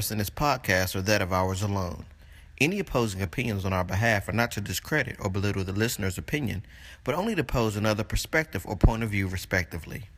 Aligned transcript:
The 0.00 0.04
expressed 0.04 0.12
in 0.12 0.18
this 0.18 0.30
podcast 0.30 0.96
are 0.96 1.02
that 1.02 1.20
of 1.20 1.30
ours 1.30 1.60
alone. 1.60 2.06
Any 2.58 2.78
opposing 2.78 3.20
opinions 3.20 3.66
on 3.66 3.74
our 3.74 3.84
behalf 3.84 4.30
are 4.30 4.32
not 4.32 4.50
to 4.52 4.62
discredit 4.62 5.16
or 5.20 5.28
belittle 5.28 5.62
the 5.62 5.74
listener's 5.74 6.16
opinion, 6.16 6.64
but 7.04 7.14
only 7.14 7.34
to 7.34 7.44
pose 7.44 7.76
another 7.76 8.02
perspective 8.02 8.64
or 8.64 8.76
point 8.76 9.02
of 9.02 9.10
view, 9.10 9.28
respectively. 9.28 10.08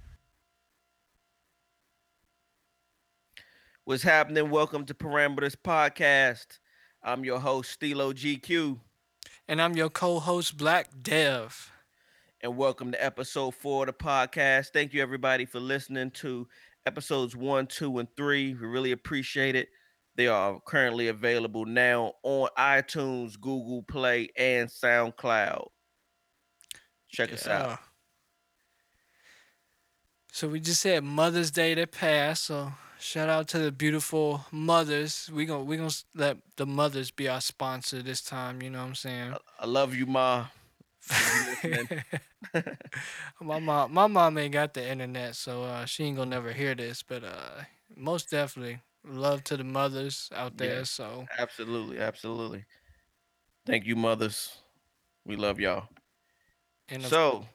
What's 3.84 4.04
happening? 4.04 4.50
Welcome 4.50 4.84
to 4.84 4.95
Parameters 4.95 5.56
Podcast. 5.56 6.60
I'm 7.02 7.24
your 7.24 7.40
host, 7.40 7.73
Stilo 7.73 8.12
GQ. 8.12 8.78
And 9.48 9.60
I'm 9.60 9.74
your 9.74 9.90
co 9.90 10.20
host, 10.20 10.56
Black 10.56 10.90
Dev. 11.02 11.73
And 12.40 12.56
welcome 12.56 12.92
to 12.92 13.04
episode 13.04 13.56
four 13.56 13.88
of 13.88 13.98
the 13.98 14.04
podcast. 14.04 14.68
Thank 14.68 14.92
you, 14.92 15.02
everybody, 15.02 15.45
for 15.45 15.59
listening 15.59 16.12
to 16.12 16.46
episodes 16.86 17.36
one, 17.36 17.66
two, 17.66 17.98
and 17.98 18.09
three. 18.16 18.54
We 18.54 18.66
really 18.66 18.92
appreciate 18.92 19.56
it. 19.56 19.68
They 20.14 20.28
are 20.28 20.60
currently 20.66 21.09
available 21.09 21.64
now 21.64 22.12
on 22.23 22.48
iTunes, 22.59 23.40
Google 23.40 23.82
Play, 23.82 24.28
and 24.36 24.68
SoundCloud. 24.68 25.68
Check 27.09 27.30
yeah. 27.30 27.34
us 27.34 27.46
out. 27.46 27.78
So 30.32 30.48
we 30.48 30.60
just 30.60 30.82
had 30.84 31.04
Mother's 31.04 31.51
Day 31.51 31.74
that 31.74 31.92
passed. 31.92 32.45
So 32.45 32.73
shout 32.98 33.29
out 33.29 33.48
to 33.48 33.59
the 33.59 33.73
beautiful 33.73 34.46
mothers. 34.51 35.30
We 35.32 35.45
gonna 35.45 35.64
we 35.64 35.76
gonna 35.76 35.90
let 36.14 36.38
the 36.57 36.66
mothers 36.66 37.10
be 37.10 37.29
our 37.29 37.40
sponsor 37.40 38.02
this 38.02 38.23
time. 38.23 38.62
You 38.62 38.70
know 38.70 38.80
what 38.80 38.88
I'm 38.88 38.95
saying? 38.95 39.32
I, 39.32 39.64
I 39.64 39.66
love 39.66 39.95
you, 39.95 40.07
ma. 40.07 40.46
my 43.40 43.58
mom, 43.58 43.92
my 43.92 44.06
mom 44.06 44.38
ain't 44.38 44.52
got 44.52 44.74
the 44.74 44.88
internet, 44.88 45.36
so 45.36 45.64
uh, 45.64 45.84
she 45.84 46.04
ain't 46.04 46.16
gonna 46.16 46.30
never 46.30 46.52
hear 46.52 46.74
this. 46.74 47.02
But 47.02 47.24
uh, 47.24 47.62
most 47.96 48.30
definitely, 48.30 48.80
love 49.04 49.45
to 49.45 49.56
the 49.56 49.64
mothers 49.64 50.30
out 50.34 50.56
there. 50.56 50.78
Yeah, 50.78 50.84
so 50.84 51.26
absolutely, 51.38 51.98
absolutely. 51.98 52.64
Thank 53.66 53.86
you, 53.86 53.96
mothers. 53.96 54.58
We 55.24 55.36
love 55.36 55.60
y'all. 55.60 55.88
And 56.88 57.02
so, 57.04 57.46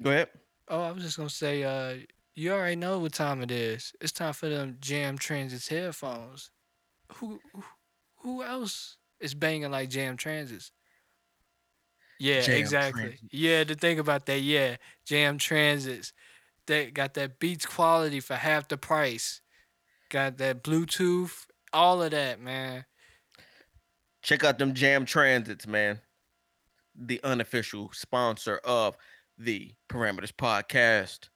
go 0.00 0.10
ahead. 0.10 0.28
Oh, 0.68 0.82
I 0.82 0.92
was 0.92 1.02
just 1.02 1.16
gonna 1.16 1.28
say, 1.28 1.64
uh, 1.64 1.96
you 2.34 2.52
already 2.52 2.76
know 2.76 3.00
what 3.00 3.12
time 3.12 3.42
it 3.42 3.50
is. 3.50 3.92
It's 4.00 4.12
time 4.12 4.32
for 4.32 4.48
them 4.48 4.76
Jam 4.80 5.18
Transits 5.18 5.68
headphones. 5.68 6.50
Who, 7.16 7.40
who 8.18 8.42
else 8.42 8.96
is 9.18 9.34
banging 9.34 9.70
like 9.70 9.90
Jam 9.90 10.16
Transits? 10.16 10.70
Yeah, 12.18 12.40
Jam 12.40 12.56
exactly. 12.56 13.02
Transit. 13.02 13.20
Yeah, 13.30 13.64
to 13.64 13.74
think 13.74 14.00
about 14.00 14.26
that, 14.26 14.40
yeah, 14.40 14.76
Jam 15.04 15.38
Transits. 15.38 16.12
They 16.66 16.90
got 16.90 17.14
that 17.14 17.38
Beats 17.38 17.64
quality 17.64 18.20
for 18.20 18.34
half 18.34 18.68
the 18.68 18.76
price. 18.76 19.40
Got 20.10 20.38
that 20.38 20.62
Bluetooth, 20.62 21.46
all 21.72 22.02
of 22.02 22.10
that, 22.10 22.40
man. 22.40 22.84
Check 24.22 24.44
out 24.44 24.58
them 24.58 24.74
Jam 24.74 25.06
Transits, 25.06 25.66
man. 25.66 26.00
The 26.94 27.20
unofficial 27.22 27.90
sponsor 27.92 28.58
of 28.64 28.96
the 29.38 29.72
Parameters 29.88 30.32
Podcast. 30.32 31.28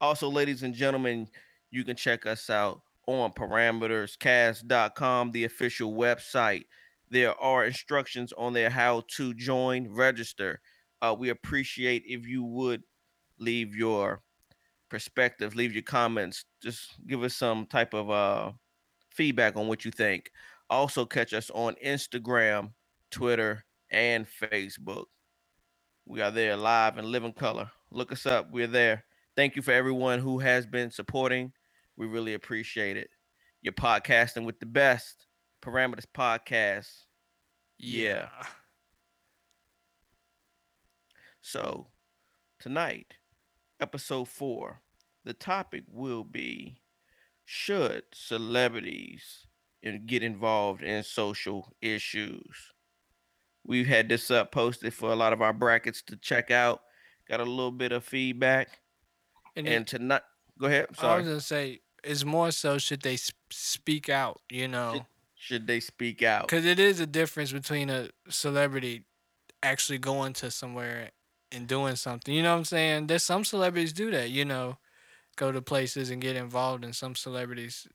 Also, 0.00 0.28
ladies 0.28 0.62
and 0.62 0.74
gentlemen, 0.74 1.28
you 1.70 1.84
can 1.84 1.96
check 1.96 2.26
us 2.26 2.50
out 2.50 2.82
on 3.06 3.32
parameterscast.com, 3.32 5.32
the 5.32 5.44
official 5.44 5.94
website. 5.94 6.64
There 7.10 7.34
are 7.40 7.64
instructions 7.64 8.32
on 8.36 8.52
there 8.52 8.70
how 8.70 9.04
to 9.16 9.34
join, 9.34 9.88
register. 9.88 10.60
Uh, 11.00 11.14
we 11.18 11.30
appreciate 11.30 12.02
if 12.06 12.26
you 12.26 12.44
would 12.44 12.82
leave 13.38 13.74
your 13.74 14.22
perspective, 14.88 15.54
leave 15.54 15.72
your 15.72 15.82
comments, 15.82 16.44
just 16.62 16.94
give 17.06 17.22
us 17.22 17.34
some 17.34 17.66
type 17.66 17.94
of 17.94 18.10
uh, 18.10 18.52
feedback 19.10 19.56
on 19.56 19.68
what 19.68 19.84
you 19.84 19.90
think. 19.90 20.30
Also, 20.70 21.06
catch 21.06 21.32
us 21.32 21.50
on 21.54 21.76
Instagram, 21.84 22.72
Twitter, 23.10 23.64
and 23.90 24.26
Facebook. 24.26 25.04
We 26.04 26.20
are 26.20 26.30
there 26.30 26.56
live 26.56 26.98
and 26.98 27.08
live 27.08 27.24
in 27.24 27.32
color. 27.32 27.70
Look 27.90 28.12
us 28.12 28.26
up. 28.26 28.50
We're 28.50 28.66
there. 28.66 29.04
Thank 29.36 29.56
you 29.56 29.62
for 29.62 29.72
everyone 29.72 30.18
who 30.18 30.40
has 30.40 30.66
been 30.66 30.90
supporting. 30.90 31.52
We 31.96 32.06
really 32.06 32.34
appreciate 32.34 32.96
it. 32.96 33.08
You're 33.62 33.72
podcasting 33.72 34.44
with 34.44 34.60
the 34.60 34.66
best. 34.66 35.27
Parameters 35.62 36.06
Podcast. 36.14 36.88
Yeah. 37.78 38.02
yeah. 38.02 38.28
So, 41.40 41.86
tonight, 42.58 43.14
episode 43.80 44.28
four, 44.28 44.80
the 45.24 45.32
topic 45.32 45.84
will 45.90 46.24
be 46.24 46.80
Should 47.44 48.02
celebrities 48.12 49.46
get 50.06 50.22
involved 50.22 50.82
in 50.82 51.02
social 51.02 51.72
issues? 51.80 52.72
We've 53.64 53.86
had 53.86 54.08
this 54.08 54.30
up 54.30 54.52
posted 54.52 54.92
for 54.94 55.10
a 55.10 55.16
lot 55.16 55.32
of 55.32 55.42
our 55.42 55.52
brackets 55.52 56.02
to 56.02 56.16
check 56.16 56.50
out. 56.50 56.82
Got 57.28 57.40
a 57.40 57.44
little 57.44 57.70
bit 57.70 57.92
of 57.92 58.04
feedback. 58.04 58.80
And, 59.56 59.68
and 59.68 59.86
tonight, 59.86 60.22
go 60.58 60.66
ahead. 60.66 60.86
Sorry. 60.96 61.12
I 61.12 61.16
was 61.18 61.26
gonna 61.26 61.40
say, 61.40 61.80
it's 62.04 62.24
more 62.24 62.50
so 62.50 62.78
should 62.78 63.02
they 63.02 63.18
speak 63.50 64.08
out? 64.08 64.40
You 64.50 64.68
know, 64.68 65.04
should, 65.38 65.66
they 65.66 65.80
speak 65.80 66.22
out? 66.22 66.48
Because 66.48 66.64
it 66.64 66.78
is 66.78 67.00
a 67.00 67.06
difference 67.06 67.52
between 67.52 67.90
a 67.90 68.08
celebrity 68.28 69.04
actually 69.62 69.98
going 69.98 70.32
to 70.34 70.50
somewhere 70.50 71.10
and 71.52 71.66
doing 71.66 71.96
something. 71.96 72.34
You 72.34 72.42
know 72.42 72.52
what 72.52 72.58
I'm 72.58 72.64
saying? 72.64 73.06
There's 73.06 73.22
some 73.22 73.44
celebrities 73.44 73.92
do 73.92 74.10
that. 74.10 74.30
You 74.30 74.44
know, 74.44 74.78
go 75.36 75.52
to 75.52 75.62
places 75.62 76.10
and 76.10 76.20
get 76.20 76.36
involved, 76.36 76.84
and 76.84 76.94
some 76.94 77.14
celebrities 77.14 77.86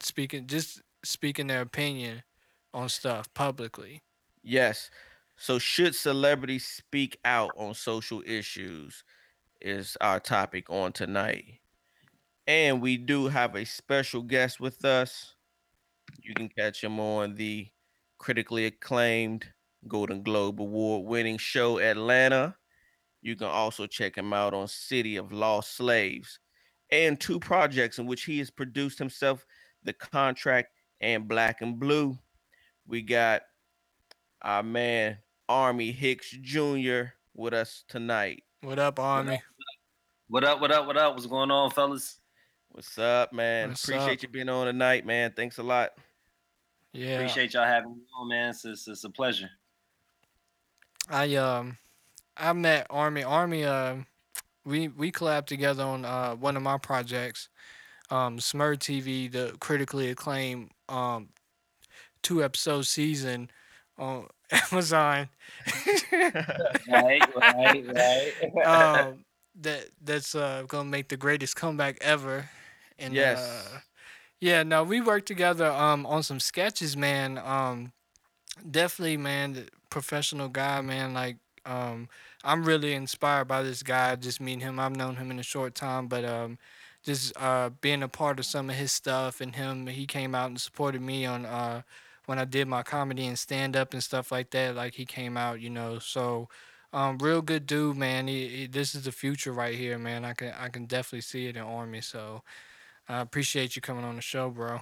speaking 0.00 0.46
just 0.46 0.82
speaking 1.04 1.46
their 1.46 1.62
opinion 1.62 2.22
on 2.72 2.88
stuff 2.88 3.32
publicly. 3.34 4.02
Yes. 4.42 4.90
So 5.36 5.58
should 5.58 5.94
celebrities 5.94 6.64
speak 6.66 7.18
out 7.24 7.50
on 7.56 7.74
social 7.74 8.22
issues 8.24 9.02
is 9.60 9.96
our 10.00 10.20
topic 10.20 10.70
on 10.70 10.92
tonight. 10.92 11.60
And 12.46 12.80
we 12.80 12.98
do 12.98 13.28
have 13.28 13.56
a 13.56 13.64
special 13.64 14.22
guest 14.22 14.60
with 14.60 14.84
us. 14.84 15.33
You 16.22 16.34
can 16.34 16.48
catch 16.48 16.82
him 16.82 17.00
on 17.00 17.34
the 17.34 17.68
critically 18.18 18.66
acclaimed 18.66 19.46
Golden 19.88 20.22
Globe 20.22 20.60
Award 20.60 21.06
winning 21.06 21.38
show 21.38 21.78
Atlanta. 21.78 22.56
You 23.22 23.36
can 23.36 23.48
also 23.48 23.86
check 23.86 24.16
him 24.16 24.32
out 24.32 24.54
on 24.54 24.68
City 24.68 25.16
of 25.16 25.32
Lost 25.32 25.76
Slaves 25.76 26.38
and 26.90 27.18
two 27.18 27.40
projects 27.40 27.98
in 27.98 28.06
which 28.06 28.24
he 28.24 28.38
has 28.38 28.50
produced 28.50 28.98
himself 28.98 29.44
The 29.82 29.92
Contract 29.92 30.68
and 31.00 31.26
Black 31.26 31.60
and 31.60 31.78
Blue. 31.78 32.18
We 32.86 33.02
got 33.02 33.42
our 34.42 34.62
man 34.62 35.18
Army 35.48 35.90
Hicks 35.90 36.30
Jr. 36.30 37.04
with 37.34 37.54
us 37.54 37.84
tonight. 37.88 38.42
What 38.62 38.78
up, 38.78 38.98
Army? 38.98 39.42
What 40.28 40.44
up, 40.44 40.60
what 40.60 40.70
up, 40.70 40.86
what 40.86 40.96
up? 40.96 41.14
What's 41.14 41.26
going 41.26 41.50
on, 41.50 41.70
fellas? 41.70 42.18
What's 42.74 42.98
up, 42.98 43.32
man? 43.32 43.68
What's 43.68 43.84
Appreciate 43.84 44.18
up? 44.18 44.22
you 44.24 44.28
being 44.30 44.48
on 44.48 44.66
tonight, 44.66 45.06
man. 45.06 45.30
Thanks 45.30 45.58
a 45.58 45.62
lot. 45.62 45.90
Yeah. 46.92 47.18
Appreciate 47.18 47.54
y'all 47.54 47.64
having 47.64 47.94
me 47.94 48.02
on, 48.18 48.28
man. 48.28 48.50
It's, 48.50 48.64
it's, 48.64 48.88
it's 48.88 49.04
a 49.04 49.10
pleasure. 49.10 49.48
I 51.08 51.36
um 51.36 51.78
I 52.36 52.52
met 52.52 52.88
Army. 52.90 53.22
Army 53.22 53.62
uh 53.62 53.98
we 54.64 54.88
we 54.88 55.12
collabed 55.12 55.46
together 55.46 55.84
on 55.84 56.04
uh 56.04 56.34
one 56.34 56.56
of 56.56 56.64
my 56.64 56.76
projects, 56.76 57.48
um 58.10 58.40
Smur 58.40 58.76
TV, 58.76 59.30
the 59.30 59.56
critically 59.60 60.10
acclaimed 60.10 60.72
um 60.88 61.28
two 62.24 62.42
episode 62.42 62.86
season 62.86 63.52
on 63.98 64.26
Amazon. 64.72 65.28
right, 66.90 67.22
right, 67.36 67.84
right. 67.94 68.32
um 68.66 69.24
that 69.60 69.86
that's 70.02 70.34
uh 70.34 70.64
gonna 70.66 70.88
make 70.88 71.08
the 71.08 71.16
greatest 71.16 71.54
comeback 71.54 71.98
ever 72.00 72.50
and 72.98 73.14
yes. 73.14 73.40
Uh, 73.40 73.78
yeah, 74.40 74.62
no, 74.62 74.82
we 74.84 75.00
worked 75.00 75.26
together 75.26 75.66
um 75.70 76.06
on 76.06 76.22
some 76.22 76.40
sketches, 76.40 76.96
man. 76.96 77.38
Um 77.38 77.92
definitely 78.70 79.16
man, 79.16 79.68
professional 79.90 80.48
guy, 80.48 80.80
man, 80.80 81.14
like 81.14 81.36
um 81.66 82.08
I'm 82.44 82.64
really 82.64 82.92
inspired 82.94 83.46
by 83.48 83.62
this 83.62 83.82
guy, 83.82 84.16
just 84.16 84.40
meeting 84.40 84.60
him. 84.60 84.78
I've 84.78 84.96
known 84.96 85.16
him 85.16 85.30
in 85.30 85.38
a 85.38 85.42
short 85.42 85.74
time, 85.74 86.08
but 86.08 86.24
um 86.24 86.58
just 87.04 87.32
uh 87.36 87.70
being 87.80 88.02
a 88.02 88.08
part 88.08 88.38
of 88.38 88.46
some 88.46 88.70
of 88.70 88.76
his 88.76 88.92
stuff 88.92 89.40
and 89.40 89.54
him 89.54 89.86
he 89.86 90.06
came 90.06 90.34
out 90.34 90.48
and 90.48 90.60
supported 90.60 91.00
me 91.02 91.24
on 91.26 91.44
uh 91.46 91.82
when 92.26 92.38
I 92.38 92.44
did 92.44 92.68
my 92.68 92.82
comedy 92.82 93.26
and 93.26 93.38
stand 93.38 93.76
up 93.76 93.92
and 93.92 94.02
stuff 94.02 94.32
like 94.32 94.50
that, 94.50 94.74
like 94.74 94.94
he 94.94 95.04
came 95.06 95.36
out, 95.36 95.60
you 95.60 95.70
know. 95.70 95.98
So 95.98 96.48
um, 96.92 97.18
real 97.18 97.42
good 97.42 97.66
dude, 97.66 97.96
man. 97.96 98.28
He, 98.28 98.48
he, 98.48 98.66
this 98.66 98.94
is 98.94 99.04
the 99.04 99.12
future 99.12 99.52
right 99.52 99.74
here, 99.74 99.98
man. 99.98 100.24
I 100.24 100.32
can 100.34 100.52
I 100.58 100.68
can 100.68 100.86
definitely 100.86 101.22
see 101.22 101.46
it 101.46 101.56
in 101.56 101.62
Army. 101.62 102.00
So 102.00 102.42
I 103.08 103.20
appreciate 103.20 103.76
you 103.76 103.82
coming 103.82 104.04
on 104.04 104.16
the 104.16 104.22
show, 104.22 104.50
bro. 104.50 104.78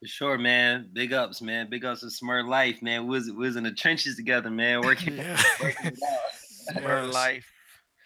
For 0.00 0.06
sure, 0.06 0.38
man. 0.38 0.90
Big 0.92 1.12
ups, 1.12 1.40
man. 1.42 1.68
Big 1.70 1.84
ups 1.84 2.00
to 2.02 2.10
Smart 2.10 2.46
Life, 2.46 2.82
man. 2.82 3.04
We 3.06 3.10
was, 3.18 3.26
we 3.30 3.46
was 3.46 3.56
in 3.56 3.64
the 3.64 3.72
trenches 3.72 4.16
together, 4.16 4.50
man. 4.50 4.80
Working, 4.84 5.16
working 5.60 5.86
it 5.86 6.02
out. 6.02 6.76
Smart 6.80 7.08
Life. 7.10 7.50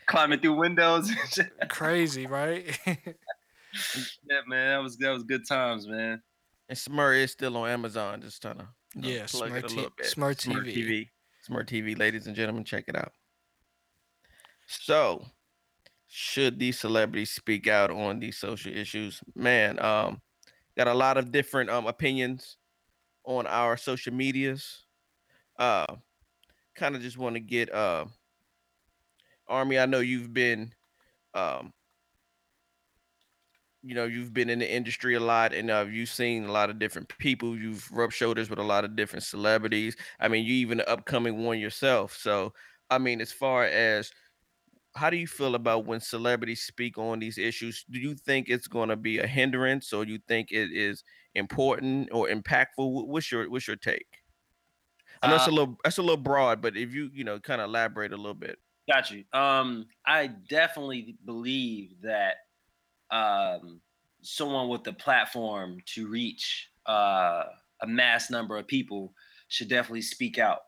Climbing 0.07 0.41
through 0.41 0.55
windows. 0.57 1.11
Crazy, 1.69 2.27
right? 2.27 2.65
yeah, 2.87 2.97
man. 4.47 4.69
That 4.77 4.83
was 4.83 4.97
that 4.99 5.11
was 5.11 5.23
good 5.25 5.47
times, 5.47 5.87
man. 5.87 6.23
And 6.69 6.79
Smur 6.79 7.23
is 7.23 7.31
still 7.33 7.57
on 7.59 7.69
Amazon. 7.69 8.21
Just 8.21 8.41
trying 8.43 8.59
to 8.59 8.69
you 8.95 9.03
know, 9.03 9.09
Yeah, 9.09 9.27
plug 9.27 9.49
Smart 9.49 9.53
it 9.53 9.65
a 9.65 9.69
T- 9.69 9.77
little 9.77 9.93
bit. 9.97 10.07
Smart 10.07 10.41
Smart 10.41 10.65
TV. 10.67 10.77
TV. 10.77 11.09
Smart 11.43 11.69
TV, 11.69 11.99
ladies 11.99 12.27
and 12.27 12.37
gentlemen, 12.37 12.65
check 12.65 12.85
it 12.89 12.97
out. 12.97 13.13
So, 14.67 15.25
should 16.15 16.59
these 16.59 16.79
celebrities 16.79 17.31
speak 17.31 17.67
out 17.67 17.91
on 17.91 18.21
these 18.21 18.37
social 18.37 18.71
issues? 18.71 19.23
Man, 19.35 19.83
um, 19.83 20.21
got 20.77 20.87
a 20.87 20.93
lot 20.93 21.17
of 21.17 21.33
different 21.33 21.71
um 21.71 21.87
opinions 21.87 22.59
on 23.25 23.47
our 23.47 23.79
social 23.79 24.13
medias. 24.13 24.85
Uh, 25.59 25.87
kind 26.77 26.95
of 26.95 27.01
just 27.01 27.17
want 27.17 27.35
to 27.37 27.41
get 27.41 27.73
uh, 27.73 28.05
Army. 29.49 29.79
I 29.79 29.87
know 29.87 30.01
you've 30.01 30.35
been 30.35 30.75
um 31.33 31.73
you 33.83 33.95
know 33.95 34.05
you've 34.05 34.35
been 34.35 34.51
in 34.51 34.59
the 34.59 34.71
industry 34.71 35.15
a 35.15 35.21
lot 35.21 35.55
and 35.55 35.71
uh, 35.71 35.87
you've 35.91 36.11
seen 36.11 36.45
a 36.45 36.53
lot 36.53 36.69
of 36.69 36.79
different 36.79 37.09
people 37.17 37.57
you've 37.57 37.91
rubbed 37.91 38.13
shoulders 38.13 38.51
with 38.51 38.59
a 38.59 38.63
lot 38.63 38.85
of 38.85 38.95
different 38.95 39.25
celebrities 39.25 39.97
i 40.21 40.29
mean 40.29 40.45
you 40.45 40.53
even 40.53 40.79
the 40.79 40.89
upcoming 40.89 41.43
one 41.43 41.59
yourself 41.59 42.17
so 42.17 42.53
i 42.91 42.99
mean 42.99 43.21
as 43.21 43.33
far 43.33 43.65
as 43.65 44.13
how 44.95 45.11
do 45.11 45.17
you 45.17 45.27
feel 45.27 45.55
about 45.55 45.87
when 45.87 46.01
celebrities 46.01 46.63
speak 46.63 46.99
on 46.99 47.19
these 47.19 47.39
issues 47.39 47.85
do 47.91 47.99
you 47.99 48.15
think 48.15 48.49
it's 48.49 48.67
going 48.69 48.89
to 48.89 48.97
be 48.97 49.19
a 49.19 49.27
hindrance 49.27 49.93
or 49.93 50.05
you 50.05 50.19
think 50.29 50.51
it 50.53 50.71
is 50.73 51.03
important 51.35 52.09
or 52.13 52.29
impactful 52.29 53.07
what's 53.09 53.31
your 53.33 53.49
what's 53.51 53.67
your 53.67 53.77
take 53.77 54.19
i 55.23 55.27
know 55.27 55.35
it's 55.37 55.47
a 55.47 55.51
Uh, 55.51 55.53
little 55.53 55.77
that's 55.85 55.99
a 55.99 56.03
little 56.03 56.17
broad 56.17 56.61
but 56.61 56.77
if 56.77 56.95
you 56.95 57.11
you 57.13 57.25
know 57.25 57.39
kind 57.41 57.61
of 57.61 57.69
elaborate 57.69 58.13
a 58.13 58.17
little 58.17 58.35
bit 58.35 58.59
Got 58.91 59.11
you. 59.11 59.25
Um, 59.33 59.87
I 60.05 60.27
definitely 60.27 61.17
believe 61.25 62.01
that 62.03 62.37
um, 63.11 63.83
someone 64.23 64.69
with 64.69 64.85
the 64.85 64.93
platform 64.93 65.81
to 65.95 66.09
reach 66.09 66.71
uh, 66.87 67.45
a 67.81 67.87
mass 67.87 68.31
number 68.31 68.59
of 68.59 68.67
people 68.69 69.15
should 69.49 69.69
definitely 69.69 70.03
speak 70.03 70.39
out. 70.39 70.61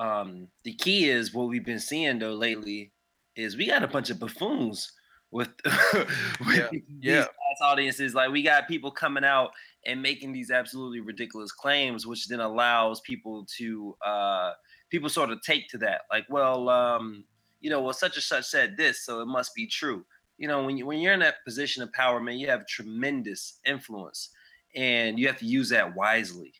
Um, 0.00 0.50
the 0.64 0.74
key 0.74 1.08
is 1.10 1.34
what 1.34 1.48
we've 1.48 1.64
been 1.64 1.80
seeing 1.80 2.18
though 2.20 2.34
lately 2.34 2.92
is 3.38 3.56
we 3.56 3.66
got 3.66 3.82
a 3.84 3.88
bunch 3.88 4.10
of 4.10 4.18
buffoons 4.18 4.92
with, 5.30 5.48
with 5.64 6.56
Yeah, 6.56 6.68
these 6.70 6.82
yeah. 7.00 7.26
audiences. 7.62 8.14
Like 8.14 8.30
we 8.30 8.42
got 8.42 8.68
people 8.68 8.90
coming 8.90 9.24
out 9.24 9.50
and 9.86 10.02
making 10.02 10.32
these 10.32 10.50
absolutely 10.50 11.00
ridiculous 11.00 11.52
claims, 11.52 12.06
which 12.06 12.26
then 12.28 12.40
allows 12.40 13.00
people 13.00 13.46
to 13.56 13.96
uh, 14.04 14.52
people 14.90 15.08
sort 15.08 15.30
of 15.30 15.40
take 15.42 15.68
to 15.68 15.78
that. 15.78 16.02
Like, 16.10 16.26
well, 16.28 16.68
um, 16.68 17.24
you 17.60 17.70
know, 17.70 17.80
well, 17.80 17.92
such 17.92 18.16
and 18.16 18.22
such 18.22 18.44
said 18.46 18.76
this, 18.76 19.04
so 19.04 19.20
it 19.20 19.26
must 19.26 19.54
be 19.54 19.66
true. 19.66 20.04
You 20.36 20.48
know, 20.48 20.64
when 20.64 20.76
you 20.76 20.86
when 20.86 20.98
you're 20.98 21.14
in 21.14 21.20
that 21.20 21.44
position 21.44 21.82
of 21.82 21.92
power, 21.92 22.20
man, 22.20 22.38
you 22.38 22.48
have 22.48 22.66
tremendous 22.66 23.60
influence, 23.64 24.30
and 24.74 25.18
you 25.18 25.26
have 25.26 25.38
to 25.38 25.46
use 25.46 25.68
that 25.70 25.94
wisely, 25.94 26.52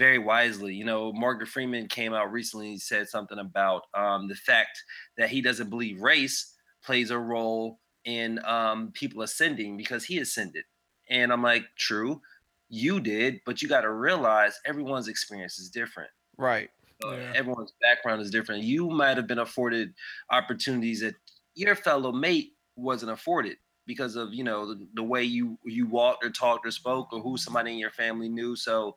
very 0.00 0.18
wisely. 0.18 0.74
You 0.74 0.86
know, 0.86 1.12
Morgan 1.12 1.46
Freeman 1.46 1.86
came 1.88 2.14
out 2.14 2.32
recently 2.32 2.70
and 2.70 2.80
said 2.82 3.08
something 3.08 3.38
about 3.38 3.82
um, 3.94 4.28
the 4.28 4.34
fact 4.34 4.82
that 5.18 5.28
he 5.28 5.42
doesn't 5.42 5.68
believe 5.70 6.00
race 6.00 6.56
plays 6.82 7.10
a 7.10 7.18
role 7.18 7.80
in 8.06 8.42
um, 8.46 8.92
people 8.92 9.20
ascending 9.22 9.76
because 9.76 10.04
he 10.04 10.18
ascended, 10.18 10.64
and 11.10 11.30
I'm 11.32 11.42
like, 11.42 11.64
true, 11.76 12.22
you 12.70 12.98
did, 13.00 13.40
but 13.44 13.60
you 13.60 13.68
got 13.68 13.82
to 13.82 13.92
realize 13.92 14.58
everyone's 14.64 15.08
experience 15.08 15.58
is 15.58 15.68
different 15.68 16.10
right 16.38 16.70
uh, 17.04 17.10
Yeah. 17.16 17.32
everyone's 17.34 17.72
background 17.80 18.22
is 18.22 18.30
different. 18.30 18.62
You 18.64 18.88
might 18.90 19.16
have 19.16 19.26
been 19.26 19.38
afforded 19.38 19.94
opportunities 20.30 21.00
that 21.00 21.14
your 21.54 21.74
fellow 21.74 22.12
mate 22.12 22.54
wasn't 22.76 23.12
afforded 23.12 23.58
because 23.86 24.16
of 24.16 24.32
you 24.32 24.44
know 24.44 24.66
the, 24.74 24.88
the 24.94 25.02
way 25.02 25.22
you 25.24 25.58
you 25.64 25.86
walked 25.86 26.24
or 26.24 26.30
talked 26.30 26.66
or 26.66 26.70
spoke 26.70 27.12
or 27.12 27.20
who 27.20 27.36
somebody 27.36 27.72
in 27.72 27.78
your 27.78 27.90
family 27.90 28.28
knew. 28.28 28.56
So, 28.56 28.96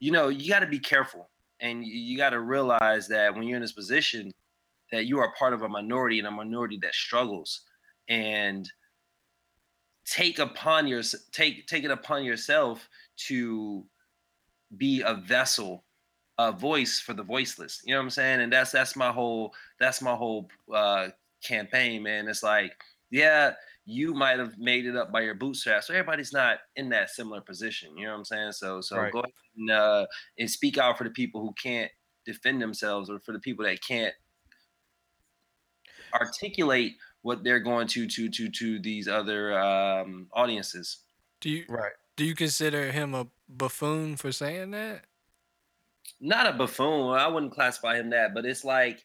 you 0.00 0.10
know, 0.10 0.28
you 0.28 0.48
got 0.48 0.60
to 0.60 0.66
be 0.66 0.78
careful 0.78 1.30
and 1.60 1.84
you, 1.84 2.16
got 2.16 2.30
to 2.30 2.40
realize 2.40 3.08
that 3.08 3.34
when 3.34 3.44
you're 3.44 3.56
in 3.56 3.62
this 3.62 3.72
position, 3.72 4.32
that 4.92 5.06
you 5.06 5.18
are 5.18 5.32
part 5.38 5.52
of 5.52 5.62
a 5.62 5.68
minority 5.68 6.18
and 6.18 6.28
a 6.28 6.30
minority 6.30 6.78
that 6.82 6.94
struggles, 6.94 7.62
and 8.08 8.70
take 10.06 10.38
upon 10.38 10.86
your 10.86 11.02
take 11.32 11.66
take 11.66 11.84
it 11.84 11.90
upon 11.90 12.24
yourself 12.24 12.88
to 13.16 13.84
be 14.76 15.00
a 15.00 15.14
vessel 15.14 15.84
a 16.38 16.52
voice 16.52 17.00
for 17.00 17.14
the 17.14 17.22
voiceless. 17.22 17.80
You 17.84 17.94
know 17.94 18.00
what 18.00 18.04
I'm 18.04 18.10
saying? 18.10 18.40
And 18.40 18.52
that's 18.52 18.72
that's 18.72 18.96
my 18.96 19.12
whole 19.12 19.54
that's 19.78 20.02
my 20.02 20.14
whole 20.14 20.48
uh 20.72 21.08
campaign, 21.42 22.02
man. 22.02 22.28
It's 22.28 22.42
like, 22.42 22.72
yeah, 23.10 23.52
you 23.86 24.14
might 24.14 24.38
have 24.38 24.56
made 24.58 24.86
it 24.86 24.96
up 24.96 25.12
by 25.12 25.20
your 25.22 25.34
bootstraps. 25.34 25.86
So 25.88 25.94
everybody's 25.94 26.32
not 26.32 26.60
in 26.76 26.88
that 26.90 27.10
similar 27.10 27.40
position. 27.40 27.96
You 27.98 28.06
know 28.06 28.12
what 28.12 28.18
I'm 28.18 28.24
saying? 28.24 28.52
So 28.52 28.80
so 28.80 28.96
Right. 28.98 29.12
go 29.12 29.20
ahead 29.20 29.32
and 29.56 29.70
uh 29.70 30.06
and 30.38 30.50
speak 30.50 30.78
out 30.78 30.96
for 30.98 31.04
the 31.04 31.10
people 31.10 31.40
who 31.42 31.52
can't 31.54 31.92
defend 32.24 32.62
themselves 32.62 33.10
or 33.10 33.20
for 33.20 33.32
the 33.32 33.40
people 33.40 33.64
that 33.64 33.82
can't 33.82 34.14
articulate 36.14 36.96
what 37.22 37.42
they're 37.44 37.60
going 37.60 37.86
to 37.88 38.06
to 38.06 38.28
to 38.30 38.50
to 38.50 38.78
these 38.80 39.08
other 39.08 39.58
um 39.58 40.28
audiences. 40.32 41.04
Do 41.40 41.50
you 41.50 41.66
right 41.68 41.92
do 42.16 42.24
you 42.24 42.34
consider 42.34 42.90
him 42.92 43.14
a 43.14 43.28
buffoon 43.48 44.16
for 44.16 44.32
saying 44.32 44.70
that? 44.72 45.04
not 46.20 46.46
a 46.46 46.52
buffoon. 46.56 47.10
I 47.18 47.26
wouldn't 47.28 47.52
classify 47.52 47.96
him 47.98 48.10
that, 48.10 48.34
but 48.34 48.44
it's 48.46 48.64
like, 48.64 49.04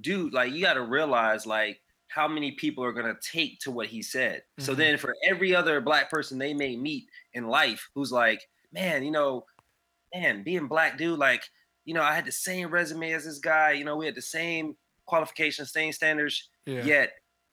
dude, 0.00 0.32
like 0.34 0.52
you 0.52 0.62
got 0.62 0.74
to 0.74 0.82
realize 0.82 1.46
like 1.46 1.82
how 2.08 2.26
many 2.26 2.52
people 2.52 2.82
are 2.84 2.92
gonna 2.92 3.16
take 3.20 3.60
to 3.60 3.70
what 3.70 3.86
he 3.86 4.02
said. 4.02 4.42
So 4.58 4.72
Mhm. 4.72 4.76
then 4.76 4.98
for 4.98 5.14
every 5.24 5.54
other 5.54 5.80
black 5.80 6.10
person 6.10 6.38
they 6.38 6.54
may 6.54 6.76
meet 6.76 7.08
in 7.34 7.46
life 7.48 7.88
who's 7.94 8.10
like, 8.12 8.40
man, 8.72 9.04
you 9.04 9.10
know, 9.10 9.46
man, 10.14 10.42
being 10.42 10.66
black, 10.68 10.96
dude, 10.98 11.18
like, 11.18 11.44
you 11.84 11.94
know, 11.94 12.02
I 12.02 12.14
had 12.14 12.24
the 12.24 12.32
same 12.32 12.70
resume 12.70 13.12
as 13.12 13.24
this 13.24 13.38
guy. 13.38 13.72
You 13.72 13.84
know, 13.84 13.96
we 13.96 14.06
had 14.06 14.14
the 14.14 14.22
same 14.22 14.76
qualifications, 15.06 15.72
same 15.72 15.92
standards. 15.92 16.48
Yeah. 16.66 16.82
Yet, 16.84 17.12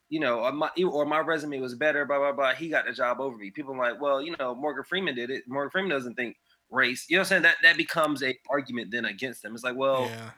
you 0.09 0.19
know, 0.19 0.41
or 0.41 0.51
my, 0.51 0.69
or 0.83 1.05
my 1.05 1.19
resume 1.19 1.59
was 1.59 1.75
better, 1.75 2.05
blah 2.05 2.19
blah 2.19 2.31
blah. 2.33 2.53
He 2.53 2.69
got 2.69 2.85
the 2.85 2.93
job 2.93 3.19
over 3.19 3.37
me. 3.37 3.51
People 3.51 3.73
are 3.73 3.91
like, 3.91 4.01
well, 4.01 4.21
you 4.21 4.35
know, 4.39 4.53
Morgan 4.55 4.83
Freeman 4.83 5.15
did 5.15 5.29
it. 5.29 5.43
Morgan 5.47 5.71
Freeman 5.71 5.89
doesn't 5.89 6.15
think 6.15 6.37
race. 6.69 7.09
You 7.09 7.15
know 7.15 7.21
what 7.21 7.25
I'm 7.25 7.29
saying? 7.29 7.41
That 7.43 7.57
that 7.63 7.77
becomes 7.77 8.23
a 8.23 8.37
argument 8.49 8.91
then 8.91 9.05
against 9.05 9.41
them. 9.41 9.53
It's 9.53 9.63
like, 9.63 9.75
well, 9.75 10.05
yeah. 10.05 10.31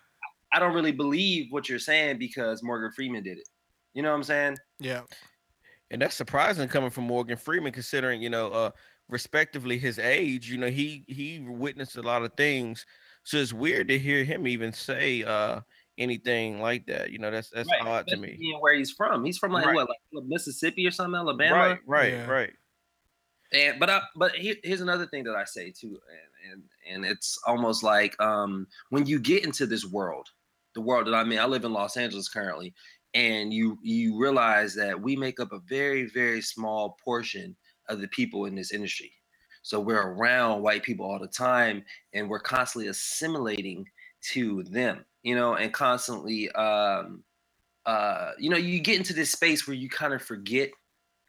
I 0.53 0.59
don't 0.59 0.73
really 0.73 0.93
believe 0.93 1.51
what 1.51 1.67
you're 1.67 1.79
saying 1.79 2.17
because 2.19 2.63
Morgan 2.63 2.91
Freeman 2.93 3.23
did 3.23 3.37
it. 3.39 3.49
You 3.97 4.03
know 4.03 4.09
what 4.11 4.17
I'm 4.17 4.23
saying? 4.25 4.57
Yeah. 4.79 5.01
and 5.89 5.99
that's 5.99 6.13
surprising 6.15 6.67
coming 6.69 6.91
from 6.91 7.05
Morgan 7.05 7.35
Freeman, 7.35 7.71
considering 7.71 8.21
you 8.21 8.29
know, 8.29 8.51
uh, 8.51 8.69
respectively 9.09 9.79
his 9.79 9.97
age. 9.97 10.51
You 10.51 10.59
know, 10.59 10.69
he 10.69 11.03
he 11.07 11.39
witnessed 11.39 11.97
a 11.97 12.03
lot 12.03 12.21
of 12.21 12.31
things, 12.37 12.85
so 13.23 13.37
it's 13.37 13.53
weird 13.53 13.87
to 13.87 13.97
hear 13.97 14.23
him 14.23 14.45
even 14.47 14.71
say 14.71 15.23
uh 15.23 15.61
anything 15.97 16.61
like 16.61 16.85
that. 16.85 17.09
You 17.09 17.17
know, 17.17 17.31
that's 17.31 17.49
that's 17.49 17.67
Right, 17.71 17.81
odd 17.81 18.05
to 18.09 18.13
especially 18.13 18.33
me. 18.33 18.37
being 18.37 18.59
where 18.61 18.75
he's 18.75 18.91
from. 18.91 19.25
He's 19.25 19.39
from 19.39 19.51
like 19.51 19.65
Right. 19.65 19.73
what, 19.73 19.89
like 20.13 20.25
Mississippi 20.25 20.85
or 20.85 20.91
something, 20.91 21.15
Alabama. 21.15 21.55
Right, 21.55 21.79
right, 21.87 22.13
Yeah. 22.13 22.29
right. 22.29 22.53
And 23.51 23.79
but 23.79 23.89
I, 23.89 24.01
but 24.15 24.33
here, 24.35 24.57
here's 24.63 24.81
another 24.81 25.07
thing 25.07 25.23
that 25.23 25.35
I 25.35 25.45
say 25.45 25.71
too, 25.71 25.99
and, 26.43 26.51
and 26.51 26.63
and 26.87 27.03
it's 27.05 27.39
almost 27.47 27.81
like 27.81 28.19
um 28.21 28.67
when 28.89 29.07
you 29.07 29.19
get 29.19 29.43
into 29.43 29.65
this 29.65 29.85
world, 29.85 30.27
the 30.75 30.81
world 30.81 31.07
that 31.07 31.15
I'm 31.15 31.31
in. 31.31 31.39
I 31.39 31.45
live 31.45 31.65
in 31.65 31.73
Los 31.73 31.97
Angeles 31.97 32.27
currently, 32.29 32.75
and 33.13 33.53
you 33.53 33.77
you 33.81 34.17
realize 34.19 34.75
that 34.75 35.01
we 35.01 35.15
make 35.15 35.39
up 35.39 35.51
a 35.51 35.59
very 35.59 36.05
very 36.09 36.41
small 36.41 36.97
portion 37.03 37.55
of 37.89 38.01
the 38.01 38.07
people 38.09 38.45
in 38.45 38.55
this 38.55 38.71
industry. 38.71 39.13
So 39.63 39.79
we're 39.79 40.01
around 40.01 40.61
white 40.61 40.83
people 40.83 41.05
all 41.09 41.19
the 41.19 41.27
time, 41.27 41.83
and 42.13 42.29
we're 42.29 42.39
constantly 42.39 42.87
assimilating 42.89 43.85
to 44.31 44.63
them, 44.63 45.05
you 45.23 45.35
know, 45.35 45.55
and 45.55 45.73
constantly 45.73 46.49
um 46.51 47.23
uh 47.85 48.33
you 48.39 48.49
know 48.49 48.57
you 48.57 48.79
get 48.81 48.97
into 48.97 49.13
this 49.13 49.31
space 49.31 49.67
where 49.67 49.75
you 49.75 49.89
kind 49.89 50.13
of 50.13 50.21
forget 50.21 50.71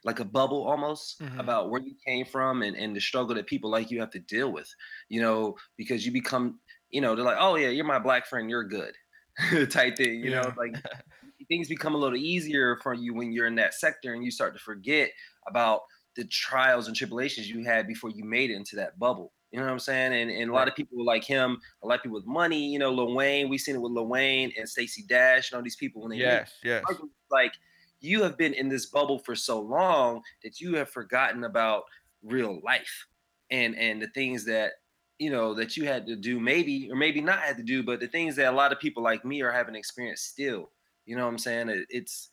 like 0.03 0.19
a 0.19 0.25
bubble 0.25 0.63
almost 0.67 1.21
Mhm. 1.21 1.39
about 1.39 1.69
where 1.69 1.81
you 1.81 1.95
came 2.05 2.25
from 2.25 2.61
and, 2.61 2.75
and 2.77 2.95
the 2.95 3.01
struggle 3.01 3.35
that 3.35 3.47
people 3.47 3.69
like 3.69 3.91
you 3.91 3.99
have 3.99 4.11
to 4.11 4.19
deal 4.19 4.51
with, 4.51 4.69
you 5.09 5.21
know, 5.21 5.55
because 5.77 6.05
you 6.05 6.11
become, 6.11 6.59
you 6.89 7.01
know, 7.01 7.15
they're 7.15 7.25
like, 7.25 7.37
oh 7.39 7.55
yeah, 7.55 7.69
you're 7.69 7.85
my 7.85 7.99
black 7.99 8.25
friend, 8.25 8.49
you're 8.49 8.63
good 8.63 8.95
type 9.69 9.97
thing, 9.97 10.21
you 10.21 10.31
know, 10.31 10.53
like 10.57 10.73
things 11.49 11.67
become 11.67 11.95
a 11.95 11.97
little 11.97 12.17
easier 12.17 12.77
for 12.77 12.93
you 12.93 13.13
when 13.13 13.31
you're 13.31 13.47
in 13.47 13.55
that 13.55 13.73
sector 13.73 14.13
and 14.13 14.23
you 14.23 14.31
start 14.31 14.53
to 14.53 14.59
forget 14.59 15.09
about 15.47 15.81
the 16.15 16.23
trials 16.25 16.87
and 16.87 16.95
tribulations 16.95 17.49
you 17.49 17.63
had 17.63 17.87
before 17.87 18.09
you 18.09 18.23
made 18.23 18.51
it 18.51 18.55
into 18.55 18.75
that 18.77 18.97
bubble. 18.97 19.33
You 19.51 19.59
know 19.59 19.65
what 19.65 19.71
I'm 19.71 19.79
saying? 19.79 20.13
And, 20.13 20.29
and 20.29 20.51
a 20.51 20.53
lot 20.53 20.67
of 20.67 20.75
people 20.75 21.03
like 21.03 21.23
him, 21.23 21.57
a 21.83 21.87
lot 21.87 21.95
of 21.95 22.03
people 22.03 22.17
with 22.17 22.27
money, 22.27 22.71
you 22.71 22.77
know, 22.77 22.91
Lil 22.91 23.15
Wayne, 23.15 23.49
we 23.49 23.57
seen 23.57 23.75
it 23.75 23.81
with 23.81 23.91
Lil 23.91 24.07
Wayne 24.07 24.53
and 24.57 24.69
Stacey 24.69 25.03
Dash 25.07 25.51
and 25.51 25.57
all 25.57 25.63
these 25.63 25.75
people 25.75 26.03
when 26.03 26.11
they 26.11 26.17
Yes, 26.17 26.53
yes. 26.63 26.83
like 27.31 27.53
you 27.99 28.21
have 28.23 28.37
been 28.37 28.53
in 28.53 28.69
this 28.69 28.85
bubble 28.85 29.19
for 29.19 29.35
so 29.35 29.59
long 29.59 30.21
that 30.43 30.61
you 30.61 30.75
have 30.75 30.89
forgotten 30.89 31.43
about 31.43 31.83
real 32.23 32.59
life 32.63 33.07
and 33.49 33.75
and 33.77 34.01
the 34.01 34.07
things 34.07 34.45
that 34.45 34.73
you 35.17 35.29
know 35.29 35.53
that 35.53 35.75
you 35.75 35.85
had 35.85 36.05
to 36.05 36.15
do 36.15 36.39
maybe 36.39 36.89
or 36.91 36.95
maybe 36.95 37.21
not 37.21 37.39
had 37.39 37.57
to 37.57 37.63
do 37.63 37.81
but 37.81 37.99
the 37.99 38.07
things 38.07 38.35
that 38.35 38.51
a 38.51 38.55
lot 38.55 38.71
of 38.71 38.79
people 38.79 39.01
like 39.01 39.23
me 39.23 39.41
are 39.41 39.51
having 39.51 39.75
experienced 39.75 40.25
still 40.25 40.69
you 41.09 41.15
know 41.17 41.23
what 41.25 41.31
i'm 41.31 41.37
saying 41.39 41.69
It- 41.69 41.87
it's 41.89 42.29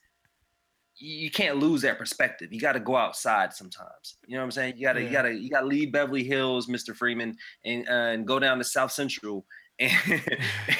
you 0.98 1.30
can't 1.30 1.58
lose 1.58 1.82
that 1.82 1.98
perspective. 1.98 2.54
You 2.54 2.58
got 2.58 2.72
to 2.72 2.80
go 2.80 2.96
outside 2.96 3.52
sometimes. 3.52 4.16
You 4.26 4.34
know 4.36 4.40
what 4.40 4.44
I'm 4.46 4.50
saying? 4.52 4.74
You 4.78 4.86
got 4.86 4.94
to 4.94 5.00
Yeah. 5.02 5.06
you 5.08 5.12
got 5.12 5.22
to 5.22 5.32
you 5.34 5.50
got 5.50 5.60
to 5.60 5.66
leave 5.66 5.92
Beverly 5.92 6.24
Hills, 6.24 6.68
Mr. 6.68 6.96
Freeman, 6.96 7.36
and 7.66 7.86
uh, 7.86 7.92
and 8.14 8.26
go 8.26 8.38
down 8.38 8.56
to 8.56 8.64
South 8.64 8.90
Central 8.92 9.44
and, 9.78 9.92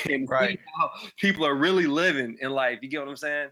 and 0.08 0.26
Right. 0.26 0.58
see 0.58 0.64
how 0.78 0.90
people 1.20 1.44
are 1.44 1.54
really 1.54 1.86
living 1.86 2.38
in 2.40 2.50
life. 2.50 2.78
You 2.80 2.88
get 2.88 3.00
what 3.00 3.08
I'm 3.10 3.16
saying? 3.16 3.50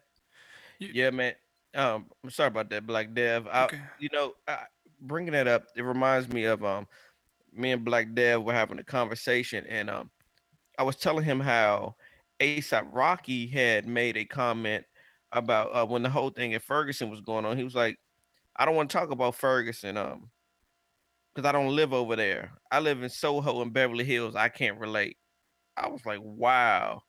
Yeah, 0.78 1.10
man. 1.10 1.34
Um, 1.74 2.06
I'm 2.24 2.30
sorry 2.30 2.46
about 2.48 2.70
that, 2.70 2.86
Black 2.86 3.12
Dev. 3.12 3.46
I, 3.52 3.64
Okay. 3.66 3.80
you 3.98 4.08
know, 4.10 4.32
I, 4.48 4.60
bringing 5.02 5.32
that 5.34 5.46
up, 5.46 5.64
it 5.76 5.82
reminds 5.82 6.30
me 6.30 6.44
of 6.44 6.64
um, 6.64 6.86
me 7.52 7.72
and 7.72 7.84
Black 7.84 8.14
Dev 8.14 8.42
were 8.42 8.54
having 8.54 8.78
a 8.78 8.84
conversation, 8.84 9.66
and 9.68 9.90
um, 9.90 10.10
I 10.78 10.82
was 10.82 10.96
telling 10.96 11.24
him 11.26 11.40
how 11.40 11.96
ASAP 12.40 12.88
Rocky 12.92 13.46
had 13.46 13.86
made 13.86 14.16
a 14.16 14.24
comment 14.24 14.84
about 15.32 15.68
uh, 15.74 15.86
when 15.86 16.02
the 16.02 16.10
whole 16.10 16.30
thing 16.30 16.54
at 16.54 16.62
Ferguson 16.62 17.10
was 17.10 17.20
going 17.20 17.44
on. 17.44 17.56
He 17.58 17.64
was 17.64 17.74
like, 17.74 17.98
"I 18.56 18.64
don't 18.66 18.76
want 18.76 18.90
to 18.90 18.96
talk 18.98 19.10
about 19.10 19.36
Ferguson, 19.36 19.96
um, 19.96 20.30
because 21.34 21.48
I 21.48 21.52
don't 21.52 21.74
live 21.74 21.92
over 21.92 22.16
there. 22.16 22.52
I 22.70 22.80
live 22.80 23.02
in 23.02 23.08
Soho 23.10 23.60
and 23.62 23.72
Beverly 23.72 24.04
Hills. 24.04 24.34
I 24.36 24.48
can't 24.48 24.78
relate." 24.78 25.18
I 25.76 25.88
was 25.88 26.06
like, 26.06 26.20
"Wow." 26.22 27.02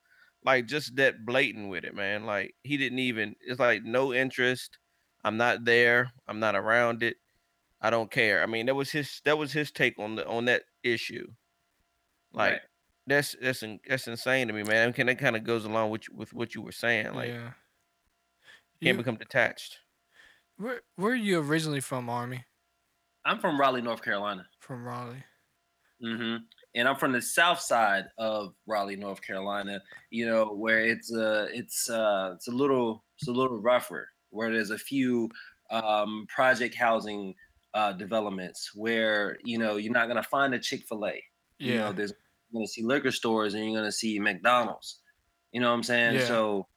Like 0.46 0.68
just 0.68 0.96
that 0.98 1.26
blatant 1.26 1.70
with 1.70 1.86
it, 1.86 1.96
man. 1.96 2.26
Like 2.26 2.56
he 2.64 2.78
didn't 2.78 3.00
even. 3.00 3.36
It's 3.42 3.60
like 3.60 3.84
no 3.84 4.14
interest. 4.14 4.80
I'm 5.26 5.38
not 5.38 5.66
there. 5.66 6.12
I'm 6.28 6.40
not 6.40 6.56
around 6.56 7.04
it. 7.04 7.18
I 7.82 7.90
don't 7.92 8.12
care. 8.12 8.44
I 8.44 8.48
mean, 8.48 8.68
that 8.68 8.76
was 8.76 8.92
his. 8.92 9.22
That 9.26 9.38
was 9.40 9.54
his 9.54 9.72
take 9.72 10.00
on 10.00 10.16
the 10.18 10.28
on 10.28 10.46
that 10.46 10.64
issue. 10.84 11.28
Like 12.32 12.52
Right. 12.52 12.62
That's 13.08 13.36
that's 13.42 13.64
in- 13.64 13.80
that's 13.88 14.08
insane 14.08 14.48
to 14.48 14.54
me, 14.54 14.64
man. 14.64 14.94
Can 14.94 15.08
that 15.08 15.20
kind 15.20 15.36
of 15.36 15.44
goes 15.44 15.66
along 15.66 15.90
with 15.92 16.08
you- 16.08 16.16
with 16.16 16.34
what 16.34 16.56
you 16.56 16.62
were 16.62 16.72
saying? 16.72 17.14
Like 17.14 17.30
yeah. 17.30 17.52
can't 18.82 18.98
become 18.98 19.16
detached. 19.18 19.80
where 20.58 20.82
where 20.96 21.12
are 21.12 21.16
you 21.16 21.40
originally 21.40 21.82
from, 21.82 22.10
Army? 22.10 22.46
I'm 23.26 23.40
from 23.40 23.60
Raleigh, 23.60 23.82
North 23.82 24.04
Carolina. 24.04 24.46
From 24.60 24.86
Raleigh. 24.86 25.24
Mm-hmm. 26.04 26.44
And 26.76 26.88
I'm 26.88 26.96
from 26.98 27.14
the 27.14 27.22
south 27.22 27.60
side 27.60 28.06
of 28.18 28.54
Raleigh, 28.68 28.98
North 28.98 29.22
Carolina. 29.22 29.82
You 30.10 30.26
know, 30.28 30.46
where 30.54 30.80
it's 30.82 31.14
uh 31.14 31.48
it's 31.52 31.90
uh 31.90 32.32
it's 32.36 32.48
a 32.48 32.52
little 32.52 33.04
it's 33.18 33.28
a 33.28 33.32
little 33.32 33.60
rougher. 33.60 34.10
Where 34.30 34.52
there's 34.52 34.72
a 34.72 34.78
few 34.78 35.30
um, 35.72 36.26
project 36.28 36.76
housing 36.76 37.34
uh, 37.74 37.94
developments 37.94 38.72
where 38.76 39.38
you 39.44 39.58
know 39.58 39.78
you're 39.78 39.94
not 39.94 40.08
gonna 40.08 40.24
find 40.24 40.54
a 40.54 40.60
Chick 40.60 40.84
Fil 40.88 41.06
A. 41.08 41.24
Yeah. 41.60 41.72
You 41.72 41.80
know, 41.80 41.92
there's 41.94 42.14
you're 42.56 42.62
gonna 42.62 42.68
see 42.68 42.84
liquor 42.84 43.12
stores 43.12 43.54
and 43.54 43.66
you're 43.66 43.80
gonna 43.80 43.92
see 43.92 44.18
McDonald's. 44.20 45.00
You 45.52 45.60
know 45.60 45.70
what 45.70 45.76
I'm 45.76 45.84
saying? 45.84 46.16
Yeah. 46.16 46.26
So 46.26 46.68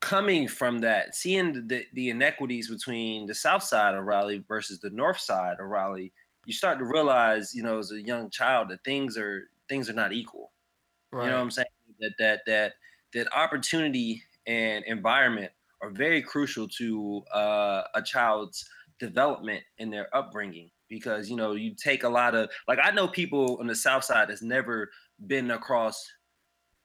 coming 0.00 0.46
from 0.46 0.78
that, 0.80 1.16
seeing 1.16 1.66
the, 1.66 1.84
the 1.94 2.10
inequities 2.10 2.70
between 2.70 3.26
the 3.26 3.34
south 3.34 3.64
side 3.64 3.94
of 3.94 4.04
Raleigh 4.04 4.44
versus 4.46 4.78
the 4.78 4.90
north 4.90 5.18
side 5.18 5.56
of 5.58 5.66
Raleigh, 5.66 6.12
you 6.46 6.52
start 6.52 6.78
to 6.78 6.84
realize, 6.84 7.54
you 7.54 7.62
know, 7.62 7.78
as 7.78 7.90
a 7.90 8.00
young 8.00 8.30
child 8.30 8.68
that 8.68 8.84
things 8.84 9.18
are 9.18 9.48
things 9.68 9.90
are 9.90 9.94
not 9.94 10.12
equal. 10.12 10.52
right. 11.10 11.24
You 11.24 11.30
know 11.30 11.36
what 11.36 11.42
I'm 11.42 11.50
saying? 11.50 11.66
That 12.00 12.14
that 12.18 12.40
that 12.46 12.72
that 13.14 13.36
opportunity 13.36 14.22
and 14.46 14.84
environment 14.86 15.50
are 15.82 15.90
very 15.90 16.22
crucial 16.22 16.68
to 16.68 17.22
uh, 17.34 17.82
a 17.94 18.02
child's 18.02 18.68
development 19.00 19.62
in 19.78 19.90
their 19.90 20.14
upbringing 20.16 20.70
because 20.88 21.28
you 21.28 21.36
know 21.36 21.52
you 21.52 21.74
take 21.74 22.02
a 22.04 22.08
lot 22.08 22.34
of 22.34 22.50
like 22.66 22.78
I 22.82 22.90
know 22.90 23.08
people 23.08 23.58
on 23.60 23.66
the 23.66 23.74
south 23.74 24.04
side 24.04 24.28
that's 24.28 24.42
never 24.42 24.90
been 25.26 25.50
across 25.50 26.04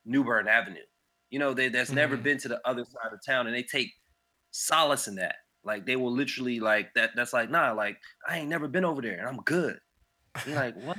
New 0.06 0.24
Bern 0.24 0.48
Avenue. 0.48 0.82
You 1.30 1.40
know, 1.40 1.54
they 1.54 1.70
that's 1.70 1.92
never 1.92 2.18
Mhm. 2.18 2.24
been 2.24 2.38
to 2.40 2.48
the 2.48 2.62
other 2.68 2.84
side 2.86 3.12
of 3.14 3.20
town 3.26 3.48
and 3.48 3.56
they 3.56 3.64
take 3.64 3.92
solace 4.52 5.08
in 5.08 5.16
that. 5.16 5.36
Like 5.64 5.86
they 5.86 5.96
will 5.96 6.12
literally 6.12 6.60
like 6.60 6.94
that 6.96 7.12
that's 7.16 7.34
like, 7.34 7.50
nah, 7.50 7.72
like 7.72 7.98
I 8.28 8.40
ain't 8.40 8.50
never 8.50 8.68
been 8.68 8.86
over 8.86 9.02
there 9.02 9.18
and 9.20 9.28
I'm 9.28 9.38
good. 9.44 9.80
You're 10.46 10.56
like, 10.56 10.76
what? 10.76 10.98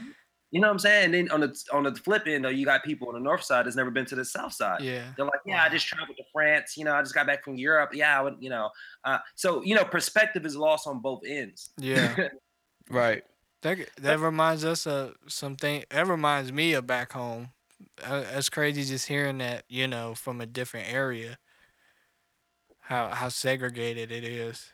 You 0.50 0.60
know 0.60 0.68
what 0.68 0.72
I'm 0.74 0.78
saying? 0.78 1.04
And 1.06 1.14
then 1.14 1.30
on 1.32 1.40
the 1.40 1.54
on 1.72 1.82
the 1.82 1.94
flip 1.96 2.22
end, 2.28 2.44
though, 2.44 2.48
you 2.48 2.64
got 2.64 2.84
people 2.84 3.08
on 3.08 3.14
the 3.14 3.20
north 3.20 3.42
side 3.42 3.66
that's 3.66 3.74
never 3.74 3.90
been 3.90 4.06
to 4.06 4.14
the 4.14 4.24
south 4.24 4.52
side. 4.52 4.82
yeah. 4.82 5.12
They're 5.16 5.26
like, 5.26 5.40
yeah, 5.44 5.62
I 5.64 5.68
just 5.68 5.84
traveled 5.86 6.16
to 6.16 6.22
France. 6.32 6.76
You 6.76 6.84
know, 6.84 6.94
I 6.94 7.02
just 7.02 7.12
got 7.14 7.26
back 7.26 7.42
from 7.42 7.56
Europe. 7.56 7.90
Yeah, 7.92 8.16
I 8.16 8.22
would, 8.22 8.36
you 8.38 8.50
know. 8.50 8.70
Uh, 9.04 9.18
so 9.34 9.62
you 9.64 9.74
know, 9.74 9.84
perspective 9.84 10.46
is 10.46 10.56
lost 10.56 10.86
on 10.86 11.00
both 11.00 11.22
ends. 11.26 11.70
Yeah. 11.78 12.28
Right. 12.90 13.24
That 13.62 13.78
that 13.96 14.20
reminds 14.20 14.64
us 14.64 14.86
of 14.86 15.14
something. 15.26 15.84
That 15.90 16.06
reminds 16.06 16.52
me 16.52 16.74
of 16.74 16.86
back 16.86 17.12
home. 17.12 17.52
Uh, 18.02 18.20
That's 18.22 18.48
crazy 18.50 18.84
just 18.84 19.08
hearing 19.08 19.38
that 19.38 19.64
you 19.68 19.88
know 19.88 20.14
from 20.14 20.40
a 20.40 20.46
different 20.46 20.92
area. 20.92 21.38
How 22.80 23.08
how 23.08 23.30
segregated 23.30 24.12
it 24.12 24.22
is. 24.24 24.72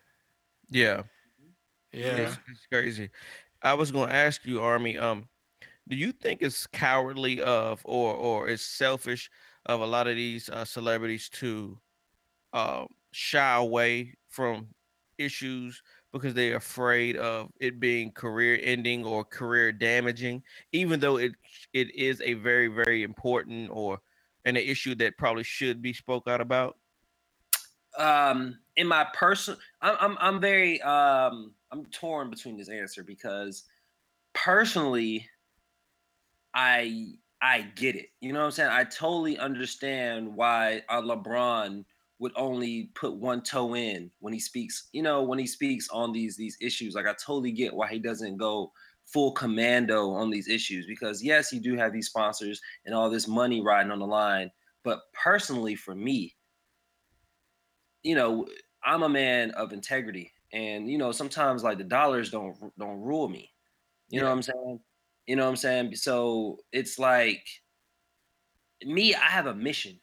Yeah. 0.70 1.02
Yeah. 1.92 2.16
It's, 2.16 2.38
it's 2.48 2.66
crazy. 2.66 3.10
I 3.62 3.74
was 3.74 3.90
going 3.92 4.08
to 4.08 4.14
ask 4.14 4.44
you, 4.44 4.60
Army. 4.60 4.98
Um, 4.98 5.28
do 5.88 5.96
you 5.96 6.12
think 6.12 6.42
it's 6.42 6.66
cowardly 6.66 7.42
of, 7.42 7.82
or 7.84 8.14
or 8.14 8.48
it's 8.48 8.62
selfish 8.64 9.30
of 9.66 9.80
a 9.80 9.86
lot 9.86 10.06
of 10.06 10.16
these 10.16 10.48
uh, 10.50 10.64
celebrities 10.64 11.28
to 11.30 11.78
uh, 12.52 12.86
shy 13.12 13.56
away 13.56 14.14
from 14.28 14.68
issues 15.18 15.82
because 16.12 16.34
they're 16.34 16.56
afraid 16.56 17.16
of 17.16 17.50
it 17.60 17.78
being 17.80 18.10
career 18.12 18.58
ending 18.62 19.04
or 19.04 19.24
career 19.24 19.72
damaging, 19.72 20.42
even 20.72 21.00
though 21.00 21.16
it 21.16 21.32
it 21.72 21.94
is 21.94 22.20
a 22.22 22.34
very 22.34 22.68
very 22.68 23.02
important 23.02 23.70
or 23.72 24.00
an 24.44 24.56
issue 24.56 24.94
that 24.96 25.16
probably 25.18 25.44
should 25.44 25.82
be 25.82 25.92
spoke 25.92 26.26
out 26.28 26.40
about. 26.40 26.76
um 27.98 28.58
in 28.76 28.86
my 28.86 29.06
personal 29.14 29.58
I'm, 29.82 29.96
I'm 30.00 30.18
i'm 30.20 30.40
very 30.40 30.80
um 30.82 31.54
i'm 31.72 31.86
torn 31.86 32.30
between 32.30 32.56
this 32.56 32.68
answer 32.68 33.02
because 33.02 33.64
personally 34.32 35.28
i 36.54 37.12
i 37.42 37.62
get 37.74 37.96
it 37.96 38.10
you 38.20 38.32
know 38.32 38.40
what 38.40 38.44
i'm 38.46 38.50
saying 38.52 38.70
i 38.70 38.84
totally 38.84 39.38
understand 39.38 40.34
why 40.34 40.82
uh, 40.88 41.02
lebron 41.02 41.84
would 42.20 42.32
only 42.36 42.90
put 42.94 43.16
one 43.16 43.42
toe 43.42 43.74
in 43.74 44.10
when 44.20 44.32
he 44.32 44.38
speaks 44.38 44.88
you 44.92 45.02
know 45.02 45.22
when 45.22 45.38
he 45.38 45.46
speaks 45.46 45.88
on 45.90 46.12
these 46.12 46.36
these 46.36 46.56
issues 46.60 46.94
like 46.94 47.06
i 47.06 47.14
totally 47.14 47.50
get 47.50 47.74
why 47.74 47.88
he 47.88 47.98
doesn't 47.98 48.36
go 48.36 48.70
full 49.06 49.32
commando 49.32 50.12
on 50.12 50.30
these 50.30 50.48
issues 50.48 50.86
because 50.86 51.22
yes 51.22 51.52
you 51.52 51.58
do 51.60 51.76
have 51.76 51.92
these 51.92 52.06
sponsors 52.06 52.60
and 52.86 52.94
all 52.94 53.10
this 53.10 53.26
money 53.26 53.60
riding 53.60 53.90
on 53.90 53.98
the 53.98 54.06
line 54.06 54.48
but 54.84 55.00
personally 55.12 55.74
for 55.74 55.94
me 55.96 56.36
you 58.02 58.14
know, 58.14 58.46
I'm 58.84 59.02
a 59.02 59.08
man 59.08 59.50
of 59.52 59.72
integrity, 59.72 60.32
and 60.52 60.88
you 60.90 60.98
know, 60.98 61.12
sometimes 61.12 61.62
like 61.62 61.78
the 61.78 61.84
dollars 61.84 62.30
don't 62.30 62.56
don't 62.78 63.00
rule 63.00 63.28
me. 63.28 63.50
You 64.08 64.20
know 64.20 64.26
what 64.26 64.32
I'm 64.32 64.42
saying? 64.42 64.80
You 65.26 65.36
know 65.36 65.44
what 65.44 65.50
I'm 65.50 65.56
saying? 65.56 65.94
So 65.96 66.58
it's 66.72 66.98
like 66.98 67.46
me, 68.84 69.14
I 69.14 69.26
have 69.26 69.46
a 69.46 69.54
mission, 69.54 70.00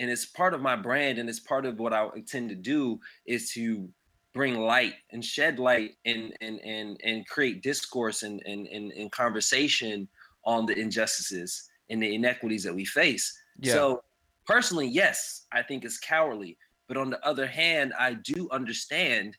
and 0.00 0.10
it's 0.10 0.24
part 0.24 0.54
of 0.54 0.62
my 0.62 0.74
brand, 0.74 1.18
and 1.18 1.28
it's 1.28 1.38
part 1.38 1.66
of 1.66 1.78
what 1.78 1.92
I 1.92 2.08
intend 2.16 2.48
to 2.48 2.56
do 2.56 2.98
is 3.26 3.52
to 3.52 3.88
bring 4.32 4.58
light 4.58 4.94
and 5.12 5.24
shed 5.24 5.58
light 5.58 5.92
and 6.06 6.32
and 6.40 6.58
and 6.60 6.98
and 7.04 7.28
create 7.28 7.62
discourse 7.62 8.22
and 8.22 8.42
and 8.46 8.66
and, 8.66 8.90
and 8.92 9.12
conversation 9.12 10.08
on 10.44 10.64
the 10.66 10.76
injustices 10.76 11.68
and 11.90 12.02
the 12.02 12.14
inequities 12.14 12.64
that 12.64 12.74
we 12.74 12.84
face. 12.84 13.38
Yeah. 13.58 13.74
So 13.74 14.02
personally, 14.46 14.88
yes, 14.88 15.46
I 15.52 15.62
think 15.62 15.84
it's 15.84 15.98
cowardly. 15.98 16.56
But 16.88 16.96
on 16.96 17.10
the 17.10 17.24
other 17.24 17.46
hand, 17.46 17.92
I 17.98 18.14
do 18.14 18.48
understand 18.50 19.36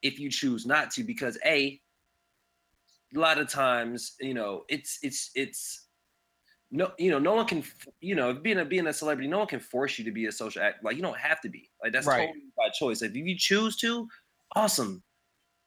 if 0.00 0.20
you 0.20 0.30
choose 0.30 0.64
not 0.64 0.90
to, 0.92 1.02
because 1.02 1.36
a 1.44 1.80
a 3.14 3.18
lot 3.18 3.38
of 3.38 3.48
times, 3.48 4.14
you 4.20 4.34
know, 4.34 4.64
it's 4.68 4.98
it's 5.02 5.30
it's 5.34 5.83
no, 6.70 6.90
you 6.98 7.10
know, 7.10 7.18
no 7.18 7.34
one 7.34 7.46
can, 7.46 7.62
you 8.00 8.14
know, 8.14 8.34
being 8.34 8.58
a 8.58 8.64
being 8.64 8.86
a 8.86 8.92
celebrity, 8.92 9.28
no 9.28 9.38
one 9.38 9.46
can 9.46 9.60
force 9.60 9.98
you 9.98 10.04
to 10.04 10.10
be 10.10 10.26
a 10.26 10.32
social 10.32 10.62
act. 10.62 10.84
Like 10.84 10.96
you 10.96 11.02
don't 11.02 11.18
have 11.18 11.40
to 11.42 11.48
be. 11.48 11.70
Like 11.82 11.92
that's 11.92 12.06
Right. 12.06 12.26
totally 12.26 12.46
by 12.56 12.68
choice. 12.70 13.02
If 13.02 13.14
you 13.14 13.36
choose 13.38 13.76
to, 13.78 14.08
awesome. 14.56 15.02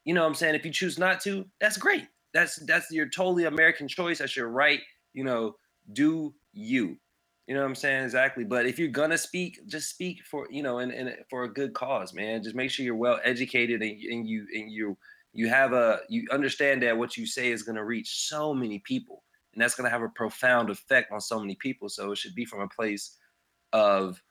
You 0.06 0.13
know 0.13 0.22
what 0.22 0.27
I'm 0.27 0.36
saying? 0.36 0.56
If 0.56 0.66
you 0.66 0.72
choose 0.72 0.98
not 0.98 1.22
to, 1.22 1.46
that's 1.60 1.77
great. 1.77 2.08
That's 2.34 2.58
that's 2.66 2.92
your 2.92 3.10
totally 3.10 3.46
American 3.46 3.88
choice. 3.88 4.20
That's 4.20 4.36
your 4.36 4.50
right. 4.50 4.82
You 5.13 5.24
know, 5.24 5.56
do 5.94 6.34
you. 6.54 6.98
You 7.48 7.56
know 7.56 7.62
what 7.62 7.68
I'm 7.68 7.75
saying? 7.75 8.04
Exactly. 8.04 8.44
But 8.44 8.66
if 8.66 8.77
you're 8.77 8.89
gonna 8.89 9.18
speak, 9.18 9.60
just 9.68 9.89
speak 9.89 10.24
for 10.25 10.48
you 10.51 10.62
know, 10.63 10.80
and, 10.80 10.92
and 10.92 11.16
for 11.30 11.44
a 11.44 11.54
good 11.54 11.74
cause, 11.74 12.13
man. 12.13 12.44
Just 12.44 12.56
make 12.56 12.70
sure 12.70 12.84
you're 12.86 12.96
well 12.96 13.20
educated 13.24 13.82
and, 13.82 14.01
and 14.01 14.27
you 14.27 14.46
and 14.54 14.70
you 14.70 14.98
you 15.34 15.48
have 15.48 15.72
a 15.72 16.01
you 16.10 16.27
understand 16.32 16.84
that 16.84 16.98
what 16.98 17.16
you 17.16 17.25
say 17.25 17.51
is 17.51 17.63
gonna 17.63 17.86
reach 17.86 18.27
so 18.27 18.54
many 18.54 18.80
people, 18.80 19.24
and 19.58 19.64
that's 19.64 19.74
gonna 19.74 19.90
have 19.90 20.04
a 20.04 20.10
profound 20.10 20.70
effect 20.70 21.12
on 21.12 21.20
so 21.20 21.40
many 21.40 21.56
people. 21.56 21.90
So 21.90 22.12
it 22.12 22.20
should 22.20 22.36
be 22.36 22.46
from 22.46 22.62
a 22.62 22.68
place 22.68 23.18
of 23.74 24.22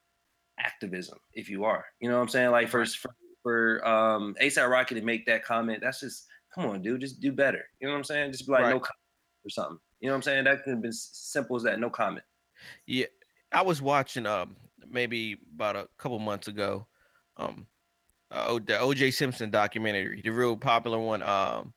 activism, 0.61 1.19
if 1.33 1.51
you 1.51 1.65
are. 1.65 1.85
You 1.99 2.09
know 2.09 2.15
what 2.15 2.23
I'm 2.23 2.29
saying? 2.29 2.53
Like 2.53 2.69
for 2.69 2.87
for, 2.87 3.11
for 3.43 3.89
um 3.89 4.37
ASAP 4.41 4.71
Rocky 4.71 4.95
to 4.95 5.03
make 5.03 5.27
that 5.27 5.45
comment, 5.45 5.81
that's 5.83 5.99
just 5.99 6.27
come 6.55 6.67
on, 6.67 6.81
dude, 6.81 7.01
just 7.01 7.21
do 7.21 7.33
better. 7.33 7.65
You 7.81 7.89
know 7.89 7.95
what 7.95 7.99
I'm 7.99 8.05
saying? 8.05 8.31
Just 8.31 8.47
be 8.47 8.53
like 8.53 8.67
no 8.67 8.79
comment 8.79 8.95
or 9.45 9.51
something. 9.51 9.79
You 9.99 10.07
know 10.07 10.13
what 10.13 10.19
I'm 10.19 10.23
saying? 10.23 10.45
That 10.45 10.63
could 10.63 10.75
have 10.75 10.83
been 10.83 10.93
simple 10.93 11.57
as 11.57 11.65
that, 11.65 11.81
no 11.81 11.91
comment. 11.91 12.25
Yeah. 12.87 13.07
I 13.51 13.63
was 13.63 13.83
watching 13.83 14.27
um 14.27 14.55
maybe 14.89 15.39
about 15.57 15.75
a 15.75 15.89
couple 15.99 16.21
months 16.21 16.47
ago. 16.47 16.87
Um 17.37 17.67
uh, 18.31 18.55
the 18.55 18.75
OJ 18.75 19.13
Simpson 19.13 19.51
documentary, 19.51 20.21
the 20.23 20.31
real 20.31 20.57
popular 20.57 20.99
one. 20.99 21.23
Um, 21.23 21.73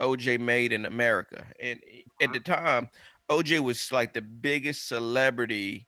OJ 0.00 0.40
made 0.40 0.72
in 0.72 0.86
America, 0.86 1.44
and 1.60 1.80
at 2.20 2.32
the 2.32 2.40
time, 2.40 2.88
OJ 3.30 3.60
was 3.60 3.90
like 3.92 4.12
the 4.12 4.22
biggest 4.22 4.88
celebrity 4.88 5.86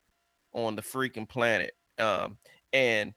on 0.53 0.77
the 0.77 0.83
freaking 0.83 1.29
planet. 1.29 1.73
Um, 1.99 2.39
and 2.73 3.15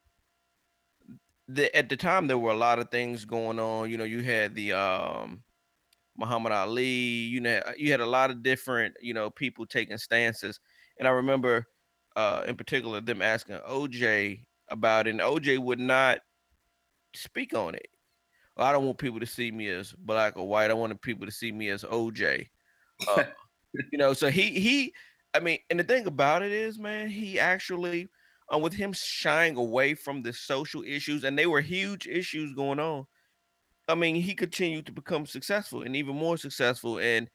the 1.47 1.75
at 1.75 1.89
the 1.89 1.97
time 1.97 2.27
there 2.27 2.37
were 2.37 2.51
a 2.51 2.57
lot 2.57 2.79
of 2.79 2.89
things 2.89 3.25
going 3.25 3.59
on. 3.59 3.89
You 3.89 3.97
know, 3.97 4.03
you 4.03 4.21
had 4.21 4.55
the 4.55 4.73
um 4.73 5.43
Muhammad 6.17 6.51
Ali, 6.51 6.85
you 6.85 7.39
know, 7.41 7.61
you 7.77 7.91
had 7.91 8.01
a 8.01 8.05
lot 8.05 8.29
of 8.29 8.43
different, 8.43 8.95
you 9.01 9.13
know, 9.13 9.29
people 9.29 9.65
taking 9.65 9.97
stances. 9.97 10.59
And 10.99 11.07
I 11.07 11.11
remember 11.11 11.65
uh 12.15 12.43
in 12.47 12.55
particular 12.55 13.01
them 13.01 13.21
asking 13.21 13.57
OJ 13.67 14.45
about 14.69 15.07
it, 15.07 15.11
and 15.11 15.21
OJ 15.21 15.59
would 15.59 15.79
not 15.79 16.19
speak 17.15 17.53
on 17.53 17.75
it. 17.75 17.87
I 18.61 18.71
don't 18.71 18.85
want 18.85 18.97
people 18.97 19.19
to 19.19 19.25
see 19.25 19.51
me 19.51 19.67
as 19.69 19.93
black 19.93 20.37
or 20.37 20.47
white. 20.47 20.71
I 20.71 20.73
wanted 20.73 21.01
people 21.01 21.25
to 21.25 21.31
see 21.31 21.51
me 21.51 21.69
as 21.69 21.83
OJ. 21.83 22.47
Uh, 23.07 23.23
you 23.91 23.97
know, 23.97 24.13
so 24.13 24.29
he 24.29 24.59
he 24.59 24.93
I 25.33 25.39
mean, 25.39 25.59
and 25.69 25.79
the 25.79 25.83
thing 25.83 26.07
about 26.07 26.41
it 26.41 26.51
is, 26.51 26.79
man, 26.79 27.09
he 27.09 27.39
actually 27.39 28.09
uh, 28.53 28.57
with 28.57 28.73
him 28.73 28.93
shying 28.93 29.55
away 29.57 29.93
from 29.93 30.21
the 30.21 30.33
social 30.33 30.83
issues, 30.83 31.23
and 31.23 31.37
they 31.37 31.45
were 31.45 31.61
huge 31.61 32.07
issues 32.07 32.53
going 32.53 32.79
on. 32.79 33.05
I 33.87 33.95
mean, 33.95 34.15
he 34.15 34.35
continued 34.35 34.85
to 34.87 34.91
become 34.91 35.25
successful 35.25 35.83
and 35.83 35.95
even 35.95 36.15
more 36.15 36.37
successful, 36.37 36.99
and 36.99 37.29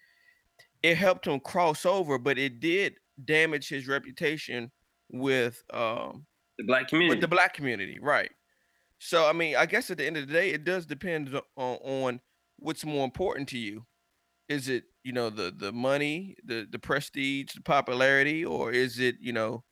it 0.82 0.96
helped 0.96 1.26
him 1.26 1.40
cross 1.40 1.86
over, 1.86 2.18
but 2.18 2.38
it 2.38 2.60
did 2.60 2.94
damage 3.24 3.68
his 3.68 3.86
reputation 3.86 4.70
with 5.10 5.62
um 5.72 6.26
The 6.58 6.64
black 6.64 6.88
community. 6.88 7.14
with 7.16 7.20
the 7.20 7.28
black 7.28 7.54
community, 7.54 7.98
right? 8.00 8.30
So 9.04 9.26
I 9.26 9.34
mean, 9.34 9.54
I 9.54 9.66
guess 9.66 9.90
at 9.90 9.98
the 9.98 10.06
end 10.06 10.16
of 10.16 10.26
the 10.26 10.32
day, 10.32 10.48
it 10.50 10.64
does 10.64 10.86
depend 10.86 11.28
on, 11.34 11.42
on 11.56 12.20
what's 12.56 12.86
more 12.86 13.04
important 13.04 13.50
to 13.50 13.58
you. 13.58 13.84
Is 14.48 14.70
it 14.70 14.84
you 15.02 15.12
know 15.12 15.28
the 15.28 15.50
the 15.50 15.72
money, 15.72 16.36
the 16.42 16.66
the 16.70 16.78
prestige, 16.78 17.52
the 17.54 17.60
popularity, 17.60 18.46
or 18.46 18.72
is 18.72 18.98
it 18.98 19.16
you 19.20 19.34
know 19.34 19.62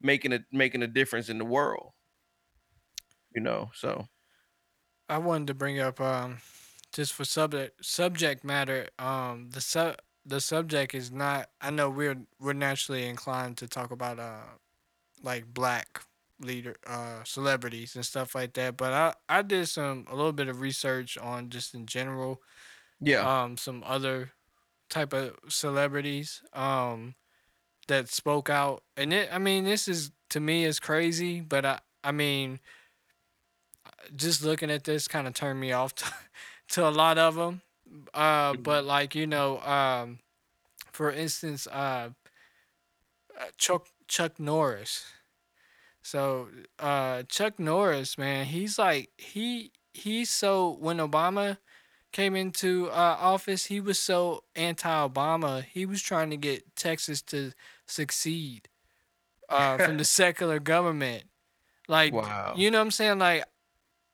making 0.00 0.32
a 0.32 0.40
making 0.50 0.82
a 0.82 0.88
difference 0.88 1.28
in 1.28 1.38
the 1.38 1.44
world? 1.44 1.92
You 3.32 3.42
know, 3.42 3.70
so 3.74 4.06
I 5.08 5.18
wanted 5.18 5.46
to 5.48 5.54
bring 5.54 5.78
up 5.78 6.00
um 6.00 6.38
just 6.92 7.12
for 7.12 7.24
subject 7.24 7.84
subject 7.84 8.42
matter 8.42 8.88
um 8.98 9.50
the 9.50 9.60
sub 9.60 9.98
the 10.24 10.40
subject 10.40 10.96
is 10.96 11.12
not 11.12 11.50
I 11.60 11.70
know 11.70 11.90
we're 11.90 12.26
we're 12.40 12.54
naturally 12.54 13.06
inclined 13.06 13.56
to 13.58 13.68
talk 13.68 13.92
about 13.92 14.18
uh 14.18 14.58
like 15.22 15.54
black 15.54 16.02
leader 16.40 16.76
uh 16.86 17.22
celebrities 17.24 17.94
and 17.96 18.04
stuff 18.04 18.34
like 18.34 18.54
that 18.54 18.76
but 18.76 18.92
I 18.92 19.14
I 19.28 19.42
did 19.42 19.68
some 19.68 20.06
a 20.10 20.14
little 20.14 20.32
bit 20.32 20.48
of 20.48 20.60
research 20.60 21.18
on 21.18 21.50
just 21.50 21.74
in 21.74 21.86
general 21.86 22.40
yeah, 23.00 23.42
um 23.42 23.56
some 23.56 23.82
other 23.86 24.32
type 24.88 25.12
of 25.12 25.36
celebrities 25.48 26.42
um 26.52 27.14
that 27.88 28.08
spoke 28.08 28.50
out 28.50 28.82
and 28.96 29.12
it 29.12 29.28
I 29.32 29.38
mean 29.38 29.64
this 29.64 29.88
is 29.88 30.10
to 30.30 30.40
me 30.40 30.64
is 30.64 30.80
crazy 30.80 31.40
but 31.40 31.64
I 31.64 31.80
I 32.02 32.12
mean 32.12 32.60
just 34.14 34.44
looking 34.44 34.70
at 34.70 34.84
this 34.84 35.08
kind 35.08 35.26
of 35.26 35.34
turned 35.34 35.60
me 35.60 35.72
off 35.72 35.94
to, 35.96 36.04
to 36.70 36.88
a 36.88 36.90
lot 36.90 37.18
of 37.18 37.34
them. 37.34 37.62
Uh, 38.14 38.54
but 38.54 38.84
like 38.84 39.14
you 39.14 39.26
know, 39.26 39.60
um, 39.60 40.20
for 40.92 41.10
instance, 41.10 41.66
uh, 41.66 42.10
uh, 43.38 43.44
Chuck 43.56 43.88
Chuck 44.06 44.38
Norris. 44.38 45.04
So 46.02 46.48
uh, 46.78 47.24
Chuck 47.24 47.58
Norris, 47.58 48.16
man, 48.16 48.46
he's 48.46 48.78
like 48.78 49.10
he 49.16 49.72
he's 49.92 50.30
so 50.30 50.76
when 50.80 50.98
Obama 50.98 51.58
came 52.12 52.34
into 52.34 52.88
uh, 52.90 53.16
office, 53.20 53.66
he 53.66 53.80
was 53.80 53.98
so 53.98 54.42
anti-Obama. 54.56 55.64
He 55.64 55.86
was 55.86 56.02
trying 56.02 56.30
to 56.30 56.36
get 56.36 56.74
Texas 56.74 57.22
to 57.22 57.52
succeed 57.86 58.68
uh, 59.48 59.78
from 59.78 59.96
the 59.96 60.04
secular 60.20 60.58
government. 60.58 61.24
Like, 61.88 62.12
wow, 62.12 62.54
you 62.56 62.70
know 62.70 62.78
what 62.78 62.84
I'm 62.84 62.90
saying? 62.90 63.18
Like, 63.18 63.44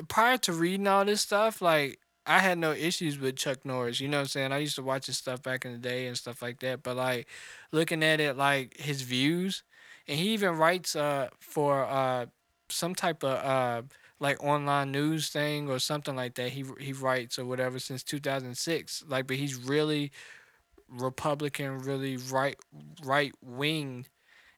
prior 0.09 0.39
to 0.39 0.53
reading 0.53 0.87
all 0.87 1.05
this 1.05 1.21
stuff, 1.21 1.63
like 1.63 2.01
I 2.27 2.41
had 2.41 2.59
no 2.59 2.73
issues 2.73 3.19
with 3.19 3.37
Chuck 3.37 3.65
Norris. 3.65 4.01
You 4.01 4.09
know 4.09 4.19
what 4.19 4.23
I'm 4.23 4.29
saying? 4.29 4.53
I 4.53 4.59
used 4.59 4.77
to 4.77 4.83
watch 4.83 5.07
his 5.07 5.17
stuff 5.17 5.43
back 5.43 5.65
in 5.65 5.73
the 5.73 5.79
day 5.79 6.07
and 6.07 6.17
stuff 6.17 6.43
like 6.43 6.61
that. 6.61 6.83
But 6.83 6.97
like 6.97 7.29
looking 7.71 8.03
at 8.03 8.21
it, 8.21 8.37
like 8.37 8.79
his 8.79 9.03
views, 9.03 9.63
and 10.09 10.19
he 10.19 10.31
even 10.31 10.57
writes 10.57 10.97
uh 10.97 11.29
for 11.41 11.85
uh 11.85 12.27
some 12.69 12.95
type 12.95 13.23
of 13.23 13.33
uh 13.45 13.83
like 14.21 14.43
online 14.43 14.93
news 14.93 15.29
thing 15.29 15.69
or 15.69 15.79
something 15.79 16.17
like 16.17 16.35
that. 16.37 16.51
He 16.53 16.65
he 16.81 16.93
writes 16.93 17.39
or 17.39 17.45
whatever 17.45 17.79
since 17.79 18.03
2006. 18.03 19.05
Like, 19.07 19.27
but 19.27 19.37
he's 19.37 19.57
really 19.57 20.13
Republican, 20.89 21.79
really 21.79 22.17
right 22.17 22.57
right 23.05 23.33
wing, 23.43 24.07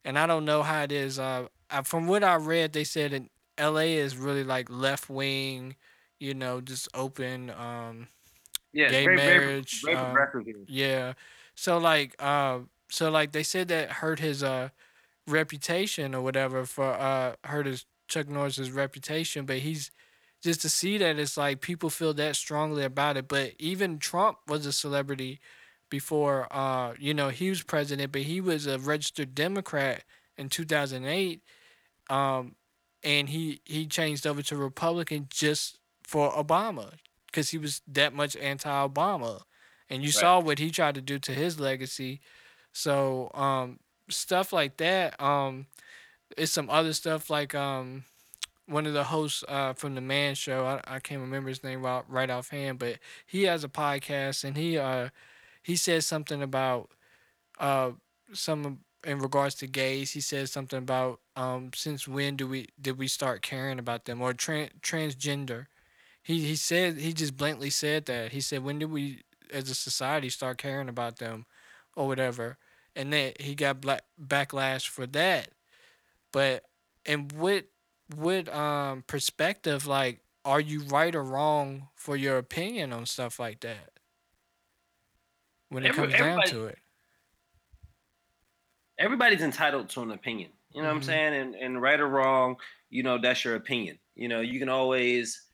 and 0.05 0.19
I 0.19 0.27
don't 0.27 0.45
know 0.45 0.63
how 0.63 0.83
it 0.85 0.93
is. 0.93 1.19
Uh, 1.19 1.49
I, 1.71 1.83
from 1.83 2.07
what 2.09 2.25
I 2.25 2.37
read, 2.37 2.73
they 2.73 2.85
said 2.85 3.13
in 3.13 3.31
L.A. 3.59 3.97
is 3.97 4.17
really 4.17 4.45
like 4.45 4.71
left 4.71 5.11
wing, 5.11 5.77
you 6.21 6.35
know, 6.35 6.61
just 6.61 6.89
open, 6.95 7.51
um, 7.51 8.09
yeah, 8.73 8.93
gay 8.93 9.03
very, 9.03 9.19
very, 9.25 9.41
marriage. 9.43 9.83
very 9.83 9.97
Um, 9.97 10.29
yeah, 10.67 11.15
so 11.55 11.79
like, 11.79 12.15
uh, 12.19 12.61
so 12.91 13.11
like 13.11 13.33
they 13.33 13.43
said 13.43 13.69
that 13.69 13.91
hurt 13.91 14.19
his 14.21 14.43
uh 14.43 14.71
reputation 15.29 16.15
or 16.15 16.23
whatever 16.23 16.65
for 16.67 16.87
uh 16.95 17.37
hurt 17.45 17.67
his 17.67 17.87
Chuck 18.09 18.29
Norris's 18.29 18.71
reputation, 18.73 19.47
but 19.47 19.59
he's 19.59 19.91
just 20.43 20.63
to 20.63 20.69
see 20.69 20.99
that 20.99 21.19
it's 21.19 21.37
like 21.37 21.61
people 21.61 21.91
feel 21.91 22.15
that 22.15 22.37
strongly 22.37 22.85
about 22.85 23.17
it. 23.17 23.29
But 23.29 23.55
even 23.59 23.99
Trump 23.99 24.39
was 24.49 24.67
a 24.67 24.73
celebrity 24.73 25.41
before 25.91 26.49
uh 26.53 26.95
you 26.99 27.15
know 27.15 27.29
he 27.31 27.49
was 27.51 27.63
president, 27.63 28.13
but 28.13 28.23
he 28.23 28.41
was 28.41 28.67
a 28.67 28.79
registered 28.79 29.35
Democrat 29.35 30.05
in 30.37 30.49
2008 30.49 31.43
um 32.11 32.55
and 33.03 33.29
he 33.31 33.61
he 33.65 33.87
changed 33.87 34.27
over 34.27 34.43
to 34.43 34.57
Republican 34.57 35.27
just 35.31 35.79
for 36.05 36.31
Obama 36.33 36.95
because 37.27 37.51
he 37.51 37.59
was 37.59 37.83
that 37.87 38.15
much 38.15 38.37
anti-Obama, 38.37 39.43
and 39.91 40.03
you 40.03 40.11
Right. 40.13 40.13
saw 40.13 40.41
what 40.41 40.59
he 40.59 40.71
tried 40.71 40.95
to 40.95 41.01
do 41.03 41.19
to 41.19 41.33
his 41.33 41.61
legacy. 41.61 42.21
So 42.73 43.31
um, 43.35 43.81
stuff 44.09 44.53
like 44.53 44.77
that. 44.79 45.21
Um, 45.21 45.67
it's 46.37 46.53
some 46.53 46.71
other 46.71 46.93
stuff 46.93 47.31
like 47.31 47.55
um, 47.55 48.05
one 48.67 48.87
of 48.87 48.93
the 48.93 49.05
hosts 49.05 49.45
uh, 49.49 49.73
from 49.73 49.95
the 49.95 50.01
Man 50.01 50.35
Show. 50.35 50.65
I, 50.67 50.97
I 50.97 50.99
can't 51.01 51.21
remember 51.21 51.49
his 51.49 51.65
name 51.65 51.83
right, 51.83 52.05
right 52.09 52.31
offhand, 52.31 52.79
but 52.79 52.99
he 53.27 53.45
has 53.45 53.65
a 53.65 53.69
podcast, 53.69 54.45
and 54.45 54.57
he 54.57 54.79
uh, 54.79 55.09
he 55.63 55.77
says 55.77 56.07
something 56.07 56.43
about 56.43 56.91
uh, 57.59 57.93
some 58.33 58.81
in 59.05 59.19
regards 59.19 59.55
to 59.57 59.67
gays. 59.67 60.13
He 60.13 60.21
says 60.21 60.51
something 60.51 60.79
about 60.79 61.21
um, 61.37 61.71
since 61.75 62.07
when 62.07 62.37
do 62.37 62.47
we 62.47 62.69
did 62.81 62.99
we 62.99 63.09
start 63.09 63.43
caring 63.43 63.79
about 63.79 64.05
them 64.05 64.21
or 64.21 64.33
tran 64.35 64.71
transgender. 64.83 65.67
He 66.23 66.45
he 66.45 66.57
said 66.57 66.99
he 66.99 67.13
just 67.13 67.37
blatantly 67.37 67.71
said 67.71 68.07
that. 68.07 68.33
He 68.33 68.41
said 68.41 68.65
when 68.65 68.79
did 68.79 68.91
we 68.91 69.23
as 69.53 69.71
a 69.71 69.75
society 69.75 70.29
start 70.29 70.59
caring 70.59 70.89
about 70.89 71.19
them 71.19 71.47
or 71.97 72.07
whatever. 72.07 72.59
And 72.99 73.13
then 73.15 73.35
he 73.41 73.55
got 73.57 73.81
black 73.81 74.05
backlash 74.23 74.89
for 74.89 75.07
that. 75.09 75.51
But 76.33 76.65
and 77.07 77.33
what 77.33 77.67
what 78.17 78.49
um 78.55 79.05
perspective 79.07 79.87
like 79.87 80.23
are 80.45 80.61
you 80.61 80.83
right 80.83 81.15
or 81.15 81.23
wrong 81.25 81.91
for 81.97 82.17
your 82.17 82.39
opinion 82.39 82.93
on 82.93 83.07
stuff 83.07 83.39
like 83.41 83.61
that? 83.61 84.01
When 85.71 85.85
it 85.85 85.91
Every- 85.91 86.09
comes 86.09 86.17
down 86.17 86.43
to 86.45 86.67
it. 86.67 86.81
everybody's 88.99 89.43
entitled 89.43 89.89
to 89.91 90.03
an 90.03 90.11
opinion. 90.11 90.53
You 90.73 90.83
know 90.83 90.89
what 90.89 90.97
I'm 90.97 91.01
Mhm. 91.01 91.05
saying? 91.05 91.35
And 91.35 91.55
and 91.55 91.83
right 91.83 92.01
or 92.01 92.09
wrong, 92.09 92.57
you 92.91 93.03
know, 93.03 93.19
that's 93.19 93.45
your 93.45 93.57
opinion. 93.57 93.99
You 94.15 94.29
know, 94.29 94.41
you 94.41 94.59
can 94.59 94.69
always, 94.69 95.48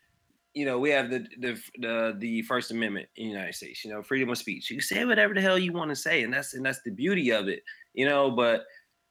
you 0.55 0.65
know, 0.65 0.79
we 0.79 0.91
have 0.91 1.11
the 1.11 1.27
the 1.39 1.61
the, 1.79 2.17
the 2.19 2.43
First 2.43 2.71
Amendment 2.71 3.09
in 3.17 3.27
the 3.27 3.33
United 3.33 3.55
States. 3.55 3.85
You 3.85 3.91
know, 3.93 4.03
freedom 4.03 4.31
of 4.31 4.39
speech. 4.39 4.71
You 4.71 4.77
can 4.77 4.83
say 4.87 5.05
whatever 5.05 5.35
the 5.35 5.41
hell 5.41 5.59
you 5.59 5.73
want 5.73 5.91
to 5.91 5.97
say, 5.97 6.23
and 6.23 6.33
that's 6.33 6.55
and 6.55 6.65
that's 6.65 6.81
the 6.85 6.91
beauty 6.91 7.31
of 7.31 7.49
it. 7.49 7.63
You 7.93 8.07
know, 8.07 8.31
but 8.31 8.65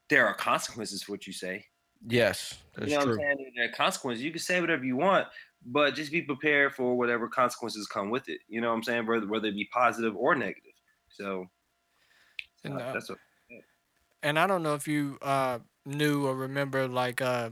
there 0.09 0.25
are 0.25 0.33
consequences 0.33 1.03
for 1.03 1.13
what 1.13 1.27
you 1.27 1.33
say. 1.33 1.65
yes, 2.07 2.57
that's 2.75 2.89
you 2.91 2.97
know 2.97 3.03
true. 3.03 3.17
what 3.17 3.25
I'm 3.25 3.37
saying? 3.37 3.51
There 3.55 3.65
are 3.69 3.71
consequences. 3.73 4.23
You 4.23 4.31
can 4.31 4.39
say 4.39 4.61
whatever 4.61 4.83
you 4.85 4.95
want, 4.95 5.27
but 5.65 5.95
just 5.95 6.11
be 6.11 6.21
prepared 6.21 6.73
for 6.75 6.95
whatever 6.97 7.27
consequences 7.27 7.87
come 7.87 8.09
with 8.09 8.29
it. 8.29 8.39
You 8.47 8.61
know 8.61 8.69
what 8.69 8.75
I'm 8.75 8.83
saying? 8.83 9.05
Whether 9.05 9.27
whether 9.27 9.47
it 9.47 9.55
be 9.55 9.69
positive 9.73 10.15
or 10.15 10.35
negative. 10.35 10.73
So 11.09 11.47
And, 12.63 12.75
uh, 12.75 12.77
uh, 12.77 12.93
that's 12.93 13.09
what. 13.09 13.19
and 14.21 14.39
I 14.39 14.47
don't 14.47 14.63
know 14.63 14.75
if 14.75 14.87
you 14.87 15.17
uh 15.21 15.59
knew 15.85 16.25
or 16.25 16.35
remember 16.35 16.87
like 16.87 17.21
uh 17.21 17.51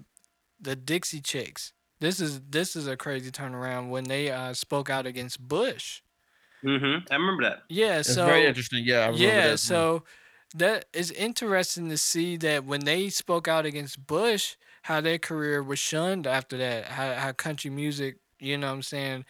the 0.60 0.76
Dixie 0.76 1.22
Chicks. 1.22 1.74
This 2.02 2.20
is 2.20 2.42
this 2.42 2.76
is 2.76 2.88
a 2.88 2.98
crazy 2.98 3.32
turnaround 3.32 3.90
when 3.90 4.06
they 4.06 4.32
uh 4.32 4.54
spoke 4.56 4.90
out 4.90 5.08
against 5.08 5.40
Bush. 5.40 6.02
hmm 6.64 6.98
I 7.10 7.16
remember 7.16 7.44
that. 7.44 7.60
Yeah, 7.70 8.02
It's 8.06 8.22
so 8.24 8.24
very 8.24 8.46
interesting. 8.46 8.84
Yeah, 8.86 9.00
I 9.02 9.08
remember 9.08 9.42
yeah, 9.42 9.56
that. 9.58 9.60
so 9.60 10.04
that 10.56 10.86
is 10.94 11.12
interesting 11.12 11.90
to 11.90 11.98
see 11.98 12.38
that 12.38 12.66
when 12.66 12.86
they 12.86 13.10
spoke 13.10 13.48
out 13.48 13.66
against 13.66 14.06
Bush, 14.08 14.56
how 14.84 15.02
their 15.02 15.20
career 15.20 15.64
was 15.64 15.80
shunned 15.80 16.28
after 16.28 16.58
that. 16.58 16.86
How 16.88 17.14
how 17.16 17.32
country 17.34 17.70
music 17.72 18.18
you 18.40 18.58
know 18.58 18.68
what 18.68 18.74
I'm 18.74 18.82
saying, 18.84 19.26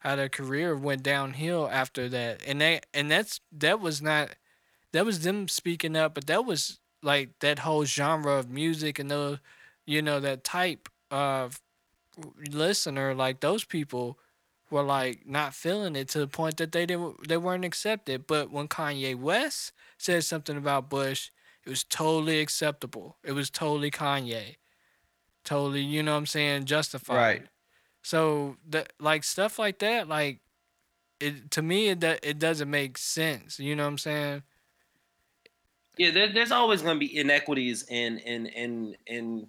how 0.00 0.16
their 0.16 0.28
career 0.28 0.76
went 0.76 1.02
downhill 1.04 1.68
after 1.70 2.08
that. 2.10 2.42
And 2.46 2.60
they 2.60 2.80
and 2.94 3.10
that's 3.10 3.40
that 3.52 3.80
was 3.80 4.02
not 4.02 4.36
that 4.92 5.04
was 5.04 5.20
them 5.22 5.48
speaking 5.48 5.96
up, 5.96 6.14
but 6.14 6.26
that 6.26 6.44
was 6.44 6.80
like 7.02 7.38
that 7.40 7.60
whole 7.60 7.84
genre 7.84 8.34
of 8.38 8.50
music 8.50 8.98
and 8.98 9.10
the 9.10 9.40
you 9.86 10.02
know 10.02 10.20
that 10.20 10.44
type 10.44 10.88
of 11.10 11.60
listener 12.50 13.14
like 13.14 13.40
those 13.40 13.64
people 13.64 14.18
were 14.70 14.82
like 14.82 15.26
not 15.26 15.54
feeling 15.54 15.94
it 15.96 16.08
to 16.08 16.18
the 16.18 16.26
point 16.26 16.56
that 16.56 16.72
they 16.72 16.86
didn't 16.86 17.28
they 17.28 17.36
weren't 17.36 17.64
accepted. 17.64 18.26
But 18.26 18.50
when 18.50 18.68
Kanye 18.68 19.14
West 19.16 19.72
said 19.98 20.24
something 20.24 20.56
about 20.56 20.90
Bush 20.90 21.30
it 21.64 21.70
was 21.70 21.84
totally 21.84 22.40
acceptable. 22.40 23.16
It 23.24 23.32
was 23.32 23.50
totally 23.50 23.90
Kanye. 23.90 24.56
Totally 25.44 25.82
you 25.82 26.02
know 26.02 26.12
what 26.12 26.18
I'm 26.18 26.26
saying 26.26 26.64
justified. 26.64 27.16
Right. 27.16 27.42
so 28.02 28.56
that 28.68 28.92
like 28.98 29.24
stuff 29.24 29.58
like 29.58 29.78
that 29.80 30.08
like 30.08 30.40
it 31.20 31.50
to 31.52 31.62
me 31.62 31.88
it 31.88 32.00
do- 32.00 32.18
it 32.22 32.38
doesn't 32.38 32.70
make 32.70 32.98
sense 32.98 33.58
you 33.58 33.74
know 33.76 33.84
what 33.84 33.90
I'm 33.90 33.98
saying? 33.98 34.42
Yeah, 35.98 36.10
there, 36.10 36.30
there's 36.32 36.52
always 36.52 36.82
going 36.82 36.96
to 36.96 37.00
be 37.00 37.18
inequities 37.18 37.84
in 37.88 38.18
in 38.18 38.46
in 38.46 38.96
in 39.06 39.48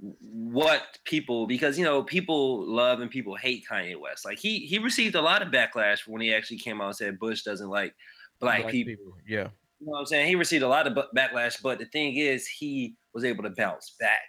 what 0.00 0.98
people 1.04 1.46
because 1.46 1.76
you 1.76 1.84
know 1.84 2.02
people 2.02 2.64
love 2.64 3.00
and 3.00 3.10
people 3.10 3.34
hate 3.34 3.64
Kanye 3.70 3.98
West. 4.00 4.24
Like 4.24 4.38
he 4.38 4.60
he 4.60 4.78
received 4.78 5.14
a 5.14 5.20
lot 5.20 5.42
of 5.42 5.48
backlash 5.48 6.06
when 6.06 6.20
he 6.20 6.32
actually 6.32 6.58
came 6.58 6.80
out 6.80 6.88
and 6.88 6.96
said 6.96 7.18
Bush 7.18 7.42
doesn't 7.42 7.68
like 7.68 7.94
black, 8.40 8.62
Black 8.62 8.72
people. 8.72 9.16
Yeah. 9.26 9.48
You 9.80 9.86
know 9.86 9.92
what 9.92 10.00
I'm 10.00 10.06
saying? 10.06 10.28
He 10.28 10.34
received 10.34 10.64
a 10.64 10.68
lot 10.68 10.86
of 10.86 10.98
backlash, 11.16 11.62
but 11.62 11.78
the 11.78 11.86
thing 11.86 12.16
is, 12.16 12.48
he 12.48 12.96
was 13.14 13.24
able 13.24 13.44
to 13.44 13.50
bounce 13.50 13.94
back. 14.00 14.26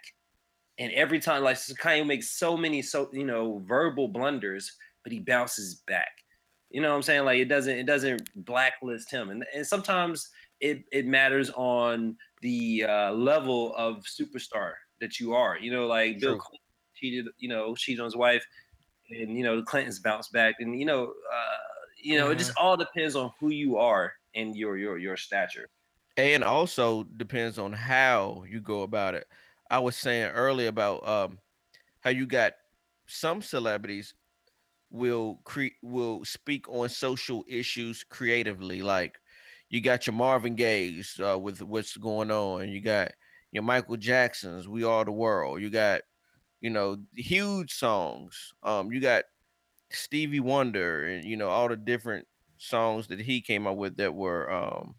And 0.78 0.92
every 0.92 1.18
time, 1.18 1.42
like 1.42 1.56
Kanye 1.56 2.06
makes 2.06 2.38
so 2.38 2.56
many 2.56 2.82
so 2.82 3.10
you 3.12 3.24
know 3.24 3.62
verbal 3.66 4.08
blunders, 4.08 4.72
but 5.04 5.12
he 5.12 5.20
bounces 5.20 5.82
back. 5.86 6.10
You 6.70 6.80
know 6.80 6.90
what 6.90 6.96
I'm 6.96 7.02
saying? 7.02 7.24
Like 7.24 7.38
it 7.38 7.48
doesn't 7.48 7.78
it 7.78 7.86
doesn't 7.86 8.28
blacklist 8.36 9.10
him, 9.10 9.30
and 9.30 9.44
and 9.54 9.66
sometimes 9.66 10.28
it 10.60 10.84
it 10.92 11.06
matters 11.06 11.50
on 11.50 12.16
the 12.42 12.84
uh, 12.88 13.12
level 13.12 13.74
of 13.76 14.04
superstar 14.04 14.72
that 15.00 15.20
you 15.20 15.34
are. 15.34 15.58
You 15.58 15.72
know, 15.72 15.86
like 15.86 16.20
Bill 16.20 16.32
True. 16.32 16.40
Clinton 16.40 16.58
cheated, 16.94 17.26
you 17.38 17.48
know, 17.48 17.74
cheated 17.74 18.00
on 18.00 18.06
his 18.06 18.16
wife, 18.16 18.44
and 19.10 19.36
you 19.36 19.42
know 19.44 19.56
the 19.56 19.62
Clintons 19.62 19.98
bounced 20.00 20.32
back, 20.32 20.56
and 20.60 20.78
you 20.78 20.84
know, 20.86 21.04
uh, 21.32 21.56
you 22.02 22.18
know, 22.18 22.30
it 22.30 22.38
just 22.38 22.52
all 22.56 22.76
depends 22.76 23.16
on 23.16 23.32
who 23.40 23.50
you 23.50 23.78
are 23.78 24.12
and 24.34 24.56
your 24.56 24.76
your 24.76 24.98
your 24.98 25.16
stature. 25.16 25.68
and 26.16 26.44
also 26.44 27.04
depends 27.04 27.58
on 27.58 27.72
how 27.72 28.44
you 28.48 28.60
go 28.60 28.82
about 28.82 29.14
it. 29.14 29.26
I 29.70 29.78
was 29.78 29.96
saying 29.96 30.30
earlier 30.32 30.68
about 30.68 31.06
um 31.08 31.38
how 32.00 32.10
you 32.10 32.26
got 32.26 32.54
some 33.06 33.42
celebrities 33.42 34.14
will 34.90 35.40
cre- 35.44 35.78
will 35.82 36.24
speak 36.24 36.68
on 36.68 36.88
social 36.88 37.44
issues 37.48 38.04
creatively. 38.04 38.82
Like 38.82 39.18
you 39.70 39.80
got 39.80 40.06
your 40.06 40.14
Marvin 40.14 40.56
Gaye's 40.56 41.18
uh, 41.20 41.38
with 41.38 41.62
what's 41.62 41.96
going 41.96 42.30
on, 42.30 42.62
and 42.62 42.72
you 42.72 42.80
got 42.80 43.12
your 43.52 43.62
Michael 43.62 43.96
Jacksons, 43.96 44.68
"We 44.68 44.84
Are 44.84 45.04
the 45.04 45.12
World." 45.12 45.60
You 45.62 45.70
got 45.70 46.02
you 46.60 46.70
know 46.70 46.98
huge 47.14 47.74
songs. 47.74 48.54
Um, 48.62 48.92
you 48.92 49.00
got 49.00 49.24
Stevie 49.90 50.40
Wonder, 50.40 51.06
and 51.06 51.24
you 51.24 51.36
know 51.36 51.48
all 51.50 51.68
the 51.68 51.76
different 51.76 52.28
songs 52.58 53.08
that 53.08 53.20
he 53.20 53.40
came 53.42 53.66
up 53.66 53.76
with 53.76 53.96
that 53.98 54.14
were 54.14 54.50
um 54.52 54.96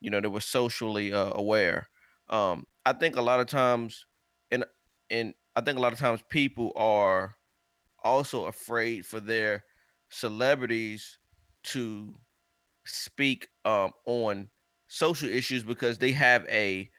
you 0.00 0.10
know, 0.10 0.20
that 0.20 0.30
were 0.30 0.40
socially 0.40 1.12
uh, 1.12 1.32
aware. 1.34 1.88
Um, 2.28 2.66
I 2.86 2.92
think 2.92 3.16
a 3.16 3.22
lot 3.22 3.40
of 3.40 3.46
times, 3.46 4.06
and 4.50 4.64
and 5.10 5.34
I 5.56 5.60
think 5.60 5.78
a 5.78 5.80
lot 5.80 5.92
of 5.92 5.98
times 5.98 6.22
people 6.28 6.72
are 6.76 7.36
also 8.04 8.46
afraid 8.46 9.06
for 9.06 9.20
their 9.20 9.64
celebrities 10.10 11.18
to 11.64 12.14
speak 12.86 13.48
um, 13.64 13.92
on 14.06 14.50
social 14.88 15.28
issues 15.28 15.64
because 15.64 15.98
they 15.98 16.12
have 16.12 16.46
a 16.48 16.90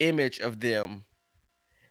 image 0.00 0.40
of 0.40 0.60
them. 0.60 1.06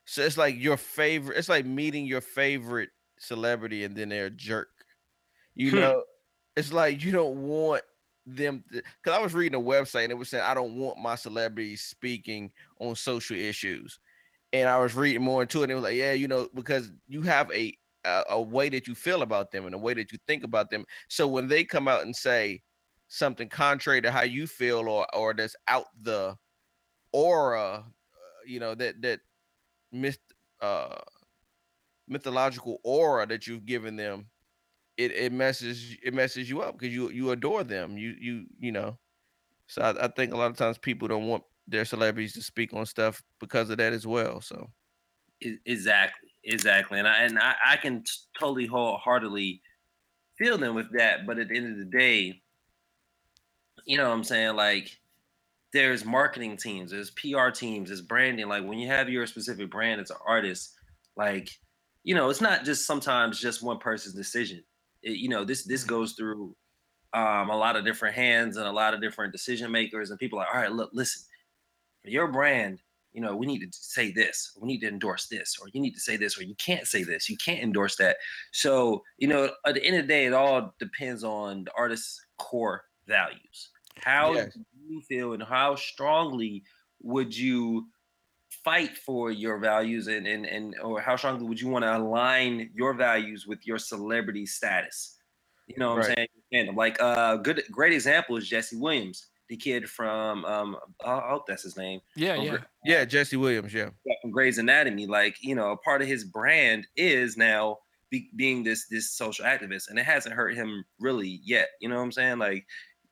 So 0.06 0.24
it's 0.24 0.38
like 0.38 0.56
your 0.58 0.78
favorite. 0.78 1.38
It's 1.38 1.50
like 1.50 1.66
meeting 1.66 2.06
your 2.06 2.22
favorite 2.22 2.90
celebrity 3.20 3.84
and 3.84 3.96
then 3.96 4.10
they're 4.10 4.28
a 4.28 4.32
jerk. 4.32 4.70
You 5.56 5.72
Hmm. 5.72 5.80
know, 5.80 6.04
it's 6.56 6.74
like 6.74 7.04
you 7.04 7.12
don't 7.12 7.44
want 7.44 7.84
them 8.26 8.64
because 8.72 9.14
I 9.18 9.20
was 9.22 9.34
reading 9.34 9.60
a 9.60 9.64
website 9.64 10.04
and 10.04 10.12
it 10.12 10.16
was 10.18 10.30
saying 10.30 10.44
I 10.44 10.54
don't 10.54 10.78
want 10.78 11.00
my 11.00 11.16
celebrities 11.16 11.82
speaking 11.84 12.52
on 12.80 12.96
social 12.96 13.38
issues, 13.38 14.00
and 14.54 14.70
I 14.70 14.80
was 14.80 14.96
reading 14.96 15.24
more 15.24 15.44
into 15.44 15.62
it 15.62 15.66
and 15.66 15.74
it 15.74 15.76
was 15.76 15.86
like, 15.86 15.96
yeah, 15.96 16.14
you 16.14 16.28
know, 16.28 16.50
because 16.56 16.92
you 17.08 17.22
have 17.24 17.52
a 17.52 17.78
a, 18.06 18.24
a 18.32 18.42
way 18.42 18.70
that 18.70 18.88
you 18.88 18.96
feel 18.96 19.22
about 19.24 19.52
them 19.52 19.66
and 19.66 19.76
a 19.76 19.80
way 19.80 19.94
that 19.96 20.12
you 20.12 20.20
think 20.28 20.44
about 20.44 20.70
them. 20.72 20.86
So 21.10 21.28
when 21.28 21.48
they 21.50 21.66
come 21.66 21.88
out 21.88 22.04
and 22.04 22.16
say 22.16 22.64
something 23.10 23.50
contrary 23.50 24.02
to 24.02 24.12
how 24.12 24.24
you 24.24 24.48
feel 24.48 24.88
or 24.90 25.08
or 25.16 25.34
that's 25.34 25.56
out 25.68 25.88
the 26.02 26.38
aura, 27.14 27.86
you 28.46 28.60
know 28.60 28.76
that 28.76 29.02
that 29.02 29.22
myth 29.92 30.20
uh 30.62 30.96
mythological 32.08 32.80
aura 32.84 33.26
that 33.28 33.46
you've 33.48 33.66
given 33.66 33.96
them 33.96 34.30
it 34.98 35.12
it 35.14 35.32
messes 35.32 35.98
it 36.04 36.14
messes 36.14 36.50
you 36.50 36.62
up 36.62 36.78
because 36.78 36.94
you 36.94 37.10
you 37.12 37.32
adore 37.32 37.64
them. 37.64 37.98
You 37.98 38.16
you 38.20 38.46
you 38.60 38.72
know. 38.72 39.00
So 39.68 39.82
I, 39.82 40.06
I 40.06 40.08
think 40.10 40.34
a 40.34 40.38
lot 40.38 40.52
of 40.52 40.58
times 40.58 40.78
people 40.78 41.08
don't 41.08 41.28
want 41.28 41.44
their 41.68 41.86
celebrities 41.86 42.34
to 42.34 42.44
speak 42.44 42.74
on 42.74 42.86
stuff 42.86 43.24
because 43.40 43.70
of 43.70 43.78
that 43.78 43.94
as 43.94 44.08
well. 44.08 44.42
So 44.42 44.70
Exactly, 45.42 46.30
exactly, 46.44 47.00
and 47.00 47.08
I 47.08 47.24
and 47.24 47.40
I, 47.40 47.56
I 47.66 47.78
can 47.78 48.04
totally 48.38 48.66
wholeheartedly 48.66 49.62
feel 50.38 50.58
them 50.58 50.76
with 50.76 50.92
that. 50.98 51.26
But 51.28 51.40
at 51.40 51.50
the 51.50 51.58
end 51.58 51.72
of 51.72 51.78
the 51.78 51.98
day, 51.98 52.42
you 53.86 53.98
know 53.98 54.08
what 54.10 54.16
I'm 54.16 54.24
saying? 54.24 54.56
Like, 54.56 55.00
there's 55.74 56.06
marketing 56.06 56.58
teams, 56.58 56.92
there's 56.92 57.12
PR 57.12 57.50
teams, 57.50 57.90
there's 57.90 58.02
branding. 58.02 58.48
Like 58.48 58.66
when 58.66 58.80
you 58.80 58.88
have 58.88 59.10
your 59.10 59.28
specific 59.28 59.70
brand 59.70 60.02
as 60.02 60.10
an 60.10 60.18
artist, 60.26 60.74
like 61.16 61.50
you 62.04 62.16
know, 62.16 62.30
it's 62.30 62.42
not 62.42 62.64
just 62.64 62.86
sometimes 62.86 63.40
just 63.40 63.62
one 63.62 63.78
person's 63.78 64.16
decision. 64.16 64.64
It, 65.04 65.18
you 65.18 65.30
know, 65.30 65.44
this 65.44 65.66
this 65.66 65.84
goes 65.84 66.14
through 66.14 66.56
um, 67.14 67.50
a 67.50 67.58
lot 67.58 67.76
of 67.76 67.86
different 67.86 68.16
hands 68.16 68.58
and 68.58 68.68
a 68.68 68.72
lot 68.72 68.94
of 68.94 69.02
different 69.02 69.32
decision 69.32 69.72
makers, 69.72 70.10
and 70.10 70.20
people 70.20 70.40
are 70.40 70.44
like, 70.44 70.54
all 70.54 70.62
right, 70.62 70.72
look, 70.72 70.92
listen, 70.94 71.24
for 72.04 72.10
your 72.10 72.32
brand, 72.32 72.80
you 73.14 73.22
know, 73.22 73.36
we 73.36 73.48
need 73.48 73.60
to 73.60 73.68
say 73.72 74.12
this, 74.12 74.52
we 74.60 74.68
need 74.68 74.80
to 74.80 74.88
endorse 74.88 75.28
this, 75.28 75.58
or 75.62 75.68
you 75.74 75.82
need 75.82 75.94
to 75.94 76.00
say 76.00 76.16
this, 76.16 76.38
or 76.38 76.44
you 76.44 76.56
can't 76.56 76.88
say 76.88 77.04
this, 77.04 77.30
you 77.30 77.38
can't 77.38 77.64
endorse 77.64 77.96
that. 77.98 78.18
So, 78.52 79.04
you 79.18 79.28
know, 79.28 79.50
at 79.66 79.74
the 79.76 79.84
end 79.84 79.98
of 79.98 80.04
the 80.04 80.08
day, 80.08 80.26
it 80.26 80.34
all 80.34 80.74
depends 80.80 81.24
on 81.24 81.66
the 81.66 81.72
artist's 81.76 82.24
core 82.38 82.84
values. 83.08 83.72
How 83.98 84.34
Yes. 84.34 84.58
Do 84.90 84.96
you 84.96 85.04
feel 85.04 85.34
and 85.34 85.44
how 85.44 85.76
strongly 85.76 86.64
would 87.02 87.38
you 87.38 87.90
fight 88.64 88.98
for 88.98 89.32
your 89.32 89.60
values 89.60 90.08
and 90.08 90.28
and, 90.28 90.46
and 90.46 90.76
or 90.82 91.02
how 91.02 91.16
strongly 91.16 91.46
would 91.46 91.62
you 91.62 91.70
want 91.70 91.84
to 91.84 91.98
align 91.98 92.72
your 92.74 92.94
values 92.94 93.46
with 93.48 93.66
your 93.68 93.78
celebrity 93.80 94.46
status? 94.46 95.18
You 95.68 95.76
know 95.80 95.90
what 95.90 95.98
Right. 95.98 96.10
I'm 96.10 96.16
saying? 96.18 96.28
Fandom. 96.54 96.76
Like 96.78 97.00
uh 97.02 97.38
good 97.38 97.64
great 97.72 97.94
example 97.94 98.38
is 98.38 98.50
Jesse 98.50 98.78
Williams, 98.78 99.30
the 99.50 99.58
kid 99.58 99.90
from 99.90 100.46
um 100.46 100.78
I 101.04 101.14
I 101.14 101.30
hope 101.32 101.48
that's 101.48 101.64
his 101.64 101.78
name. 101.78 102.02
yeah 102.16 102.36
From 102.36 102.48
yeah 102.48 102.58
Gre- 102.58 102.66
yeah, 102.84 103.06
Jesse 103.06 103.38
Williams. 103.38 103.74
Yeah, 103.74 103.92
yeah, 104.06 104.16
from 104.22 104.32
Grey's 104.32 104.58
Anatomy. 104.58 105.08
Like, 105.08 105.38
you 105.42 105.56
know, 105.56 105.72
a 105.72 105.78
part 105.78 106.02
of 106.02 106.08
his 106.08 106.24
brand 106.24 106.88
is 106.96 107.38
now 107.38 107.78
be, 108.10 108.30
being 108.36 108.64
this 108.64 108.88
this 108.90 109.12
social 109.12 109.46
activist, 109.46 109.90
and 109.90 110.00
it 110.00 110.06
hasn't 110.06 110.36
hurt 110.36 110.56
him 110.56 110.86
really 111.00 111.40
yet. 111.44 111.70
You 111.82 111.90
know 111.90 111.98
what 111.98 112.04
I'm 112.04 112.12
saying? 112.12 112.40
Like, 112.40 112.66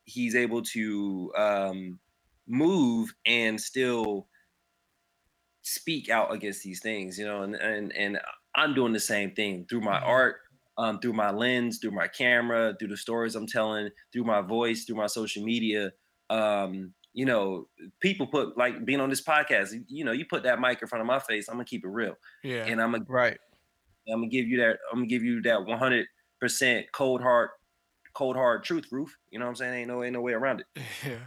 he's 0.07 0.35
able 0.35 0.63
to 0.63 1.33
um, 1.37 1.99
move 2.47 3.13
and 3.27 3.61
still 3.61 4.29
speak 5.63 6.09
out 6.09 6.31
against 6.33 6.63
these 6.63 6.81
things. 6.81 7.17
You 7.17 7.25
know, 7.25 7.43
and 7.43 7.55
and 7.55 7.95
and 7.95 8.19
I'm 8.55 8.73
doing 8.73 8.93
the 8.93 8.99
same 8.99 9.33
thing 9.35 9.65
through 9.69 9.81
my 9.81 9.99
Mhm. 9.99 10.03
art. 10.03 10.37
Um, 10.79 10.99
through 10.99 11.13
my 11.13 11.31
lens, 11.31 11.79
through 11.79 11.89
my 11.89 12.07
camera, 12.07 12.75
through 12.77 12.89
the 12.89 12.97
stories 12.97 13.35
I'm 13.35 13.47
telling, 13.47 13.89
through 14.13 14.25
my 14.25 14.41
voice, 14.41 14.85
through 14.85 14.97
my 14.97 15.07
social 15.07 15.43
media, 15.43 15.91
um, 16.29 16.93
you 17.13 17.25
know, 17.25 17.67
people 17.99 18.27
put 18.27 18.55
like 18.59 18.85
being 18.85 18.99
on 18.99 19.09
this 19.09 19.23
podcast, 19.23 19.73
you- 19.87 20.05
know, 20.05 20.11
you 20.11 20.23
put 20.27 20.43
that 20.43 20.59
mic 20.59 20.79
in 20.83 20.87
front 20.87 21.01
of 21.01 21.07
my 21.07 21.17
face, 21.17 21.47
I'm 21.49 21.55
gonna 21.55 21.65
keep 21.65 21.83
it 21.83 21.87
real. 21.89 22.15
yeah 22.43 22.67
And 22.67 22.79
I'm 22.79 22.91
gonna 22.91 23.07
right. 23.07 23.39
I'm 24.09 24.21
gonna 24.21 24.27
give 24.29 24.47
you 24.47 24.57
that, 24.59 24.79
I'm 24.91 24.99
gonna 24.99 25.07
give 25.07 25.23
you 25.23 25.41
that 25.43 25.65
100 25.65 26.07
percent 26.39 26.91
cold 26.91 27.21
hard, 27.21 27.49
cold 28.17 28.35
hard 28.35 28.63
truth, 28.63 28.87
roof. 28.91 29.15
You 29.29 29.37
know 29.37 29.45
what 29.45 29.49
I'm 29.49 29.55
saying? 29.57 29.73
Ain't 29.75 29.87
no 29.89 30.03
ain't 30.03 30.13
no 30.13 30.21
way 30.21 30.33
around 30.33 30.61
it. 30.61 30.65
yeah 31.05 31.19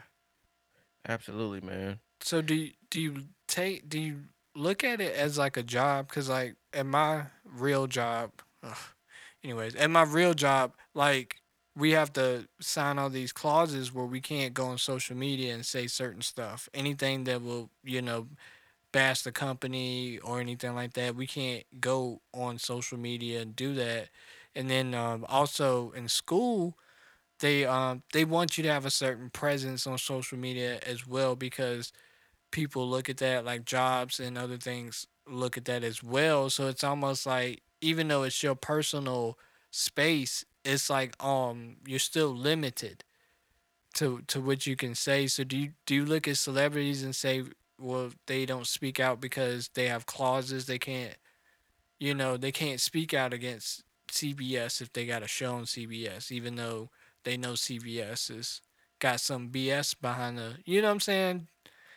Absolutely, 1.09 1.61
man. 1.61 2.01
So 2.21 2.43
do 2.43 2.55
you, 2.55 2.71
do 2.91 3.01
you 3.01 3.17
take 3.47 3.89
do 3.89 3.99
you 3.99 4.21
look 4.55 4.83
at 4.85 5.01
it 5.01 5.15
as 5.15 5.39
like 5.39 5.57
a 5.57 5.63
job? 5.63 6.09
Cause 6.09 6.29
like 6.29 6.57
at 6.73 6.85
my 6.85 7.23
real 7.45 7.87
job, 7.87 8.33
ugh, 8.63 8.77
anyways, 9.43 9.77
at 9.77 9.89
my 9.89 10.03
real 10.03 10.35
job, 10.35 10.73
like 10.93 11.37
we 11.77 11.93
have 11.93 12.13
to 12.15 12.49
sign 12.61 12.99
all 12.99 13.09
these 13.09 13.33
clauses 13.33 13.95
where 13.95 14.05
we 14.05 14.21
can't 14.21 14.53
go 14.53 14.67
on 14.67 14.79
social 14.79 15.17
media 15.17 15.55
and 15.55 15.65
say 15.65 15.87
certain 15.87 16.23
stuff. 16.23 16.69
Anything 16.75 17.25
that 17.25 17.41
will 17.41 17.71
you 17.85 18.03
know 18.03 18.27
bash 18.93 19.23
the 19.23 19.33
company 19.33 20.19
or 20.19 20.41
anything 20.41 20.75
like 20.75 20.95
that. 20.95 21.15
We 21.15 21.27
can't 21.27 21.65
go 21.81 22.21
on 22.35 22.59
social 22.59 22.99
media 22.99 23.41
and 23.41 23.55
do 23.55 23.75
that. 23.75 24.09
And 24.55 24.69
then 24.71 24.95
um, 24.95 25.25
also 25.29 25.91
in 25.93 26.09
school, 26.09 26.77
they 27.41 27.65
um 27.65 28.03
they 28.13 28.25
want 28.25 28.57
you 28.59 28.65
to 28.65 28.71
have 28.73 28.87
a 28.87 28.91
certain 28.91 29.31
presence 29.31 29.87
on 29.87 29.99
social 29.99 30.39
media 30.39 30.79
as 30.87 31.07
well 31.07 31.37
because 31.37 31.93
people 32.53 32.89
look 32.89 33.09
at 33.09 33.19
that 33.19 33.45
like 33.45 33.65
jobs 33.65 34.21
and 34.21 34.39
other 34.39 34.59
things 34.59 35.07
look 35.29 35.57
at 35.57 35.65
that 35.67 35.85
as 35.85 36.03
well. 36.03 36.51
So 36.51 36.69
it's 36.69 36.85
almost 36.85 37.27
like 37.27 37.63
even 37.81 38.09
though 38.09 38.25
it's 38.25 38.43
your 38.43 38.55
personal 38.57 39.39
space, 39.71 40.45
it's 40.65 40.91
like 40.91 41.23
um 41.25 41.77
you're 41.87 41.99
still 41.99 42.35
limited 42.35 43.05
to 43.95 44.23
to 44.29 44.41
what 44.41 44.67
you 44.67 44.77
can 44.77 44.95
say. 44.95 45.27
So 45.27 45.45
do 45.45 45.57
you 45.57 45.73
do 45.87 45.95
you 45.95 46.05
look 46.05 46.29
at 46.29 46.37
celebrities 46.37 47.03
and 47.03 47.15
say, 47.15 47.45
well, 47.79 48.11
they 48.27 48.47
don't 48.47 48.67
speak 48.67 49.01
out 49.01 49.21
because 49.21 49.71
they 49.75 49.89
have 49.89 50.07
clauses 50.07 50.67
they 50.67 50.79
can't 50.79 51.17
you 52.01 52.15
know, 52.15 52.37
they 52.37 52.53
can't 52.53 52.81
speak 52.81 53.15
out 53.15 53.33
against 53.35 53.85
CBS 54.11 54.81
if 54.81 54.93
they 54.93 55.07
got 55.07 55.23
a 55.23 55.29
show 55.29 55.55
on 55.55 55.65
CBS, 55.65 56.31
even 56.33 56.57
though 56.57 56.91
they 57.25 57.37
know 57.37 57.53
CBS 57.53 58.35
has 58.35 58.61
got 58.99 59.21
some 59.21 59.51
BS 59.51 59.99
behind 60.01 60.39
the 60.39 60.59
you 60.65 60.81
know 60.83 60.89
what 60.89 60.95
I'm 60.95 61.01
saying? 61.01 61.49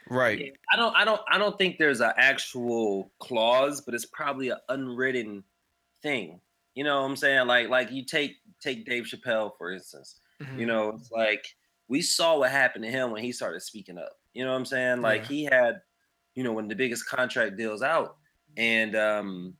Right. 0.09 0.53
I 0.71 0.75
don't 0.75 0.95
I 0.95 1.05
don't 1.05 1.21
I 1.29 1.37
don't 1.37 1.57
think 1.57 1.77
there's 1.77 2.01
an 2.01 2.11
actual 2.17 3.11
clause, 3.19 3.81
but 3.81 3.93
it's 3.95 4.05
probably 4.05 4.49
an 4.49 4.57
unwritten 4.69 5.43
thing. 6.01 6.41
You 6.75 6.83
know 6.83 7.01
what 7.01 7.07
I'm 7.09 7.15
saying? 7.15 7.47
Like 7.47 7.69
like 7.69 7.91
you 7.91 8.05
take 8.05 8.37
take 8.59 8.85
Dave 8.85 9.03
Chappelle 9.05 9.51
for 9.57 9.71
instance. 9.71 10.19
Mhm. 10.41 10.59
You 10.59 10.65
know, 10.65 10.89
it's 10.89 11.11
like 11.11 11.45
we 11.87 12.01
saw 12.01 12.39
what 12.39 12.51
happened 12.51 12.83
to 12.85 12.91
him 12.91 13.11
when 13.11 13.23
he 13.23 13.31
started 13.31 13.61
speaking 13.61 13.97
up. 13.97 14.13
You 14.33 14.43
know 14.43 14.51
what 14.51 14.57
I'm 14.57 14.65
saying? 14.65 15.01
Like 15.01 15.21
Yeah. 15.23 15.27
he 15.27 15.43
had, 15.45 15.81
you 16.35 16.43
know, 16.43 16.53
when 16.53 16.67
the 16.67 16.75
biggest 16.75 17.05
contract 17.07 17.55
deals 17.57 17.81
out. 17.81 18.17
And 18.57 18.95
um, 18.95 19.57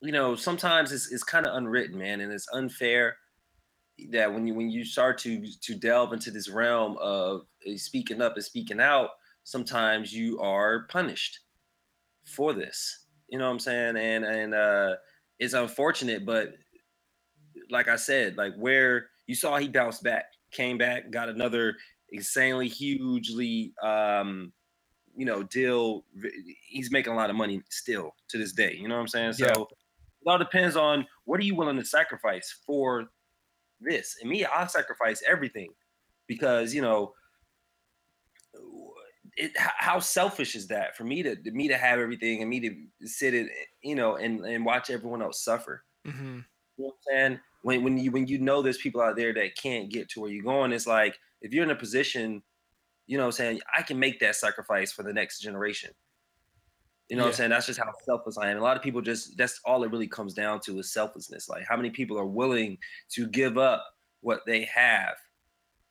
you 0.00 0.12
know, 0.12 0.36
sometimes 0.36 0.92
it's 0.92 1.10
it's 1.10 1.24
kind 1.24 1.46
of 1.46 1.56
unwritten, 1.56 1.98
man, 1.98 2.20
and 2.20 2.32
it's 2.32 2.48
unfair 2.52 3.16
that 4.10 4.32
when 4.32 4.46
you 4.46 4.54
when 4.54 4.70
you 4.70 4.84
start 4.84 5.18
to 5.18 5.44
to 5.62 5.74
delve 5.74 6.12
into 6.12 6.30
this 6.30 6.48
realm 6.48 6.96
of 7.00 7.42
uh, 7.66 7.76
speaking 7.76 8.22
up 8.22 8.34
and 8.34 8.44
speaking 8.44 8.80
out, 8.80 9.10
sometimes 9.44 10.12
you 10.12 10.38
are 10.40 10.86
punished 10.88 11.40
for 12.24 12.52
this. 12.52 13.06
You 13.28 13.38
know 13.38 13.46
what 13.46 13.52
I'm 13.52 13.58
saying? 13.58 13.96
And 13.96 14.24
and 14.24 14.54
uh 14.54 14.94
it's 15.38 15.54
unfortunate, 15.54 16.24
but 16.24 16.54
like 17.70 17.88
I 17.88 17.96
said, 17.96 18.36
like 18.36 18.54
where 18.56 19.10
you 19.26 19.34
saw 19.34 19.56
he 19.56 19.68
bounced 19.68 20.02
back, 20.02 20.26
came 20.50 20.78
back, 20.78 21.10
got 21.10 21.28
another 21.28 21.76
insanely 22.10 22.68
hugely 22.68 23.74
um 23.82 24.50
you 25.14 25.26
know 25.26 25.42
deal 25.42 26.04
he's 26.66 26.90
making 26.90 27.12
a 27.12 27.16
lot 27.16 27.28
of 27.28 27.36
money 27.36 27.60
still 27.68 28.14
to 28.28 28.38
this 28.38 28.52
day 28.52 28.74
you 28.80 28.88
know 28.88 28.94
what 28.94 29.02
i'm 29.02 29.08
saying 29.08 29.32
so. 29.32 29.68
It 30.28 30.32
all 30.32 30.38
depends 30.38 30.76
on 30.76 31.06
what 31.24 31.40
are 31.40 31.44
you 31.44 31.54
willing 31.54 31.76
to 31.76 31.84
sacrifice 31.84 32.60
for 32.66 33.06
this 33.80 34.16
and 34.20 34.30
me 34.30 34.44
i'll 34.44 34.68
sacrifice 34.68 35.22
everything 35.26 35.70
because 36.26 36.74
you 36.74 36.82
know 36.82 37.12
it, 39.36 39.52
how 39.56 39.98
selfish 40.00 40.54
is 40.56 40.66
that 40.68 40.96
for 40.96 41.04
me 41.04 41.22
to 41.22 41.36
me 41.52 41.68
to 41.68 41.76
have 41.76 41.98
everything 42.00 42.40
and 42.40 42.50
me 42.50 42.60
to 42.60 43.06
sit 43.06 43.34
it 43.34 43.48
you 43.82 43.94
know 43.94 44.16
and 44.16 44.44
and 44.44 44.64
watch 44.64 44.90
everyone 44.90 45.22
else 45.22 45.44
suffer 45.44 45.84
Mhm. 46.06 46.44
you 46.76 46.84
know 46.84 46.86
what 46.86 46.94
I'm 47.14 47.30
saying? 47.30 47.40
When 47.62 47.82
when 47.84 47.98
you 47.98 48.10
when 48.10 48.26
you 48.26 48.38
know 48.38 48.62
there's 48.62 48.78
people 48.78 49.00
out 49.00 49.16
there 49.16 49.34
that 49.34 49.56
can't 49.56 49.90
get 49.90 50.08
to 50.10 50.20
where 50.20 50.30
you're 50.30 50.44
going, 50.44 50.72
it's 50.72 50.86
like 50.86 51.18
if 51.42 51.52
you're 51.52 51.64
in 51.64 51.70
a 51.70 51.76
position, 51.76 52.42
you 53.06 53.16
know 53.18 53.24
what 53.24 53.28
I'm 53.28 53.32
saying, 53.32 53.60
I 53.76 53.82
can 53.82 53.98
make 53.98 54.20
that 54.20 54.36
sacrifice 54.36 54.92
for 54.92 55.02
the 55.02 55.12
next 55.12 55.40
generation. 55.40 55.90
You 57.08 57.16
know 57.16 57.22
what 57.22 57.28
I'm 57.30 57.34
saying? 57.34 57.50
That's 57.50 57.66
just 57.66 57.78
how 57.78 57.90
selfless 58.04 58.36
I 58.36 58.50
am. 58.50 58.58
A 58.58 58.62
lot 58.62 58.76
of 58.76 58.82
people 58.82 59.00
just 59.00 59.36
that's 59.38 59.60
all 59.64 59.82
it 59.82 59.90
really 59.90 60.06
comes 60.06 60.34
down 60.34 60.60
to 60.60 60.78
is 60.78 60.92
selflessness. 60.92 61.48
Like 61.48 61.64
how 61.66 61.76
many 61.76 61.90
people 61.90 62.18
are 62.18 62.26
willing 62.26 62.76
to 63.12 63.26
give 63.26 63.56
up 63.56 63.84
what 64.20 64.40
they 64.46 64.64
have 64.64 65.14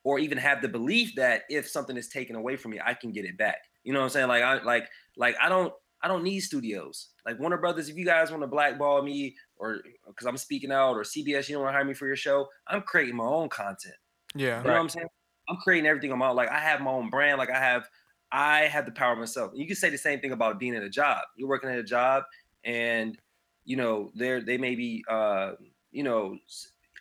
or 0.04 0.18
even 0.18 0.38
have 0.38 0.62
the 0.62 0.68
belief 0.68 1.14
that 1.16 1.42
if 1.48 1.68
something 1.68 1.96
is 1.96 2.08
taken 2.08 2.36
away 2.36 2.56
from 2.56 2.70
me, 2.70 2.80
I 2.84 2.94
can 2.94 3.10
get 3.10 3.24
it 3.24 3.36
back. 3.36 3.58
You 3.82 3.92
know 3.92 3.98
what 3.98 4.04
I'm 4.04 4.10
saying? 4.10 4.28
Like 4.28 4.42
I 4.42 4.62
like 4.62 4.88
like 5.16 5.36
I 5.42 5.48
don't 5.48 5.72
I 6.02 6.08
don't 6.08 6.22
need 6.22 6.40
studios. 6.40 7.08
Like 7.26 7.40
Warner 7.40 7.58
Brothers, 7.58 7.88
if 7.88 7.96
you 7.96 8.04
guys 8.04 8.30
want 8.30 8.42
to 8.42 8.46
blackball 8.46 9.02
me 9.02 9.34
or 9.56 9.80
because 10.06 10.26
I'm 10.26 10.36
speaking 10.36 10.70
out 10.70 10.92
or 10.94 11.02
CBS, 11.02 11.48
you 11.48 11.56
don't 11.56 11.64
want 11.64 11.72
to 11.72 11.76
hire 11.76 11.84
me 11.84 11.94
for 11.94 12.06
your 12.06 12.16
show, 12.16 12.46
I'm 12.68 12.82
creating 12.82 13.16
my 13.16 13.24
own 13.24 13.48
content. 13.48 13.96
Yeah. 14.36 14.58
You 14.58 14.68
know 14.68 14.72
what 14.74 14.80
I'm 14.80 14.88
saying? 14.88 15.08
I'm 15.48 15.56
creating 15.56 15.88
everything 15.88 16.12
on 16.12 16.18
my 16.18 16.30
like 16.30 16.50
I 16.50 16.60
have 16.60 16.80
my 16.80 16.90
own 16.90 17.10
brand. 17.10 17.38
Like 17.38 17.50
I 17.50 17.58
have 17.58 17.88
I 18.32 18.62
have 18.66 18.86
the 18.86 18.92
power 18.92 19.16
myself. 19.16 19.52
You 19.54 19.66
can 19.66 19.76
say 19.76 19.90
the 19.90 19.98
same 19.98 20.20
thing 20.20 20.32
about 20.32 20.58
being 20.58 20.74
at 20.76 20.82
a 20.82 20.90
job. 20.90 21.22
You're 21.36 21.48
working 21.48 21.70
at 21.70 21.78
a 21.78 21.84
job 21.84 22.24
and 22.64 23.18
you 23.64 23.76
know, 23.76 24.10
they're 24.14 24.40
they 24.40 24.56
may 24.58 24.74
be 24.74 25.04
uh, 25.08 25.52
you 25.90 26.02
know, 26.02 26.38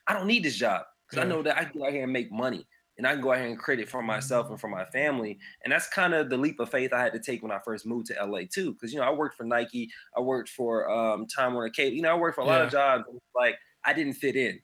I 0.08 0.14
don't 0.14 0.28
need 0.28 0.44
this 0.44 0.56
job 0.56 0.86
because 1.08 1.22
I 1.22 1.28
know 1.28 1.42
that 1.44 1.58
I 1.58 1.66
can 1.66 1.80
go 1.80 1.86
out 1.88 1.94
here 1.94 2.04
and 2.04 2.14
make 2.14 2.32
money 2.32 2.66
and 2.98 3.06
I 3.08 3.14
can 3.14 3.22
go 3.22 3.32
out 3.32 3.38
here 3.40 3.48
and 3.48 3.60
create 3.60 3.80
it 3.80 3.90
for 3.90 4.02
myself 4.02 4.50
and 4.50 4.60
for 4.60 4.68
my 4.68 4.86
family. 4.86 5.40
And 5.64 5.72
that's 5.72 5.88
kind 5.90 6.14
of 6.14 6.30
the 6.30 6.38
leap 6.38 6.60
of 6.60 6.70
faith 6.70 6.94
I 6.94 7.02
had 7.02 7.14
to 7.14 7.20
take 7.20 7.42
when 7.44 7.52
I 7.52 7.60
first 7.60 7.86
moved 7.86 8.08
to 8.08 8.20
LA 8.20 8.48
too. 8.52 8.76
Cause 8.76 8.92
you 8.94 9.00
know, 9.00 9.06
I 9.06 9.12
worked 9.12 9.36
for 9.36 9.44
Nike, 9.44 9.90
I 10.16 10.22
worked 10.22 10.50
for 10.50 10.90
um 10.90 11.28
Time 11.28 11.54
Warner 11.54 11.70
Cable, 11.70 11.96
you 11.96 12.02
know, 12.02 12.12
I 12.12 12.18
worked 12.18 12.36
for 12.36 12.42
a 12.42 12.46
lot 12.46 12.62
of 12.62 12.70
jobs. 12.70 13.06
and 13.10 13.20
Like 13.36 13.58
I 13.86 13.94
didn't 13.94 14.14
fit 14.14 14.36
in 14.36 14.60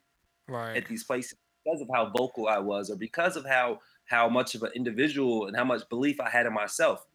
Right. 0.48 0.76
at 0.78 0.88
these 0.88 1.04
places 1.04 1.36
because 1.66 1.82
of 1.82 1.90
how 1.94 2.10
vocal 2.18 2.48
I 2.48 2.60
was 2.60 2.90
or 2.90 2.96
because 2.98 3.38
of 3.38 3.46
how 3.46 3.80
how 4.06 4.30
much 4.30 4.56
of 4.56 4.64
an 4.64 4.72
individual 4.76 5.48
and 5.48 5.56
how 5.56 5.64
much 5.64 5.88
belief 5.90 6.20
I 6.20 6.30
had 6.30 6.46
in 6.46 6.54
myself. 6.54 7.06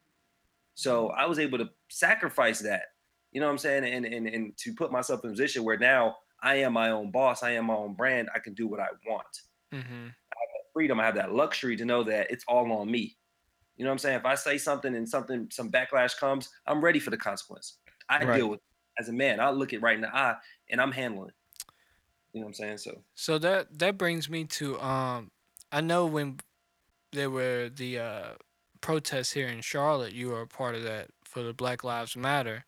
So 0.74 1.08
I 1.08 1.26
was 1.26 1.38
able 1.38 1.58
to 1.58 1.70
sacrifice 1.88 2.60
that, 2.60 2.82
you 3.32 3.40
know 3.40 3.46
what 3.46 3.52
I'm 3.52 3.58
saying? 3.58 3.84
And 3.84 4.06
and 4.06 4.26
and 4.28 4.56
to 4.58 4.74
put 4.74 4.92
myself 4.92 5.24
in 5.24 5.30
a 5.30 5.32
position 5.32 5.64
where 5.64 5.76
now 5.78 6.16
I 6.42 6.56
am 6.56 6.72
my 6.72 6.90
own 6.90 7.10
boss, 7.10 7.42
I 7.42 7.50
am 7.52 7.66
my 7.66 7.74
own 7.74 7.94
brand, 7.94 8.28
I 8.34 8.38
can 8.38 8.54
do 8.54 8.66
what 8.68 8.80
I 8.80 8.88
want. 9.06 9.42
Mhm. 9.72 9.80
I 9.80 10.36
have 10.40 10.50
that 10.54 10.72
freedom, 10.72 11.00
I 11.00 11.04
have 11.04 11.16
that 11.16 11.32
luxury 11.32 11.76
to 11.76 11.84
know 11.84 12.04
that 12.04 12.30
it's 12.30 12.44
all 12.46 12.70
on 12.72 12.90
me. 12.90 13.16
You 13.76 13.84
know 13.84 13.90
what 13.90 13.94
I'm 13.94 13.98
saying? 13.98 14.18
If 14.18 14.24
I 14.24 14.34
say 14.34 14.58
something 14.58 14.94
and 14.94 15.08
something 15.08 15.48
some 15.50 15.70
backlash 15.70 16.16
comes, 16.16 16.48
I'm 16.66 16.80
ready 16.82 16.98
for 17.00 17.10
the 17.10 17.16
consequence. 17.16 17.78
I 18.08 18.24
Right. 18.24 18.36
deal 18.36 18.48
with 18.48 18.58
it 18.60 19.00
as 19.02 19.08
a 19.08 19.12
man. 19.12 19.40
I 19.40 19.50
look 19.50 19.72
it 19.72 19.82
right 19.82 19.94
in 19.94 20.00
the 20.00 20.14
eye 20.14 20.36
and 20.70 20.80
I'm 20.80 20.92
handling 20.92 21.28
it. 21.28 21.34
You 22.32 22.40
know 22.40 22.46
what 22.46 22.50
I'm 22.50 22.54
saying? 22.54 22.78
So 22.78 23.02
So 23.14 23.38
that 23.38 23.78
that 23.78 23.98
brings 23.98 24.28
me 24.28 24.44
to 24.44 24.80
um 24.80 25.30
I 25.72 25.80
know 25.80 26.06
when 26.06 26.38
there 27.12 27.30
were 27.30 27.68
the 27.68 27.98
uh 27.98 28.34
protests 28.80 29.32
here 29.32 29.48
in 29.48 29.60
Charlotte, 29.60 30.12
you 30.12 30.28
were 30.28 30.42
a 30.42 30.46
part 30.46 30.74
of 30.74 30.82
that 30.84 31.10
for 31.24 31.42
the 31.42 31.52
Black 31.54 31.84
Lives 31.84 32.16
Matter. 32.16 32.64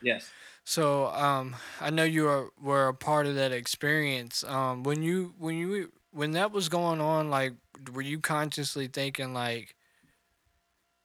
yes. 0.00 0.34
So 0.64 1.06
um 1.08 1.56
I 1.80 1.90
know 1.90 2.04
you 2.04 2.24
were, 2.24 2.50
were 2.60 2.88
a 2.88 2.94
part 2.94 3.26
of 3.26 3.34
that 3.34 3.52
experience. 3.52 4.44
Um 4.44 4.82
when 4.82 5.02
you 5.02 5.34
when 5.38 5.56
you 5.56 5.92
when 6.12 6.32
that 6.32 6.52
was 6.52 6.68
going 6.68 7.00
on, 7.00 7.30
like 7.30 7.54
were 7.92 8.02
you 8.02 8.20
consciously 8.20 8.86
thinking 8.88 9.34
like 9.34 9.74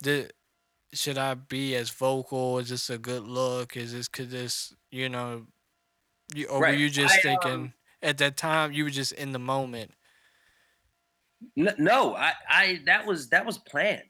the 0.01 0.29
should 0.93 1.17
I 1.17 1.35
be 1.35 1.75
as 1.75 1.89
vocal? 1.91 2.59
Is 2.59 2.69
this 2.69 2.89
a 2.89 2.97
good 2.97 3.23
look? 3.23 3.77
Is 3.77 3.93
this 3.93 4.07
could 4.07 4.29
this 4.31 4.73
you 4.91 5.09
know 5.09 5.47
you, 6.35 6.47
or 6.47 6.63
were 6.63 6.73
you 6.73 6.89
just 6.89 7.21
I, 7.25 7.43
um, 7.43 7.63
thinking 7.63 7.73
at 8.01 8.17
that 8.19 8.37
time 8.37 8.71
you 8.73 8.85
were 8.85 8.89
just 8.89 9.11
in 9.13 9.31
the 9.33 9.39
moment? 9.39 9.93
No, 11.55 12.15
I, 12.15 12.33
I 12.49 12.79
that 12.85 13.05
was 13.05 13.29
that 13.29 13.45
was 13.45 13.57
planned. 13.59 14.01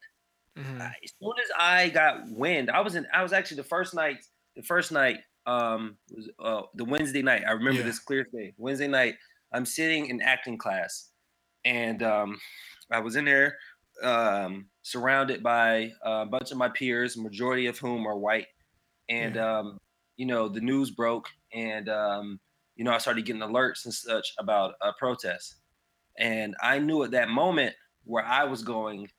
Mhm. 0.57 0.81
I- 0.81 0.95
As 1.03 1.11
soon 1.21 1.33
as 1.43 1.49
I 1.59 1.89
got 1.89 2.27
wind, 2.29 2.69
I 2.69 2.81
was 2.81 2.95
in. 2.95 3.05
I 3.13 3.21
was 3.23 3.33
actually 3.33 3.57
the 3.57 3.63
first 3.65 3.93
night. 3.93 4.17
The 4.55 4.63
first 4.63 4.91
night 4.91 5.19
um 5.45 5.97
was 6.09 6.29
uh, 6.39 6.61
the 6.75 6.85
Wednesday 6.85 7.21
night. 7.21 7.43
I 7.47 7.51
remember 7.51 7.79
Yeah. 7.81 7.85
this 7.85 7.99
clear 7.99 8.25
day. 8.33 8.53
Wednesday 8.57 8.87
night, 8.87 9.15
I'm 9.53 9.65
sitting 9.65 10.07
in 10.07 10.21
acting 10.21 10.57
class, 10.57 11.11
and 11.65 12.01
um, 12.03 12.39
I 12.91 12.99
was 12.99 13.15
in 13.15 13.25
there, 13.25 13.57
um, 14.03 14.69
surrounded 14.83 15.43
by 15.43 15.91
a 16.03 16.25
bunch 16.25 16.51
of 16.51 16.57
my 16.57 16.69
peers, 16.69 17.17
majority 17.17 17.67
of 17.67 17.77
whom 17.77 18.05
are 18.07 18.17
white, 18.17 18.47
and 19.09 19.37
um, 19.37 19.77
you 20.17 20.25
know 20.25 20.49
the 20.49 20.61
news 20.61 20.91
broke, 20.91 21.27
and 21.53 21.87
um, 21.87 22.39
you 22.75 22.83
know 22.83 22.91
I 22.91 22.97
started 22.97 23.25
getting 23.25 23.41
alerts 23.41 23.85
and 23.85 23.93
such 23.93 24.33
about 24.39 24.73
a 24.81 24.91
protest, 24.99 25.55
and 26.17 26.55
I 26.61 26.79
knew 26.79 27.03
at 27.03 27.11
that 27.11 27.29
moment 27.29 27.75
where 28.03 28.25
I 28.25 28.43
was 28.45 28.63
going 28.63 29.09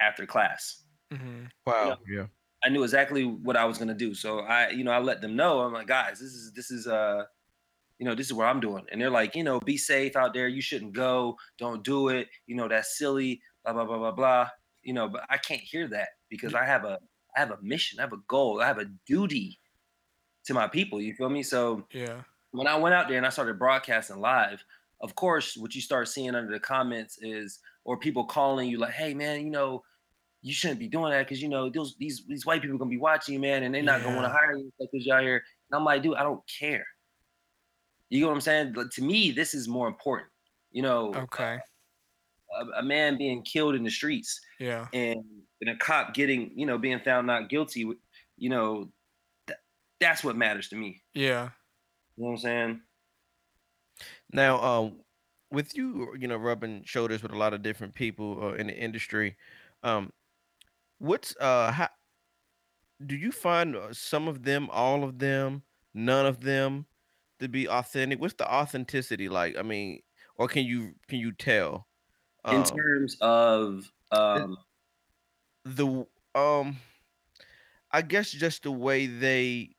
after 0.00 0.26
class. 0.26 0.84
Mhm. 1.12 1.50
Wow. 1.66 1.98
Yeah. 2.08 2.26
I 2.64 2.68
knew 2.70 2.82
exactly 2.82 3.24
what 3.24 3.56
I 3.56 3.64
was 3.64 3.78
gonna 3.78 3.94
do. 3.94 4.14
So 4.14 4.40
I, 4.40 4.70
you 4.70 4.84
know, 4.84 4.90
I 4.90 4.98
let 4.98 5.20
them 5.20 5.36
know. 5.36 5.60
I'm 5.60 5.72
like, 5.72 5.86
guys, 5.86 6.18
this 6.18 6.32
is 6.32 6.52
this 6.52 6.70
is 6.70 6.86
uh, 6.86 7.24
you 7.98 8.06
know, 8.06 8.14
this 8.14 8.26
is 8.26 8.32
what 8.32 8.46
I'm 8.46 8.60
doing. 8.60 8.84
And 8.92 9.00
they're 9.00 9.10
like, 9.10 9.34
you 9.34 9.42
know, 9.42 9.58
be 9.60 9.76
safe 9.76 10.14
out 10.16 10.32
there. 10.34 10.46
You 10.48 10.60
shouldn't 10.62 10.92
go. 10.92 11.36
Don't 11.58 11.82
do 11.84 12.08
it. 12.08 12.28
You 12.46 12.54
know, 12.56 12.68
that's 12.68 12.96
silly. 12.98 13.40
Blah 13.64 13.72
blah 13.74 13.84
blah 13.84 13.98
blah 13.98 14.12
blah. 14.12 14.50
You 14.82 14.92
know, 14.94 15.08
but 15.08 15.24
I 15.28 15.38
can't 15.38 15.60
hear 15.60 15.88
that 15.88 16.08
because 16.28 16.54
I 16.54 16.64
have 16.64 16.84
a 16.84 16.98
I 17.36 17.40
have 17.40 17.50
a 17.50 17.58
mission. 17.62 17.98
I 17.98 18.02
have 18.02 18.12
a 18.12 18.22
goal. 18.28 18.60
I 18.60 18.66
have 18.66 18.78
a 18.78 18.86
duty 19.06 19.58
to 20.44 20.54
my 20.54 20.66
people. 20.68 21.00
You 21.00 21.14
feel 21.14 21.28
me? 21.28 21.42
So 21.42 21.86
Yeah. 21.92 22.22
when 22.52 22.66
I 22.66 22.76
went 22.76 22.94
out 22.94 23.06
there 23.08 23.18
and 23.18 23.26
I 23.26 23.30
started 23.30 23.58
broadcasting 23.58 24.20
live, 24.20 24.64
of 25.00 25.14
course, 25.14 25.56
what 25.56 25.74
you 25.74 25.80
start 25.80 26.08
seeing 26.08 26.34
under 26.34 26.50
the 26.52 26.60
comments 26.60 27.18
is, 27.20 27.60
or 27.84 27.98
people 27.98 28.24
calling 28.24 28.68
you 28.68 28.78
like, 28.78 28.92
"Hey, 28.94 29.14
man, 29.14 29.44
you 29.44 29.50
know, 29.50 29.82
you 30.42 30.52
shouldn't 30.52 30.78
be 30.80 30.88
doing 30.88 31.10
that 31.12 31.26
because 31.26 31.42
you 31.42 31.48
know 31.48 31.68
those 31.70 31.96
these 31.98 32.24
these 32.26 32.44
white 32.46 32.60
people 32.62 32.76
are 32.76 32.78
gonna 32.78 32.90
be 32.90 32.96
watching 32.98 33.34
you, 33.34 33.40
man, 33.40 33.62
and 33.62 33.74
they're 33.74 33.82
not 33.82 34.02
gonna 34.02 34.16
want 34.16 34.26
to 34.26 34.32
hire 34.36 34.56
you 34.56 34.72
because 34.78 35.04
you're 35.06 35.16
out 35.16 35.22
here. 35.22 35.42
And 35.70 35.78
I'm 35.78 35.84
like, 35.84 36.02
dude, 36.02 36.16
I 36.16 36.22
don't 36.22 36.42
care. 36.58 36.84
You 38.10 38.22
know 38.22 38.28
what 38.28 38.34
I'm 38.34 38.40
saying? 38.40 38.72
But 38.74 38.90
to 38.92 39.02
me, 39.02 39.30
this 39.32 39.52
is 39.54 39.68
more 39.68 39.86
important. 39.88 40.30
You 40.70 40.82
know, 40.82 41.12
Okay. 41.14 41.58
a, 42.60 42.64
a 42.78 42.82
man 42.82 43.18
being 43.18 43.42
killed 43.42 43.74
in 43.74 43.84
the 43.84 43.90
streets 43.90 44.40
Yeah. 44.58 44.86
and, 44.92 45.18
and 45.60 45.70
a 45.70 45.76
cop 45.76 46.14
getting, 46.14 46.50
you 46.58 46.64
know, 46.66 46.78
being 46.78 47.00
found 47.00 47.26
not 47.26 47.48
guilty. 47.50 47.80
You 48.36 48.48
know, 48.48 48.90
th- 49.46 49.58
that's 50.00 50.22
what 50.24 50.36
matters 50.36 50.68
to 50.70 50.76
me. 50.76 51.02
Yeah. 51.14 51.50
You 52.16 52.24
know 52.24 52.30
what 52.30 52.32
I'm 52.32 52.38
saying? 52.38 52.80
Now, 54.32 54.62
um, 54.62 55.04
with 55.50 55.76
you, 55.76 56.14
you 56.18 56.28
know, 56.28 56.36
rubbing 56.36 56.84
shoulders 56.84 57.22
with 57.22 57.32
a 57.32 57.38
lot 57.38 57.54
of 57.54 57.62
different 57.62 57.94
people 57.94 58.42
uh, 58.42 58.52
in 58.54 58.66
the 58.66 58.76
industry, 58.76 59.36
um, 59.82 60.12
what's 60.98 61.36
uh, 61.40 61.72
how 61.72 61.90
do 63.04 63.16
you 63.16 63.30
find 63.32 63.76
uh, 63.76 63.92
some 63.92 64.28
of 64.28 64.42
them, 64.42 64.68
all 64.70 65.04
of 65.04 65.18
them, 65.18 65.62
none 65.94 66.26
of 66.26 66.40
them 66.40 66.86
to 67.38 67.48
be 67.48 67.68
authentic? 67.68 68.20
What's 68.20 68.34
the 68.34 68.50
authenticity 68.52 69.28
like? 69.28 69.56
I 69.56 69.62
mean, 69.62 70.02
or 70.36 70.48
can 70.48 70.64
you 70.66 70.94
can 71.08 71.18
you 71.18 71.32
tell? 71.32 71.88
In 72.50 72.62
Um, 72.62 72.64
terms 72.64 73.16
of 73.20 73.90
um, 74.10 74.58
the 75.64 76.06
um, 76.34 76.78
I 77.90 78.02
guess 78.02 78.30
just 78.30 78.62
the 78.62 78.72
way 78.72 79.06
they 79.06 79.76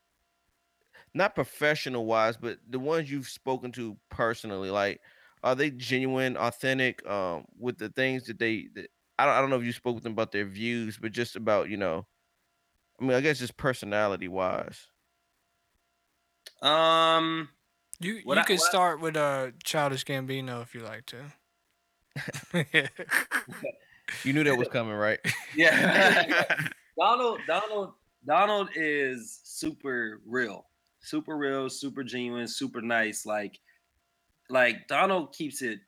not 1.14 1.36
professional 1.36 2.06
wise, 2.06 2.38
but 2.38 2.60
the 2.70 2.80
ones 2.80 3.10
you've 3.12 3.28
spoken 3.30 3.72
to 3.74 3.98
personally, 4.10 4.70
like, 4.70 5.02
are 5.44 5.56
they 5.56 5.72
genuine, 5.72 6.38
authentic, 6.38 7.06
um, 7.10 7.46
with 7.58 7.78
the 7.78 7.90
things 7.90 8.26
that 8.26 8.40
they 8.40 8.68
that 8.76 8.90
I 9.18 9.26
don't 9.26 9.34
I 9.36 9.42
don't 9.42 9.50
know 9.50 9.58
if 9.58 9.64
you 9.66 9.72
spoke 9.74 9.96
with 9.96 10.04
them 10.04 10.14
about 10.14 10.32
their 10.32 10.46
views, 10.46 10.98
but 10.98 11.12
just 11.12 11.36
about, 11.36 11.70
you 11.70 11.78
know, 11.78 12.06
I 13.00 13.04
mean, 13.06 13.14
I 13.14 13.22
guess 13.22 13.40
just 13.40 13.58
personality 13.58 14.28
wise. 14.28 14.88
um, 16.62 17.50
You 18.00 18.22
What 18.24 18.36
you 18.36 18.42
I- 18.42 18.46
could 18.46 18.60
what 18.60 18.66
I- 18.66 18.70
start 18.70 19.00
with 19.02 19.16
uh 19.18 19.52
Childish 19.64 20.06
Gambino 20.06 20.62
if 20.62 20.74
you 20.76 20.82
like 20.82 21.06
to. 21.08 21.34
You 24.24 24.34
knew 24.34 24.44
that 24.44 24.58
was 24.58 24.68
coming, 24.70 24.96
right? 24.96 25.20
yeah. 25.56 26.68
Donald, 27.00 27.40
Donald, 27.48 27.94
Donald 28.26 28.70
is 28.76 29.40
super 29.44 30.20
real, 30.26 30.66
super 31.02 31.38
real, 31.38 31.70
super 31.70 32.04
genuine, 32.04 32.48
super 32.48 32.82
nice. 32.82 33.26
Like, 33.26 33.60
like 34.50 34.88
Donald 34.88 35.34
keeps 35.34 35.62
it. 35.62 35.80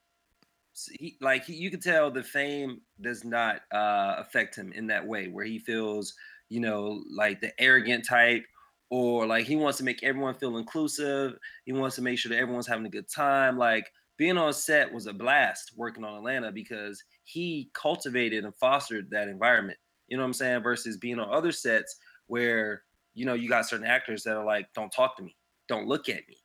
He, 0.94 1.18
like 1.22 1.46
he, 1.46 1.54
you 1.54 1.70
can 1.70 1.82
tell 1.82 2.10
the 2.10 2.24
fame 2.24 2.82
does 3.02 3.24
not 3.24 3.58
uh, 3.74 4.16
affect 4.18 4.56
him 4.56 4.72
in 4.74 4.88
that 4.88 5.06
way, 5.06 5.28
where 5.28 5.46
he 5.46 5.60
feels, 5.60 6.14
you 6.50 6.60
know, 6.60 7.04
like 7.14 7.42
the 7.42 7.52
arrogant 7.62 8.06
type, 8.08 8.44
or 8.90 9.26
like 9.26 9.46
he 9.46 9.56
wants 9.56 9.78
to 9.80 9.84
make 9.84 10.04
everyone 10.04 10.36
feel 10.36 10.58
inclusive. 10.58 11.38
He 11.66 11.74
wants 11.74 11.96
to 11.98 12.02
make 12.02 12.20
sure 12.20 12.30
that 12.30 12.40
everyone's 12.40 12.68
having 12.68 12.86
a 12.86 12.90
good 12.90 13.10
time. 13.10 13.58
Like 13.58 13.92
being 14.18 14.38
on 14.38 14.54
set 14.54 14.94
was 14.94 15.08
a 15.08 15.14
blast 15.14 15.72
working 15.76 16.04
on 16.04 16.18
Atlanta 16.18 16.52
because 16.52 17.04
he 17.24 17.70
cultivated 17.74 18.44
and 18.44 18.56
fostered 18.56 19.10
that 19.10 19.28
environment. 19.28 19.78
You 20.08 20.18
know 20.18 20.24
what 20.24 20.28
I'm 20.28 20.34
saying? 20.34 20.64
Versus 20.64 20.98
being 20.98 21.20
on 21.20 21.34
other 21.34 21.52
sets 21.52 21.98
where 22.28 22.84
you 23.14 23.26
know 23.26 23.34
you 23.34 23.50
got 23.50 23.68
certain 23.68 23.86
actors 23.88 24.24
that 24.24 24.36
are 24.38 24.46
like, 24.46 24.74
"Don't 24.74 24.92
talk 24.92 25.18
to 25.18 25.24
me, 25.24 25.38
don't 25.68 25.88
look 25.88 26.10
at 26.10 26.28
me." 26.28 26.38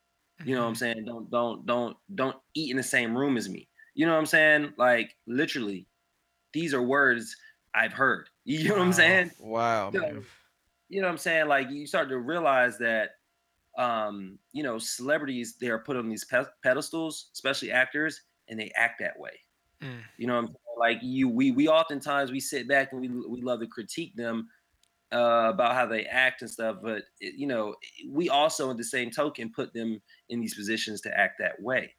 You 0.45 0.55
know 0.55 0.63
what 0.63 0.69
I'm 0.69 0.75
Mhm. 0.75 0.79
saying? 0.79 1.05
Don't 1.07 1.31
don't 1.31 1.67
don't 1.67 1.97
don't 2.15 2.37
eat 2.55 2.71
in 2.71 2.77
the 2.77 2.83
same 2.83 3.17
room 3.17 3.37
as 3.37 3.49
me. 3.49 3.69
You 3.95 4.07
know 4.07 4.13
what 4.13 4.19
I'm 4.19 4.27
saying? 4.27 4.75
Like 4.79 5.17
literally, 5.27 5.89
these 6.53 6.75
are 6.75 6.83
words 6.83 7.37
I've 7.75 7.93
heard. 7.93 8.31
You 8.45 8.69
know 8.69 8.75
what 8.77 8.83
I'm 8.83 8.93
saying? 8.93 9.33
Wow, 9.39 9.91
So, 9.95 10.01
man. 10.01 10.27
you 10.89 11.01
know 11.01 11.07
what 11.09 11.13
I'm 11.13 11.19
saying? 11.19 11.49
Like 11.49 11.71
you 11.71 11.87
start 11.87 12.09
to 12.11 12.19
realize 12.19 12.79
that 12.79 13.11
um, 13.79 14.39
you 14.53 14.63
know, 14.63 14.79
celebrities 14.79 15.57
they 15.57 15.69
are 15.71 15.79
put 15.81 15.97
on 15.97 16.09
these 16.09 16.25
pe- 16.25 16.45
pedestals, 16.63 17.31
especially 17.35 17.73
actors, 17.73 18.23
and 18.49 18.59
they 18.59 18.71
act 18.77 19.01
that 19.01 19.19
way. 19.19 19.41
Mm. 19.83 20.05
You 20.17 20.27
know 20.27 20.35
what 20.35 20.41
I'm 20.41 20.47
saying? 20.49 20.57
Like 20.79 20.99
you 21.03 21.29
we 21.29 21.51
we 21.53 21.69
oftentimes 21.69 22.33
we 22.33 22.41
sit 22.41 22.69
back 22.69 22.93
and 22.93 23.01
we 23.01 23.09
we 23.09 23.43
love 23.43 23.61
to 23.61 23.67
critique 23.67 24.17
them 24.17 24.49
uh, 25.13 25.51
about 25.53 25.75
how 25.75 25.87
they 25.87 26.05
act 26.05 26.43
and 26.43 26.51
stuff, 26.51 26.79
but 26.83 27.03
it, 27.21 27.35
you 27.37 27.47
know, 27.47 27.75
we 28.11 28.29
also 28.29 28.71
in 28.71 28.77
the 28.77 28.85
same 28.85 29.11
token 29.11 29.53
put 29.55 29.73
them 29.73 30.01
in 30.29 30.41
these 30.41 30.55
positions 30.55 31.01
to 31.03 31.17
act 31.19 31.35
that 31.39 31.61
way. 31.63 31.95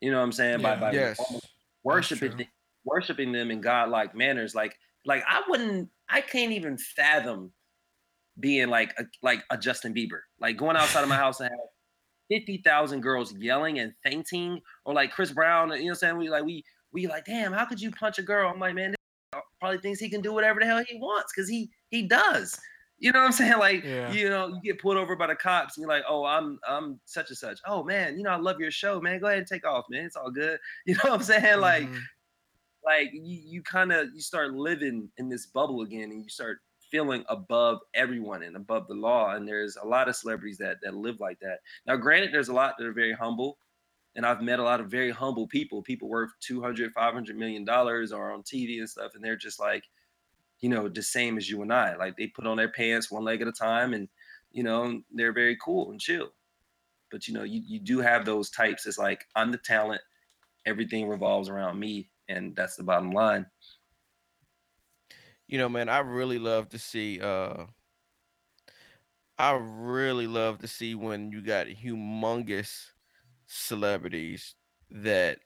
You 0.00 0.10
know 0.10 0.18
what 0.18 0.24
I'm 0.24 0.32
saying? 0.32 0.60
By 0.60 0.74
Yeah. 0.74 0.80
by 0.80 0.92
Yes. 0.92 1.42
worshiping 1.84 2.30
true. 2.30 2.38
th- 2.38 2.50
worshiping 2.84 3.32
them 3.32 3.50
in 3.50 3.60
godlike 3.60 4.14
manners. 4.14 4.54
Like 4.54 4.76
like 5.06 5.22
I 5.26 5.42
wouldn't 5.48 5.88
I 6.08 6.20
can't 6.20 6.52
even 6.52 6.76
fathom 6.78 7.52
being 8.40 8.68
like 8.68 8.92
a, 8.98 9.04
like 9.22 9.44
a 9.50 9.56
Justin 9.56 9.94
Bieber, 9.94 10.20
like 10.40 10.56
going 10.56 10.76
outside 10.76 11.02
of 11.02 11.08
my 11.08 11.16
house 11.16 11.40
and 11.40 11.48
have 11.48 11.58
fifty 12.28 12.58
thousand 12.58 13.00
girls 13.02 13.32
yelling 13.34 13.78
and 13.78 13.92
fainting, 14.02 14.60
or 14.84 14.92
like 14.94 15.12
Chris 15.12 15.30
Brown. 15.30 15.68
You 15.70 15.76
know 15.76 15.82
what 15.84 15.88
I'm 15.90 15.94
saying? 15.94 16.16
We 16.18 16.28
like 16.28 16.44
we 16.44 16.64
we 16.92 17.06
like, 17.06 17.24
damn, 17.24 17.52
how 17.52 17.64
could 17.64 17.80
you 17.80 17.90
punch 17.92 18.18
a 18.18 18.22
girl? 18.22 18.50
I'm 18.52 18.58
like, 18.58 18.74
man, 18.74 18.90
this 18.90 19.40
probably 19.60 19.78
thinks 19.78 20.00
he 20.00 20.10
can 20.10 20.20
do 20.20 20.32
whatever 20.32 20.60
the 20.60 20.66
hell 20.66 20.82
he 20.86 20.98
wants 20.98 21.32
because 21.34 21.48
he 21.48 21.70
he 21.94 22.06
does. 22.08 22.58
You 22.98 23.12
know 23.12 23.20
what 23.20 23.26
I'm 23.26 23.32
saying? 23.32 23.58
Like, 23.58 23.84
Yeah. 23.84 24.16
you 24.16 24.28
know, 24.30 24.48
you 24.48 24.60
get 24.62 24.80
pulled 24.80 24.96
over 24.96 25.16
by 25.16 25.26
the 25.26 25.36
cops 25.36 25.76
and 25.76 25.82
you're 25.82 25.88
like, 25.90 26.04
oh, 26.08 26.24
I'm 26.24 26.58
I'm 26.66 27.00
such 27.04 27.28
and 27.30 27.38
such. 27.38 27.58
Oh 27.66 27.82
man, 27.84 28.16
you 28.16 28.22
know, 28.24 28.30
I 28.30 28.36
love 28.36 28.60
your 28.60 28.70
show, 28.70 29.00
man. 29.00 29.20
Go 29.20 29.26
ahead 29.26 29.38
and 29.38 29.46
take 29.46 29.66
off, 29.66 29.86
man. 29.90 30.04
It's 30.06 30.16
all 30.16 30.30
good. 30.30 30.58
You 30.86 30.94
know 30.94 31.00
what 31.04 31.12
I'm 31.14 31.22
saying? 31.22 31.60
Like, 31.60 31.90
Mhm. 31.90 32.08
like 32.84 33.10
you, 33.12 33.22
you 33.44 33.62
kind 33.62 33.92
of 33.92 34.08
you 34.14 34.20
start 34.20 34.52
living 34.52 35.10
in 35.16 35.28
this 35.28 35.46
bubble 35.46 35.82
again 35.82 36.10
and 36.10 36.22
you 36.22 36.28
start 36.28 36.58
feeling 36.90 37.24
above 37.28 37.80
everyone 37.94 38.42
and 38.42 38.56
above 38.56 38.86
the 38.88 38.94
law 38.94 39.34
and 39.34 39.48
there's 39.48 39.76
a 39.76 39.86
lot 39.86 40.08
of 40.08 40.14
celebrities 40.14 40.58
that 40.58 40.76
that 40.82 40.94
live 40.94 41.18
like 41.18 41.38
that 41.40 41.60
now 41.86 41.96
granted 41.96 42.32
there's 42.32 42.48
a 42.48 42.52
lot 42.54 42.74
that 42.78 42.86
are 42.86 42.92
very 42.92 43.12
humble 43.12 43.58
and 44.16 44.26
i've 44.26 44.42
met 44.42 44.58
a 44.58 44.62
lot 44.62 44.80
of 44.80 44.90
very 44.90 45.10
humble 45.10 45.48
people 45.48 45.82
people 45.82 46.08
worth 46.08 46.32
200 46.40 46.92
500 46.92 47.36
million 47.36 47.64
dollars 47.64 48.12
are 48.12 48.32
on 48.32 48.42
tv 48.42 48.78
and 48.78 48.90
stuff 48.90 49.12
and 49.14 49.24
they're 49.24 49.36
just 49.36 49.60
like 49.60 49.84
you 50.64 50.70
know 50.70 50.88
the 50.88 51.02
same 51.02 51.38
as 51.38 51.50
you 51.50 51.62
and 51.62 51.72
i 51.72 51.96
like 51.96 52.16
they 52.16 52.28
put 52.28 52.46
on 52.46 52.58
their 52.58 52.70
pants 52.72 53.10
one 53.10 53.24
leg 53.24 53.42
at 53.42 53.48
a 53.48 53.52
time 53.52 53.94
and 53.94 54.08
you 54.52 54.64
know 54.64 55.02
they're 55.12 55.32
very 55.34 55.56
cool 55.58 55.90
and 55.92 56.00
chill 56.00 56.32
but 57.10 57.28
you 57.28 57.34
know 57.34 57.44
you, 57.44 57.62
you 57.66 57.80
do 57.80 58.00
have 58.00 58.24
those 58.26 58.50
types 58.50 58.86
it's 58.86 58.98
like 58.98 59.26
i'm 59.36 59.52
the 59.52 59.58
talent 59.58 60.02
everything 60.66 61.08
revolves 61.08 61.48
around 61.50 61.78
me 61.80 62.10
and 62.28 62.56
that's 62.56 62.76
the 62.76 62.84
bottom 62.84 63.12
line 63.12 63.46
You 65.46 65.58
know, 65.58 65.68
man, 65.68 65.88
I 65.88 65.98
really 65.98 66.38
love 66.38 66.70
to 66.70 66.78
see 66.78 67.20
uh 67.20 67.66
I 69.38 69.52
really 69.52 70.26
love 70.26 70.58
to 70.60 70.68
see 70.68 70.94
when 70.94 71.32
you 71.32 71.42
got 71.42 71.66
humongous 71.66 72.92
celebrities 73.46 74.56
that 74.90 75.40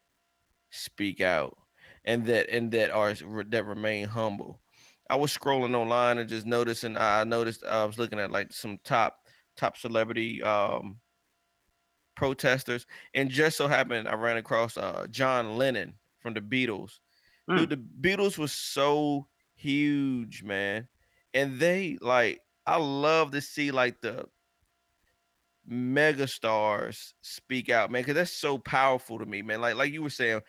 speak 0.70 1.20
out 1.20 1.58
and 2.04 2.26
that 2.26 2.50
and 2.50 2.72
that 2.72 2.90
are 2.90 3.14
that 3.14 3.66
remain 3.66 4.08
humble. 4.08 4.62
I 5.10 5.16
was 5.16 5.36
scrolling 5.36 5.74
online 5.74 6.18
and 6.18 6.28
just 6.28 6.46
noticing 6.46 6.96
I 6.96 7.24
noticed 7.24 7.64
I 7.64 7.84
was 7.84 7.98
looking 7.98 8.18
at 8.18 8.30
like 8.30 8.52
some 8.52 8.78
top 8.84 9.26
top 9.56 9.76
celebrity 9.76 10.42
um 10.42 11.00
protesters 12.14 12.86
and 13.14 13.30
just 13.30 13.56
so 13.56 13.68
happened 13.68 14.08
I 14.08 14.14
ran 14.14 14.36
across 14.36 14.76
uh 14.76 15.06
John 15.10 15.56
Lennon 15.56 15.94
from 16.20 16.34
the 16.34 16.40
Beatles. 16.40 16.98
Dude, 17.54 17.70
the 17.70 17.76
Beatles 17.76 18.36
was 18.36 18.52
so 18.52 19.26
huge, 19.54 20.42
man. 20.42 20.88
And 21.32 21.58
they 21.58 21.96
like 22.00 22.40
I 22.66 22.76
love 22.76 23.30
to 23.30 23.40
see 23.40 23.70
like 23.70 24.00
the 24.02 24.26
mega 25.66 26.26
stars 26.26 27.14
speak 27.22 27.70
out, 27.70 27.90
man, 27.90 28.02
because 28.02 28.14
that's 28.14 28.32
so 28.32 28.58
powerful 28.58 29.18
to 29.18 29.26
me, 29.26 29.42
man. 29.42 29.60
Like 29.60 29.76
like 29.76 29.92
you 29.92 30.02
were 30.02 30.10
saying, 30.10 30.40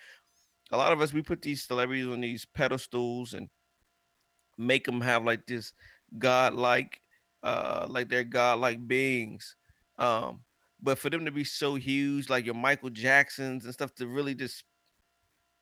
a 0.72 0.78
lot 0.78 0.91
of 0.91 1.01
us 1.01 1.14
we 1.14 1.22
put 1.22 1.41
these 1.41 1.64
celebrities 1.64 2.07
on 2.07 2.22
these 2.22 2.45
pedestals 2.45 3.34
and 3.34 3.49
make 4.60 4.86
them 4.86 5.01
have 5.01 5.24
like 5.24 5.47
this 5.47 5.74
godlike, 6.18 7.01
uh, 7.43 7.88
like 7.89 8.10
they're 8.10 8.24
godlike 8.24 8.88
beings. 8.88 9.55
Um, 9.97 10.41
but 10.82 10.97
for 10.97 11.10
them 11.10 11.26
to 11.26 11.32
be 11.32 11.43
so 11.43 11.76
huge, 11.76 12.30
like 12.30 12.45
your 12.45 12.55
Michael 12.55 12.89
Jacksons 12.89 13.66
and 13.66 13.74
stuff, 13.74 13.93
to 13.95 14.07
really 14.07 14.36
just 14.36 14.64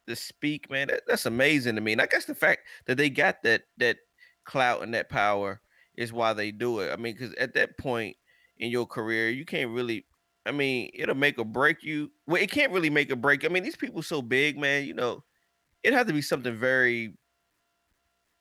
to 0.07 0.15
speak, 0.15 0.69
man, 0.69 0.87
that, 0.87 1.03
that's 1.07 1.25
amazing 1.25 1.75
to 1.75 1.81
me. 1.81 1.91
And 1.91 2.01
I 2.01 2.05
guess 2.07 2.25
the 2.25 2.35
fact 2.35 2.61
that 2.85 2.97
they 2.97 3.09
got 3.09 3.43
that 3.43 3.63
that 3.77 3.97
clout 4.45 4.81
and 4.81 4.93
that 4.93 5.09
power 5.09 5.61
is 5.95 6.13
why 6.13 6.33
they 6.33 6.51
do 6.51 6.79
it. 6.79 6.91
I 6.91 6.95
mean, 6.95 7.13
because 7.13 7.33
at 7.35 7.53
that 7.55 7.77
point 7.77 8.15
in 8.57 8.71
your 8.71 8.85
career, 8.85 9.29
you 9.29 9.45
can't 9.45 9.71
really. 9.71 10.05
I 10.45 10.51
mean, 10.51 10.89
it'll 10.93 11.15
make 11.15 11.37
or 11.39 11.45
break 11.45 11.83
you. 11.83 12.09
Well, 12.25 12.41
it 12.41 12.49
can't 12.49 12.71
really 12.71 12.89
make 12.89 13.11
or 13.11 13.17
break. 13.17 13.43
I 13.43 13.49
mean, 13.49 13.63
these 13.63 13.75
people 13.75 14.01
so 14.01 14.21
big, 14.21 14.57
man. 14.57 14.85
You 14.85 14.93
know, 14.93 15.23
it 15.83 15.93
had 15.93 16.07
to 16.07 16.13
be 16.13 16.21
something 16.21 16.55
very. 16.55 17.13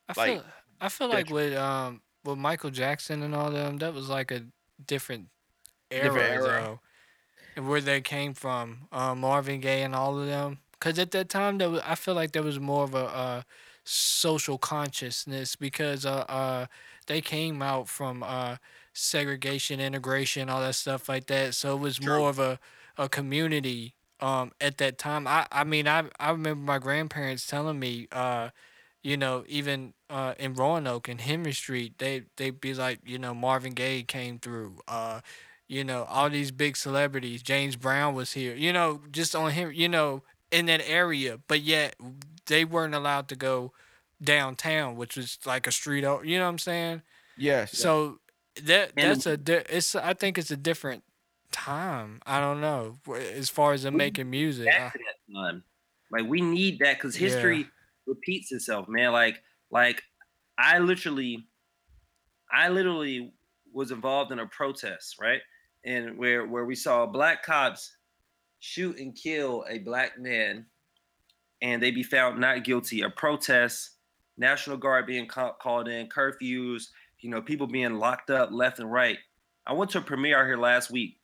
I 0.08 0.12
like, 0.16 0.38
feel 0.38 0.44
I 0.80 0.88
feel 0.88 1.08
like 1.08 1.28
with 1.30 1.54
um 1.54 2.02
with 2.24 2.38
Michael 2.38 2.70
Jackson 2.70 3.22
and 3.22 3.34
all 3.34 3.50
them, 3.50 3.78
that 3.78 3.94
was 3.94 4.08
like 4.08 4.30
a 4.30 4.46
different 4.84 5.28
era, 5.90 6.24
Different 6.24 6.28
era. 6.28 6.68
though, 6.68 6.80
and 7.56 7.68
where 7.68 7.80
they 7.80 8.00
came 8.00 8.34
from, 8.34 8.88
uh, 8.92 9.14
Marvin 9.14 9.60
Gaye 9.60 9.82
and 9.82 9.94
all 9.94 10.18
of 10.18 10.26
them. 10.26 10.60
Cause 10.80 10.98
at 10.98 11.12
that 11.12 11.28
time, 11.28 11.58
there 11.58 11.70
was, 11.70 11.80
I 11.84 11.94
feel 11.94 12.14
like 12.14 12.32
there 12.32 12.42
was 12.42 12.60
more 12.60 12.84
of 12.84 12.94
a 12.94 13.04
uh, 13.06 13.42
social 13.84 14.58
consciousness 14.58 15.56
because 15.56 16.04
uh, 16.06 16.24
uh 16.28 16.66
they 17.06 17.20
came 17.20 17.62
out 17.62 17.88
from 17.88 18.22
uh 18.22 18.56
segregation, 18.94 19.80
integration, 19.80 20.48
all 20.50 20.60
that 20.60 20.74
stuff 20.74 21.08
like 21.08 21.26
that. 21.28 21.54
So 21.54 21.76
it 21.76 21.80
was 21.80 22.00
True. 22.00 22.12
more 22.12 22.30
of 22.30 22.38
a 22.38 22.58
a 22.98 23.08
community 23.08 23.94
um 24.20 24.52
at 24.60 24.78
that 24.78 24.98
time. 24.98 25.26
I 25.26 25.46
I 25.52 25.64
mean 25.64 25.88
I 25.88 26.04
I 26.20 26.30
remember 26.30 26.62
my 26.64 26.78
grandparents 26.78 27.46
telling 27.46 27.78
me 27.78 28.08
uh 28.12 28.50
you 29.06 29.16
know 29.16 29.44
even 29.46 29.94
uh 30.10 30.34
in 30.38 30.54
Roanoke 30.54 31.06
and 31.08 31.20
Henry 31.20 31.52
Street 31.52 31.92
they 31.98 32.24
they'd 32.36 32.60
be 32.60 32.74
like 32.74 32.98
you 33.04 33.18
know 33.18 33.32
Marvin 33.34 33.72
Gaye 33.72 34.02
came 34.02 34.38
through 34.38 34.78
uh 34.88 35.20
you 35.68 35.84
know 35.84 36.04
all 36.04 36.28
these 36.30 36.50
big 36.50 36.76
celebrities 36.76 37.42
James 37.42 37.76
Brown 37.76 38.14
was 38.14 38.32
here 38.32 38.54
you 38.54 38.72
know 38.72 39.00
just 39.12 39.34
on 39.36 39.52
him 39.52 39.70
you 39.72 39.88
know 39.88 40.22
in 40.50 40.66
that 40.66 40.82
area 40.88 41.38
but 41.46 41.60
yet 41.60 41.94
they 42.46 42.64
weren't 42.64 42.94
allowed 42.94 43.28
to 43.28 43.36
go 43.36 43.72
downtown 44.22 44.96
which 44.96 45.16
was 45.16 45.38
like 45.46 45.66
a 45.66 45.72
street 45.72 46.04
o- 46.04 46.22
you 46.22 46.38
know 46.38 46.44
what 46.44 46.50
I'm 46.50 46.58
saying 46.58 47.02
Yes. 47.36 47.76
so 47.78 48.18
that 48.64 48.92
And 48.96 49.10
that's 49.10 49.26
a 49.26 49.36
di- 49.36 49.64
it's 49.68 49.94
I 49.94 50.14
think 50.14 50.38
it's 50.38 50.50
a 50.50 50.56
different 50.56 51.04
time. 51.52 52.20
I 52.26 52.40
don't 52.40 52.60
know 52.62 52.96
as 53.34 53.50
far 53.50 53.72
as 53.74 53.82
them 53.82 53.96
making 53.96 54.30
music. 54.30 54.66
back 54.66 54.94
I- 54.94 54.98
to 54.98 55.04
that 55.04 55.34
time. 55.34 55.64
Like 56.10 56.24
we 56.26 56.40
need 56.40 56.78
that 56.80 56.96
because 56.96 57.20
Yeah. 57.20 57.28
Repeats 58.06 58.52
itself, 58.52 58.88
man. 58.88 59.12
Like, 59.12 59.42
like 59.70 60.02
I 60.58 60.78
literally, 60.78 61.46
I 62.50 62.68
literally 62.68 63.32
was 63.72 63.90
involved 63.90 64.32
in 64.32 64.38
a 64.38 64.46
protest, 64.46 65.16
right? 65.20 65.40
And 65.84 66.18
where 66.18 66.46
where 66.46 66.64
we 66.64 66.74
saw 66.74 67.06
black 67.06 67.42
cops 67.42 67.96
shoot 68.58 68.98
and 68.98 69.14
kill 69.14 69.64
a 69.68 69.78
black 69.78 70.18
man, 70.18 70.66
and 71.62 71.82
they 71.82 71.90
be 71.90 72.02
found 72.02 72.40
not 72.40 72.64
guilty. 72.64 73.02
A 73.02 73.10
protest, 73.10 73.90
National 74.36 74.76
Guard 74.76 75.06
being 75.06 75.28
ca- 75.28 75.54
called 75.54 75.88
in, 75.88 76.08
curfews, 76.08 76.84
you 77.20 77.30
know, 77.30 77.42
people 77.42 77.66
being 77.66 77.98
locked 77.98 78.30
up 78.30 78.50
left 78.52 78.78
and 78.78 78.90
right. 78.90 79.18
I 79.66 79.72
went 79.72 79.90
to 79.92 79.98
a 79.98 80.02
premiere 80.02 80.40
out 80.40 80.46
here 80.46 80.56
last 80.56 80.90
week 80.90 81.18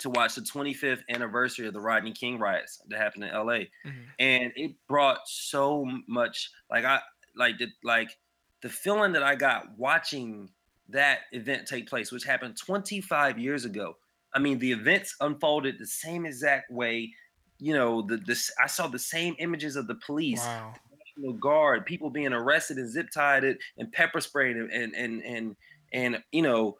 to 0.00 0.10
watch 0.10 0.34
the 0.34 0.40
25th 0.42 1.02
anniversary 1.08 1.66
of 1.66 1.72
the 1.74 1.80
Rodney 1.80 2.12
King 2.12 2.38
riots 2.38 2.80
that 2.88 2.98
happened 2.98 3.24
in 3.24 3.30
LA, 3.30 3.68
Mhm. 3.84 4.06
and 4.18 4.52
it 4.56 4.76
brought 4.88 5.26
so 5.26 5.84
much 6.08 6.50
like 6.70 6.84
I 6.84 7.00
like 7.36 7.58
the 7.58 7.68
like 7.82 8.18
the 8.62 8.68
feeling 8.68 9.12
that 9.12 9.22
I 9.22 9.34
got 9.36 9.78
watching 9.78 10.50
that 10.88 11.20
event 11.32 11.66
take 11.68 11.88
place, 11.88 12.10
which 12.12 12.24
happened 12.24 12.56
25 12.58 13.38
years 13.38 13.64
ago. 13.64 13.96
I 14.34 14.38
mean, 14.38 14.58
the 14.58 14.72
events 14.72 15.14
unfolded 15.20 15.78
the 15.78 15.86
same 15.86 16.26
exact 16.26 16.70
way. 16.70 17.14
You 17.58 17.74
know, 17.74 18.02
the 18.02 18.16
this 18.16 18.50
I 18.62 18.66
saw 18.66 18.86
the 18.88 18.98
same 18.98 19.34
images 19.38 19.76
of 19.76 19.86
the 19.86 19.94
police, 19.96 20.40
Wow. 20.40 20.74
National 21.16 21.32
Guard, 21.34 21.86
people 21.86 22.10
being 22.10 22.32
arrested 22.32 22.78
and 22.78 22.88
zip 22.90 23.10
tied 23.10 23.44
and 23.44 23.92
pepper 23.92 24.20
sprayed 24.20 24.56
and 24.56 24.70
and 24.72 24.94
and 24.94 25.22
and, 25.24 25.56
and 25.92 26.24
you 26.32 26.42
know, 26.42 26.78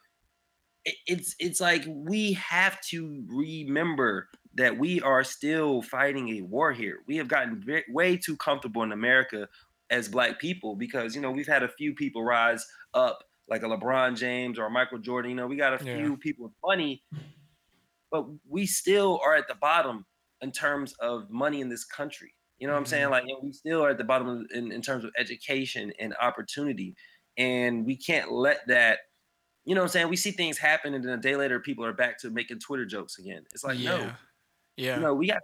it's 0.84 1.34
it's 1.38 1.60
like 1.60 1.84
we 1.86 2.32
have 2.34 2.80
to 2.82 3.24
remember 3.28 4.28
that 4.54 4.76
we 4.78 5.00
are 5.02 5.22
still 5.24 5.82
fighting 5.82 6.28
a 6.38 6.42
war 6.42 6.72
here. 6.72 7.00
We 7.06 7.16
have 7.16 7.28
gotten 7.28 7.62
ve- 7.62 7.84
way 7.88 8.16
too 8.16 8.36
comfortable 8.36 8.82
in 8.82 8.92
America 8.92 9.48
as 9.90 10.08
black 10.08 10.38
people 10.40 10.76
because 10.76 11.14
you 11.14 11.20
know 11.20 11.30
we've 11.30 11.46
had 11.46 11.62
a 11.62 11.68
few 11.68 11.94
people 11.94 12.24
rise 12.24 12.66
up 12.94 13.24
like 13.48 13.62
a 13.62 13.66
LeBron 13.66 14.16
James 14.16 14.58
or 14.58 14.66
a 14.66 14.70
Michael 14.70 14.98
Jordan. 14.98 15.30
You 15.30 15.36
know, 15.36 15.46
we 15.46 15.56
got 15.56 15.80
a 15.80 15.84
Yeah. 15.84 15.96
few 15.98 16.16
people 16.16 16.44
with 16.44 16.54
money, 16.64 17.02
but 18.10 18.26
we 18.48 18.66
still 18.66 19.20
are 19.24 19.34
at 19.34 19.48
the 19.48 19.54
bottom 19.54 20.06
in 20.40 20.52
terms 20.52 20.94
of 20.94 21.30
money 21.30 21.60
in 21.60 21.68
this 21.68 21.84
country. 21.84 22.32
You 22.58 22.66
know 22.66 22.74
what 22.74 22.80
I'm 22.80 22.86
saying? 22.86 23.06
Mhm. 23.08 23.10
Like 23.10 23.24
you 23.26 23.34
know, 23.34 23.40
we 23.42 23.52
still 23.52 23.82
are 23.84 23.90
at 23.90 23.98
the 23.98 24.04
bottom 24.04 24.46
in, 24.52 24.72
in 24.72 24.82
terms 24.82 25.04
of 25.04 25.12
education 25.18 25.92
and 25.98 26.14
opportunity. 26.20 26.94
And 27.36 27.86
we 27.86 27.96
can't 27.96 28.30
let 28.32 28.66
that, 28.66 28.98
you 29.64 29.74
know 29.74 29.82
what 29.82 29.86
I'm 29.86 29.90
saying? 29.92 30.08
We 30.08 30.16
see 30.16 30.30
things 30.30 30.58
happen 30.58 30.94
and 30.94 31.04
then 31.04 31.12
a 31.12 31.20
day 31.20 31.36
later 31.36 31.60
people 31.60 31.84
are 31.84 31.92
back 31.92 32.18
to 32.20 32.30
making 32.30 32.60
Twitter 32.60 32.86
jokes 32.86 33.18
again. 33.18 33.44
It's 33.52 33.64
like, 33.64 33.78
yeah. 33.78 33.90
no, 33.96 34.12
Yeah. 34.76 34.96
you 34.96 35.02
know, 35.02 35.14
we 35.14 35.28
got 35.28 35.40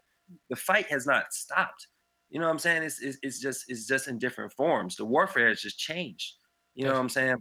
the 0.51 0.57
fight 0.57 0.87
has 0.87 1.07
not 1.07 1.33
stopped. 1.33 1.89
You 2.31 2.41
know 2.41 2.47
what 2.47 2.53
I'm 2.53 2.59
saying? 2.59 2.83
It's, 2.83 3.01
it's, 3.01 3.19
it's 3.23 3.41
just 3.41 3.65
it's 3.69 3.87
just 3.87 4.09
in 4.09 4.19
different 4.19 4.53
forms. 4.53 4.97
The 4.97 5.05
warfare 5.05 5.49
has 5.49 5.61
just 5.61 5.79
changed. 5.79 6.35
You 6.75 6.85
know 6.85 6.93
what 6.93 7.01
I'm 7.01 7.09
saying? 7.09 7.37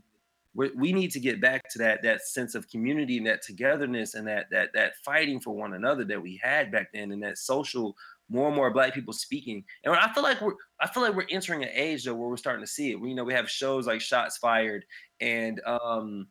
We, 0.53 0.69
we 0.71 0.93
need 0.93 1.11
to 1.11 1.19
get 1.19 1.41
back 1.41 1.63
to 1.71 1.80
that 1.80 2.03
that 2.03 2.21
sense 2.21 2.55
of 2.55 2.69
community 2.69 3.17
and 3.17 3.26
that 3.28 3.41
togetherness 3.41 4.13
and 4.13 4.28
that 4.28 4.45
that 4.51 4.69
that 4.73 4.93
fighting 5.03 5.39
for 5.41 5.55
one 5.55 5.73
another 5.73 6.05
that 6.05 6.21
we 6.21 6.39
had 6.41 6.71
back 6.71 6.89
then 6.93 7.11
and 7.11 7.23
that 7.23 7.38
social 7.38 7.95
more 8.30 8.47
and 8.47 8.55
more 8.55 8.71
black 8.71 8.93
people 8.93 9.13
speaking. 9.13 9.63
And 9.84 9.93
I 9.95 10.11
feel 10.13 10.23
like 10.23 10.39
we're 10.41 10.53
I 10.80 10.88
feel 10.88 11.03
like 11.03 11.15
we're 11.15 11.28
entering 11.30 11.63
an 11.63 11.69
age 11.73 12.05
though 12.05 12.15
where 12.15 12.30
we're 12.30 12.38
starting 12.38 12.63
to 12.63 12.71
see 12.71 12.91
it. 12.91 12.99
We 13.01 13.09
you 13.09 13.15
know 13.15 13.23
we 13.23 13.34
have 13.34 13.49
shows 13.49 13.88
like 13.88 14.01
Shots 14.01 14.38
Fired 14.38 14.86
and 15.19 15.59
um 15.65 16.28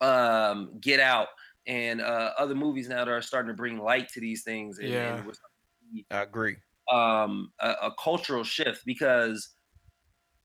um 0.00 0.78
Get 0.80 1.00
Out 1.00 1.28
and 1.66 2.00
uh, 2.00 2.32
other 2.38 2.54
movies 2.54 2.88
now 2.88 3.04
that 3.04 3.08
are 3.10 3.22
starting 3.22 3.48
to 3.48 3.54
bring 3.54 3.78
light 3.78 4.08
to 4.10 4.20
these 4.20 4.42
things. 4.44 4.78
And, 4.78 4.88
Yeah. 4.88 5.02
and 5.02 5.26
we're 5.26 5.34
starting 5.34 5.56
to 5.92 5.96
see, 5.98 6.06
I 6.10 6.22
agree. 6.22 6.58
um, 6.92 7.52
a, 7.60 7.70
a 7.82 7.94
cultural 8.02 8.44
shift 8.44 8.84
because, 8.86 9.54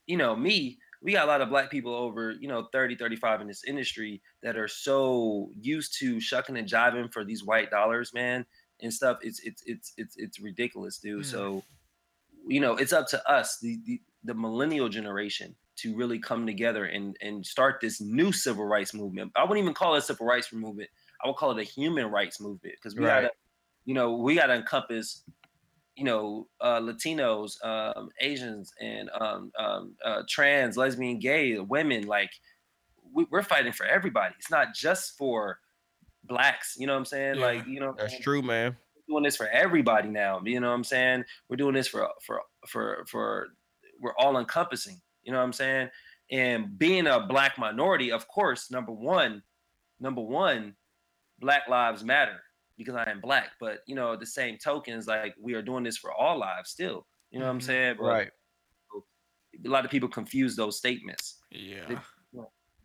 you 0.08 0.18
know, 0.18 0.36
me, 0.36 0.80
we 1.02 1.14
got 1.14 1.26
a 1.26 1.32
lot 1.32 1.42
of 1.42 1.50
black 1.50 1.70
people 1.70 1.94
over, 1.94 2.32
you 2.32 2.48
know, 2.48 2.68
30, 2.72 2.96
35 2.96 3.42
in 3.42 3.48
this 3.48 3.64
industry 3.64 4.22
that 4.42 4.58
are 4.58 4.68
so 4.68 5.52
used 5.60 5.98
to 6.00 6.20
shucking 6.20 6.58
and 6.58 6.68
jiving 6.68 7.12
for 7.12 7.24
these 7.26 7.44
white 7.44 7.70
dollars, 7.70 8.14
man, 8.14 8.46
and 8.82 8.94
stuff. 8.94 9.18
It's 9.22 9.40
it's 9.42 9.64
it's 9.66 9.94
it's 9.98 10.16
it's 10.18 10.40
ridiculous, 10.40 11.00
dude. 11.00 11.26
Mm. 11.26 11.26
So, 11.26 11.66
you 12.48 12.60
know, 12.62 12.76
it's 12.78 12.94
up 12.94 13.08
to 13.10 13.30
us, 13.30 13.60
the 13.60 13.80
the, 13.86 14.02
the 14.24 14.34
millennial 14.36 14.90
generation, 14.90 15.56
to 15.78 15.96
really 15.96 16.20
come 16.20 16.46
together 16.46 16.86
and 16.86 17.18
and 17.22 17.46
start 17.46 17.80
this 17.82 18.00
new 18.02 18.32
civil 18.32 18.66
rights 18.66 18.94
movement. 18.94 19.32
I 19.36 19.44
wouldn't 19.44 19.64
even 19.64 19.74
call 19.74 19.96
it 19.96 20.00
a 20.00 20.02
civil 20.02 20.26
rights 20.28 20.52
movement. 20.54 20.90
I 21.24 21.28
would 21.28 21.36
call 21.38 21.52
it 21.58 21.60
a 21.62 21.64
human 21.64 22.08
rights 22.12 22.40
movement 22.40 22.76
because 22.76 22.96
we 22.96 23.06
Right. 23.06 23.24
gotta, 23.24 23.34
you 23.86 23.94
know, 23.94 24.14
we 24.18 24.36
gotta 24.36 24.54
encompass 24.54 25.24
you 25.96 26.04
know, 26.06 26.48
uh, 26.60 26.80
Latinos, 26.80 27.64
um, 27.64 28.10
Asians, 28.20 28.74
and 28.82 29.12
um, 29.20 29.52
um, 29.60 29.94
uh, 30.04 30.24
trans, 30.28 30.76
lesbian, 30.76 31.20
gay, 31.20 31.60
women. 31.60 32.08
Like, 32.08 32.32
we, 33.14 33.26
we're 33.30 33.44
fighting 33.44 33.74
for 33.74 33.86
everybody. 33.86 34.34
It's 34.40 34.50
not 34.50 34.74
just 34.74 35.16
for 35.18 35.60
blacks. 36.24 36.76
You 36.80 36.88
know 36.88 36.94
what 36.94 37.00
I'm 37.00 37.06
saying? 37.06 37.36
Yeah. 37.36 37.46
Like, 37.46 37.68
you 37.68 37.80
know, 37.80 37.94
That's 37.96 38.18
true, 38.20 38.42
man. 38.42 38.76
we're 38.96 39.14
doing 39.14 39.24
this 39.24 39.36
for 39.38 39.48
everybody 39.50 40.10
now. 40.10 40.42
You 40.44 40.60
know 40.60 40.70
what 40.70 40.76
I'm 40.76 40.84
saying? 40.84 41.26
We're 41.48 41.58
doing 41.58 41.76
this 41.76 41.88
for 41.88 42.10
for 42.26 42.42
for 42.68 43.06
for 43.08 43.50
we're 44.02 44.16
all 44.18 44.40
encompassing. 44.40 45.00
You 45.24 45.32
know 45.32 45.38
what 45.40 45.46
I'm 45.46 45.54
saying? 45.54 45.90
And 46.32 46.78
being 46.78 47.08
a 47.08 47.20
black 47.28 47.58
minority, 47.58 48.12
of 48.12 48.28
course, 48.28 48.72
number 48.72 48.92
one, 48.92 49.42
number 50.00 50.22
one, 50.22 50.76
Black 51.40 51.68
Lives 51.68 52.04
Matter 52.04 52.42
because 52.78 52.96
I 52.96 53.10
am 53.10 53.22
black. 53.22 53.52
But 53.60 53.80
you 53.86 53.96
know, 53.96 54.16
the 54.16 54.26
same 54.26 54.58
tokens, 54.58 55.08
like 55.08 55.36
we 55.40 55.54
are 55.54 55.62
doing 55.62 55.84
this 55.84 55.98
for 55.98 56.12
all 56.14 56.38
lives 56.40 56.70
still. 56.72 57.06
You 57.32 57.40
know 57.40 57.46
what 57.46 57.52
I'm 57.52 57.60
Mhm. 57.60 57.64
saying? 57.64 57.96
But 58.00 58.04
Right. 58.06 58.32
A 59.66 59.70
lot 59.70 59.86
of 59.86 59.92
people 59.92 60.10
confuse 60.10 60.56
those 60.56 60.78
statements. 60.78 61.40
Yeah. 61.52 62.00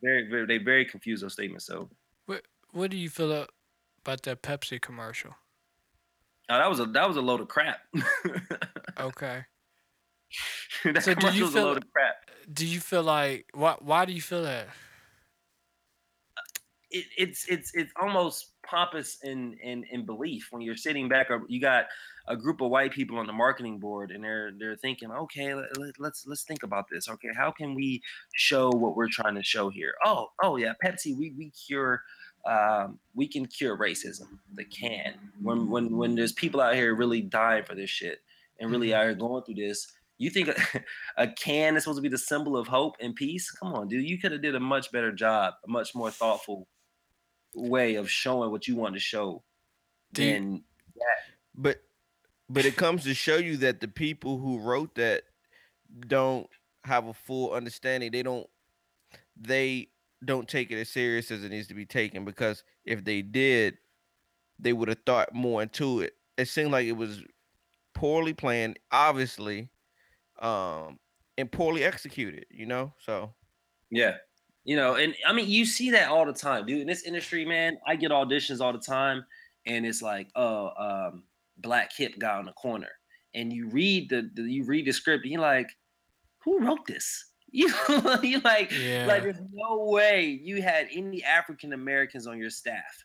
Very, 0.02 0.28
very, 0.28 0.46
they 0.46 0.58
very 0.58 0.84
confuse 0.84 1.20
those 1.22 1.32
statements. 1.32 1.64
So 1.66 1.88
What 2.26 2.44
what 2.72 2.90
do 2.90 2.96
you 2.98 3.08
feel 3.10 3.46
about 4.04 4.22
that 4.24 4.42
Pepsi 4.42 4.80
commercial? 4.80 5.34
uh, 6.50 6.58
that 6.58 6.68
was 6.68 6.78
a 6.80 6.84
that 6.86 7.08
was 7.08 7.16
a 7.16 7.22
load 7.22 7.40
of 7.40 7.48
crap. 7.48 7.80
Okay. 9.00 9.44
that 10.84 11.02
So 11.02 11.14
do 11.14 11.20
commercial 11.20 11.36
you 11.38 11.44
was 11.44 11.52
a 11.54 11.56
feel- 11.58 11.64
load 11.64 11.76
of 11.78 11.90
crap. 11.92 12.16
Do 12.50 12.66
you 12.66 12.80
feel 12.80 13.02
like 13.02 13.46
why 13.52 13.76
why 13.80 14.04
do 14.04 14.12
you 14.12 14.22
feel 14.22 14.42
that? 14.42 14.68
it, 16.90 17.06
it's 17.16 17.46
it's 17.48 17.70
it's 17.74 17.92
almost 18.00 18.52
pompous 18.64 19.18
in, 19.22 19.56
in 19.62 19.84
in 19.90 20.06
belief. 20.06 20.48
When 20.50 20.62
you're 20.62 20.76
sitting 20.76 21.08
back 21.08 21.30
or 21.30 21.42
you 21.48 21.60
got 21.60 21.86
a 22.26 22.36
group 22.36 22.60
of 22.60 22.70
white 22.70 22.92
people 22.92 23.18
on 23.18 23.26
the 23.26 23.32
marketing 23.32 23.78
board 23.78 24.10
and 24.10 24.22
they're 24.22 24.52
they're 24.58 24.76
thinking 24.76 25.10
okay 25.10 25.54
let, 25.54 25.76
let, 25.78 25.94
let's 25.98 26.26
let's 26.26 26.44
think 26.44 26.62
about 26.62 26.86
this. 26.90 27.08
Okay 27.08 27.28
how 27.36 27.50
can 27.50 27.74
we 27.74 28.02
show 28.34 28.70
what 28.70 28.96
we're 28.96 29.08
trying 29.08 29.34
to 29.34 29.42
show 29.42 29.68
here? 29.68 29.94
Oh 30.04 30.28
oh 30.42 30.56
yeah 30.56 30.72
pepsi 30.84 31.16
we 31.16 31.32
we 31.36 31.50
cure 31.50 32.02
um, 32.46 32.98
we 33.14 33.26
can 33.26 33.46
cure 33.46 33.76
racism 33.76 34.38
they 34.54 34.64
can. 34.64 35.14
When 35.42 35.68
when 35.68 35.96
when 35.96 36.14
there's 36.14 36.32
people 36.32 36.60
out 36.60 36.74
here 36.74 36.94
really 36.94 37.20
dying 37.20 37.64
for 37.64 37.74
this 37.74 37.90
shit 37.90 38.20
and 38.60 38.70
really 38.70 38.94
out 38.94 39.04
here 39.04 39.14
going 39.14 39.44
through 39.44 39.56
this 39.56 39.92
you 40.18 40.30
think 40.30 40.48
a, 40.48 40.56
a 41.16 41.28
can 41.28 41.76
is 41.76 41.84
supposed 41.84 41.98
to 41.98 42.02
be 42.02 42.08
the 42.08 42.18
symbol 42.18 42.56
of 42.56 42.66
hope 42.66 42.96
and 43.00 43.14
peace 43.14 43.50
come 43.50 43.72
on 43.72 43.88
dude 43.88 44.08
you 44.08 44.18
could 44.18 44.32
have 44.32 44.42
did 44.42 44.54
a 44.54 44.60
much 44.60 44.92
better 44.92 45.12
job 45.12 45.54
a 45.66 45.70
much 45.70 45.94
more 45.94 46.10
thoughtful 46.10 46.66
way 47.54 47.94
of 47.94 48.10
showing 48.10 48.50
what 48.50 48.68
you 48.68 48.76
want 48.76 48.94
to 48.94 49.00
show 49.00 49.42
than 50.12 50.62
But 51.54 51.82
but 52.48 52.64
it 52.64 52.76
comes 52.76 53.04
to 53.04 53.14
show 53.14 53.36
you 53.36 53.56
that 53.58 53.80
the 53.80 53.88
people 53.88 54.38
who 54.38 54.58
wrote 54.58 54.94
that 54.94 55.22
don't 56.06 56.48
have 56.84 57.06
a 57.06 57.14
full 57.14 57.52
understanding. 57.52 58.10
They 58.10 58.22
don't 58.22 58.46
they 59.40 59.88
don't 60.24 60.48
take 60.48 60.70
it 60.70 60.80
as 60.80 60.88
serious 60.88 61.30
as 61.30 61.44
it 61.44 61.50
needs 61.50 61.68
to 61.68 61.74
be 61.74 61.86
taken 61.86 62.24
because 62.24 62.64
if 62.84 63.04
they 63.04 63.22
did, 63.22 63.78
they 64.58 64.72
would 64.72 64.88
have 64.88 64.98
thought 65.06 65.34
more 65.34 65.62
into 65.62 66.00
it. 66.00 66.14
It 66.36 66.48
seemed 66.48 66.72
like 66.72 66.86
it 66.86 66.96
was 66.96 67.22
poorly 67.94 68.32
planned, 68.32 68.78
obviously. 68.90 69.68
Um 70.40 70.98
and 71.36 71.50
poorly 71.50 71.84
executed. 71.84 72.46
You 72.50 72.66
know, 72.66 72.92
so 72.98 73.32
Yeah. 73.90 74.16
You 74.64 74.76
know, 74.76 74.96
and 74.96 75.14
I 75.26 75.32
mean, 75.32 75.48
you 75.48 75.64
see 75.64 75.90
that 75.92 76.10
all 76.10 76.26
the 76.26 76.32
time, 76.32 76.66
dude. 76.66 76.82
In 76.82 76.86
this 76.86 77.04
industry, 77.04 77.44
man, 77.46 77.78
I 77.86 77.96
get 77.96 78.10
auditions 78.10 78.60
all 78.60 78.72
the 78.72 78.78
time, 78.78 79.24
and 79.64 79.86
it's 79.86 80.02
like, 80.02 80.28
oh, 80.34 80.70
um, 80.76 81.24
black 81.56 81.90
hip 81.96 82.18
guy 82.18 82.36
on 82.36 82.44
the 82.44 82.52
corner, 82.52 82.90
and 83.34 83.50
you 83.50 83.68
read 83.70 84.10
the, 84.10 84.28
the 84.34 84.42
you 84.42 84.64
read 84.64 84.84
the 84.84 84.92
script, 84.92 85.24
and 85.24 85.32
you're 85.32 85.40
like, 85.40 85.70
who 86.44 86.58
wrote 86.60 86.86
this? 86.86 87.24
You 87.50 87.72
you 88.22 88.40
like 88.40 88.70
Yeah. 88.78 89.06
like 89.08 89.22
there's 89.22 89.40
no 89.54 89.84
way 89.84 90.26
you 90.42 90.60
had 90.60 90.86
any 90.92 91.24
African 91.24 91.72
Americans 91.72 92.26
on 92.26 92.36
your 92.38 92.50
staff. 92.50 93.04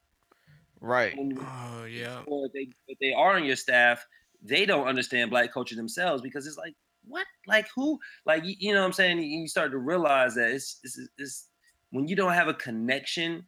right. 0.81 1.15
And- 1.17 1.39
Oh 1.39 1.85
yeah. 1.85 2.23
or 2.27 2.47
if 2.47 2.51
they 2.51 2.67
if 2.89 2.99
they 2.99 3.13
are 3.13 3.37
on 3.37 3.45
your 3.45 3.55
staff, 3.55 4.05
they 4.41 4.65
don't 4.65 4.85
understand 4.85 5.29
black 5.29 5.53
culture 5.53 5.77
themselves 5.77 6.21
because 6.21 6.45
it's 6.45 6.57
like 6.57 6.75
what 7.05 7.27
like 7.47 7.67
who 7.75 7.99
like 8.25 8.43
you, 8.45 8.55
you 8.59 8.73
know 8.73 8.81
what 8.81 8.87
I'm 8.87 8.93
saying 8.93 9.19
you, 9.19 9.47
start 9.47 9.71
to 9.71 9.77
realize 9.77 10.35
that 10.35 10.51
it's, 10.51 10.79
it's 10.83 10.99
it's 11.17 11.49
when 11.91 12.07
you 12.07 12.15
don't 12.15 12.33
have 12.33 12.47
a 12.47 12.53
connection 12.53 13.47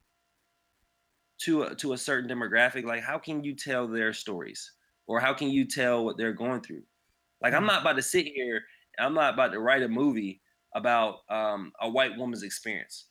to 1.37 1.63
a, 1.63 1.75
to 1.75 1.93
a 1.93 1.97
certain 1.97 2.29
demographic 2.29 2.85
like 2.85 3.03
how 3.03 3.17
can 3.19 3.43
you 3.43 3.55
tell 3.55 3.87
their 3.87 4.13
stories 4.13 4.71
or 5.07 5.19
how 5.19 5.33
can 5.33 5.49
you 5.49 5.65
tell 5.65 6.05
what 6.05 6.17
they're 6.17 6.33
going 6.33 6.61
through 6.61 6.83
like 7.41 7.53
I'm 7.53 7.63
Mhm. 7.63 7.67
not 7.67 7.81
about 7.81 7.95
to 7.97 8.01
sit 8.01 8.27
here 8.27 8.63
I'm 8.99 9.13
not 9.13 9.33
about 9.33 9.51
to 9.53 9.59
write 9.59 9.83
a 9.83 9.89
movie 9.89 10.41
about 10.73 11.19
um, 11.29 11.73
a 11.81 11.89
white 11.89 12.17
woman's 12.17 12.43
experience 12.43 13.07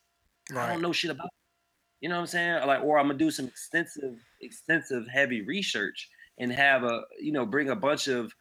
I 0.57 0.67
don't 0.67 0.83
know 0.83 0.93
shit 0.93 1.11
about. 1.11 1.27
it. 1.27 1.33
You 2.01 2.09
know 2.11 2.17
what 2.17 2.23
I'm 2.23 2.27
saying? 2.27 2.67
Like, 2.67 2.83
or 2.83 2.99
I'm 2.99 3.07
gonna 3.09 3.19
do 3.19 3.31
some 3.31 3.47
extensive, 3.47 4.21
extensive, 4.41 5.09
heavy 5.09 5.43
research 5.43 6.11
and 6.39 6.53
have 6.53 6.85
a, 6.85 7.03
you 7.21 7.33
know, 7.33 7.47
bring 7.47 7.71
a 7.71 7.77
bunch 7.77 8.09
of 8.09 8.33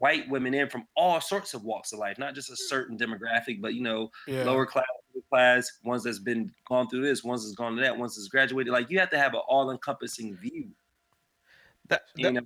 white 0.00 0.28
women 0.30 0.54
in 0.54 0.68
from 0.68 0.88
all 0.96 1.20
sorts 1.20 1.54
of 1.54 1.64
walks 1.64 1.92
of 1.92 2.00
life, 2.00 2.18
not 2.18 2.34
just 2.34 2.50
a 2.50 2.56
certain 2.56 2.98
demographic, 2.98 3.60
but 3.62 3.74
you 3.74 3.82
know, 3.82 4.10
Yeah. 4.26 4.44
lower 4.44 4.66
class, 4.66 4.86
middle 5.14 5.26
class, 5.30 5.70
ones 5.84 6.04
that's 6.04 6.18
been 6.18 6.52
gone 6.66 6.88
through 6.88 7.02
this, 7.02 7.24
ones 7.24 7.44
that's 7.44 7.54
gone 7.56 7.76
to 7.76 7.82
that, 7.82 7.98
ones 7.98 8.16
that's 8.16 8.28
graduated. 8.28 8.72
Like, 8.72 8.90
you 8.90 8.98
have 9.00 9.10
to 9.10 9.18
have 9.18 9.34
an 9.34 9.42
all-encompassing 9.48 10.36
view. 10.36 10.74
That, 11.88 12.02
you 12.16 12.32
know? 12.32 12.40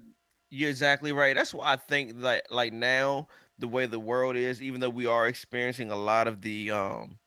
you're 0.51 0.71
exactly 0.71 1.13
right. 1.13 1.35
That's 1.37 1.55
why 1.55 1.73
I 1.73 1.77
think 1.77 2.13
like 2.17 2.45
like 2.51 2.73
now 2.73 3.29
the 3.59 3.69
way 3.69 3.87
the 3.87 4.01
world 4.01 4.37
is, 4.37 4.63
even 4.63 4.81
though 4.81 4.91
we 4.91 5.07
are 5.07 5.27
experiencing 5.29 5.91
a 5.91 5.97
lot 5.97 6.29
of 6.29 6.41
the 6.41 6.71
um 6.71 7.19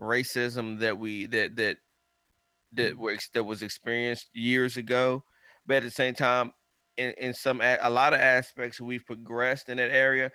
racism 0.00 0.80
that 0.80 0.98
we 0.98 1.26
that 1.26 1.56
that 1.56 1.78
that 2.72 2.98
were 2.98 3.18
that 3.34 3.44
was 3.44 3.62
experienced 3.62 4.30
years 4.34 4.76
ago, 4.76 5.24
but 5.66 5.78
at 5.78 5.84
the 5.84 5.90
same 5.90 6.14
time, 6.14 6.52
in 6.96 7.12
in 7.18 7.34
some 7.34 7.60
a, 7.60 7.90
lot 7.90 8.14
of 8.14 8.20
aspects 8.20 8.80
we've 8.80 9.04
progressed 9.06 9.68
in 9.68 9.76
that 9.78 9.90
area. 9.90 10.30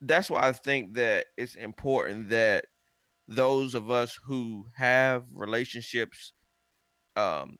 That's 0.00 0.30
why 0.30 0.48
I 0.48 0.52
think 0.52 0.94
that 0.94 1.26
it's 1.36 1.54
important 1.54 2.30
that 2.30 2.66
those 3.28 3.74
of 3.74 3.90
us 3.90 4.18
who 4.24 4.66
have 4.74 5.24
relationships, 5.32 6.32
um, 7.16 7.56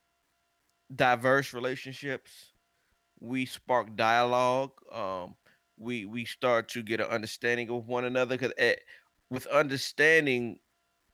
diverse 0.95 1.53
relationships, 1.55 2.53
we 3.21 3.47
spark 3.47 3.95
dialogue. 3.97 4.73
Um, 4.93 5.35
we 5.79 6.07
we 6.07 6.25
start 6.25 6.69
to 6.71 6.83
get 6.83 7.01
an 7.01 7.07
understanding 7.07 7.71
of 7.71 7.87
one 7.87 8.05
another 8.05 8.37
because 8.37 8.53
with 9.31 9.47
understanding 9.47 10.59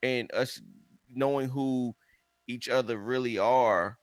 and 0.02 0.30
us 0.32 0.60
knowing 1.10 1.48
who 1.48 1.94
each 2.46 2.68
other 2.68 2.98
really 2.98 3.38
are, 3.38 3.98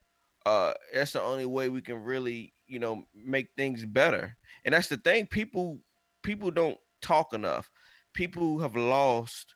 uh, 0.45 0.74
that's 0.93 1.14
the 1.14 1.22
only 1.22 1.45
way 1.45 1.70
we 1.70 1.82
can 1.82 1.97
really 1.97 2.55
you 2.68 2.80
know 2.80 3.05
make 3.13 3.49
things 3.57 3.86
better. 3.86 4.38
And 4.66 4.74
that's 4.74 4.88
the 4.89 4.97
thing. 4.97 5.28
People 5.28 5.80
people 6.24 6.51
don't 6.51 6.78
talk 7.01 7.34
enough. 7.34 7.70
People 8.13 8.59
have 8.59 8.76
lost 8.76 9.55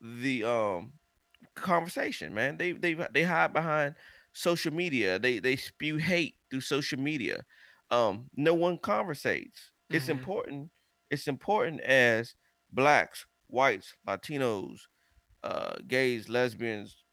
the 0.00 0.44
um 0.44 0.92
conversation, 1.54 2.34
man. 2.34 2.56
They 2.56 2.72
they 2.72 2.94
they 3.12 3.22
hide 3.22 3.52
behind 3.52 3.94
social 4.32 4.72
media. 4.72 5.18
They 5.18 5.38
they 5.38 5.56
spew 5.56 5.96
hate 5.96 6.36
through 6.50 6.62
social 6.62 6.98
media. 6.98 7.44
Um, 7.90 8.30
no 8.36 8.54
one 8.54 8.78
conversates. 8.78 9.70
It's 9.92 10.08
Mhm. 10.08 10.10
important. 10.10 10.70
It's 11.10 11.28
important 11.28 11.80
as 11.82 12.34
blacks, 12.72 13.26
whites, 13.48 13.94
Latinos, 14.06 14.80
uh, 15.42 15.76
gays, 15.86 16.28
lesbians, 16.28 17.04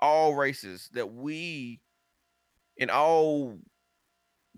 all 0.00 0.34
races 0.34 0.88
that 0.92 1.12
we, 1.12 1.80
in 2.76 2.90
all 2.90 3.58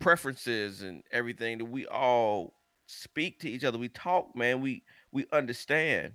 preferences 0.03 0.83
and 0.83 1.03
everything, 1.13 1.59
that 1.59 1.65
we 1.65 1.87
all 1.87 2.55
speak 2.87 3.41
to 3.41 3.49
each 3.49 3.65
other. 3.65 3.79
We 3.79 3.89
talk, 3.89 4.35
man. 4.37 4.61
We 4.61 4.83
we 5.13 5.27
understand 5.33 6.13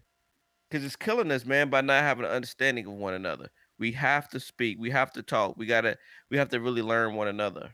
because 0.69 0.85
it's 0.85 0.95
killing 0.95 1.31
us, 1.31 1.45
man, 1.45 1.69
by 1.69 1.81
not 1.81 2.03
having 2.03 2.25
an 2.25 2.31
understanding 2.31 2.85
of 2.85 2.93
one 2.93 3.13
another. 3.13 3.49
We 3.79 3.91
have 3.93 4.29
to 4.29 4.39
speak. 4.39 4.77
We 4.79 4.89
have 4.91 5.11
to 5.13 5.23
talk. 5.23 5.57
We 5.57 5.65
gotta. 5.65 5.97
We 6.29 6.37
have 6.37 6.49
to 6.49 6.59
really 6.59 6.81
learn 6.81 7.15
one 7.15 7.27
another. 7.27 7.73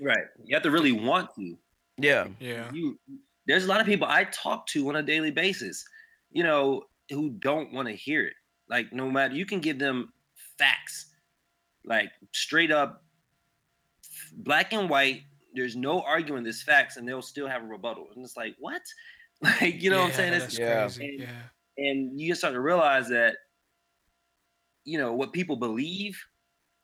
right? 0.00 0.24
You 0.44 0.56
have 0.56 0.62
to 0.64 0.70
really 0.70 0.92
want 0.92 1.30
to. 1.36 1.56
Yeah. 1.98 2.28
Yeah. 2.40 2.70
you 2.72 2.98
there's 3.46 3.64
a 3.64 3.68
lot 3.68 3.80
of 3.80 3.86
people 3.86 4.06
I 4.06 4.24
talk 4.24 4.66
to 4.68 4.88
on 4.88 4.96
a 4.96 5.02
daily 5.02 5.30
basis, 5.30 5.84
you 6.30 6.42
know, 6.44 6.84
who 7.10 7.30
don't 7.30 7.72
want 7.72 7.88
to 7.88 7.94
hear 7.94 8.24
it. 8.24 8.34
Like 8.68 8.92
no 8.92 9.10
matter 9.10 9.34
you 9.34 9.46
can 9.46 9.60
give 9.60 9.78
them 9.78 10.12
facts, 10.58 11.06
like 11.84 12.10
straight 12.32 12.70
up 12.70 13.04
black 14.32 14.72
and 14.72 14.88
white. 14.88 15.22
There's 15.54 15.76
no 15.76 16.00
arguing 16.02 16.44
this 16.44 16.62
facts, 16.62 16.96
and 16.96 17.06
they'll 17.06 17.22
still 17.22 17.46
have 17.46 17.62
a 17.62 17.66
rebuttal. 17.66 18.08
And 18.14 18.24
it's 18.24 18.36
like, 18.36 18.54
what? 18.58 18.82
Like, 19.42 19.82
you 19.82 19.90
know 19.90 19.98
what 19.98 20.10
I'm 20.10 20.12
saying? 20.12 20.30
That's 20.38 20.56
Yeah. 20.56 20.82
crazy. 20.82 21.04
And- 21.04 21.20
Yeah. 21.20 21.84
and 21.84 22.20
you 22.20 22.28
just 22.28 22.42
start 22.42 22.54
to 22.54 22.60
realize 22.60 23.08
that, 23.08 23.34
you 24.84 24.98
know, 24.98 25.14
what 25.14 25.32
people 25.32 25.56
believe 25.56 26.16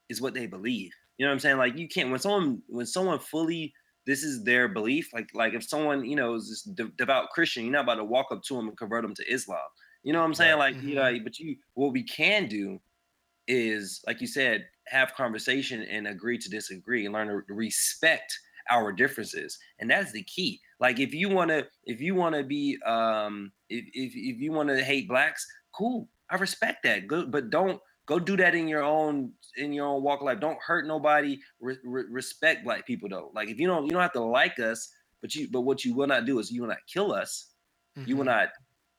is 0.08 0.20
what 0.20 0.34
they 0.34 0.46
believe. 0.46 0.92
You 1.18 1.26
know 1.26 1.30
what 1.30 1.34
I'm 1.34 1.40
saying? 1.40 1.58
Like 1.58 1.76
you 1.76 1.88
can't 1.88 2.10
when 2.10 2.20
someone 2.20 2.62
when 2.68 2.86
someone 2.86 3.18
fully 3.18 3.74
this 4.06 4.22
is 4.22 4.44
their 4.44 4.68
belief. 4.68 5.12
Like 5.12 5.28
like 5.34 5.54
if 5.54 5.64
someone 5.64 6.04
you 6.04 6.16
know 6.16 6.34
is 6.34 6.48
this 6.48 6.62
de- 6.62 6.92
devout 6.96 7.30
Christian, 7.30 7.64
you're 7.64 7.72
not 7.72 7.84
about 7.84 7.96
to 7.96 8.04
walk 8.04 8.26
up 8.30 8.42
to 8.44 8.54
them 8.54 8.68
and 8.68 8.78
convert 8.78 9.02
them 9.02 9.14
to 9.14 9.32
Islam. 9.32 9.58
You 10.04 10.12
know 10.12 10.20
what 10.20 10.26
I'm 10.26 10.34
saying? 10.34 10.58
Like 10.58 10.76
you 10.76 10.94
mm-hmm. 10.96 11.16
know, 11.16 11.24
but 11.24 11.38
you 11.38 11.56
what 11.74 11.92
we 11.92 12.04
can 12.04 12.48
do 12.48 12.80
is 13.48 14.02
like 14.06 14.20
you 14.22 14.28
said, 14.28 14.68
have 14.88 15.14
conversation 15.14 15.82
and 15.82 16.06
agree 16.08 16.38
to 16.38 16.50
disagree 16.50 17.06
and 17.06 17.14
learn 17.14 17.28
to 17.28 17.54
respect 17.54 18.38
our 18.70 18.92
differences, 18.92 19.58
and 19.80 19.90
that's 19.90 20.12
the 20.12 20.24
key. 20.24 20.60
Like 20.80 21.00
if 21.00 21.14
you 21.14 21.30
want 21.30 21.50
to 21.50 21.66
if 21.84 22.00
you 22.00 22.14
want 22.14 22.36
to 22.36 22.44
be 22.44 22.78
um 22.86 23.52
if 23.70 23.86
if 23.94 24.12
if 24.14 24.40
you 24.40 24.52
want 24.52 24.70
to 24.70 24.84
hate 24.84 25.08
blacks, 25.08 25.46
cool. 25.74 26.08
I 26.30 26.36
respect 26.36 26.82
that. 26.84 27.08
Good, 27.08 27.32
but 27.32 27.50
don't 27.50 27.80
go 28.06 28.18
do 28.20 28.36
that 28.38 28.54
in 28.54 28.68
your 28.68 28.82
own 28.84 29.32
in 29.56 29.72
your 29.72 29.86
own 29.86 30.02
walk 30.02 30.20
of 30.20 30.26
life. 30.26 30.40
Don't 30.40 30.62
hurt 30.62 30.86
nobody. 30.86 31.40
Re- 31.60 31.78
re- 31.84 32.04
respect 32.10 32.64
black 32.64 32.86
people 32.86 33.08
though. 33.08 33.30
Like 33.34 33.48
if 33.48 33.58
you 33.58 33.66
don't 33.66 33.86
you 33.86 33.92
don't 33.92 34.02
have 34.02 34.12
to 34.14 34.22
like 34.22 34.58
us, 34.60 34.92
but 35.22 35.34
you 35.34 35.48
but 35.50 35.62
what 35.62 35.84
you 35.84 35.94
will 35.94 36.06
not 36.08 36.26
do 36.26 36.38
is 36.38 36.52
you 36.52 36.62
will 36.62 36.68
not 36.68 36.86
kill 36.92 37.12
us. 37.12 37.54
You 38.04 38.16
will 38.16 38.24
Mhm. 38.24 38.26
not 38.26 38.50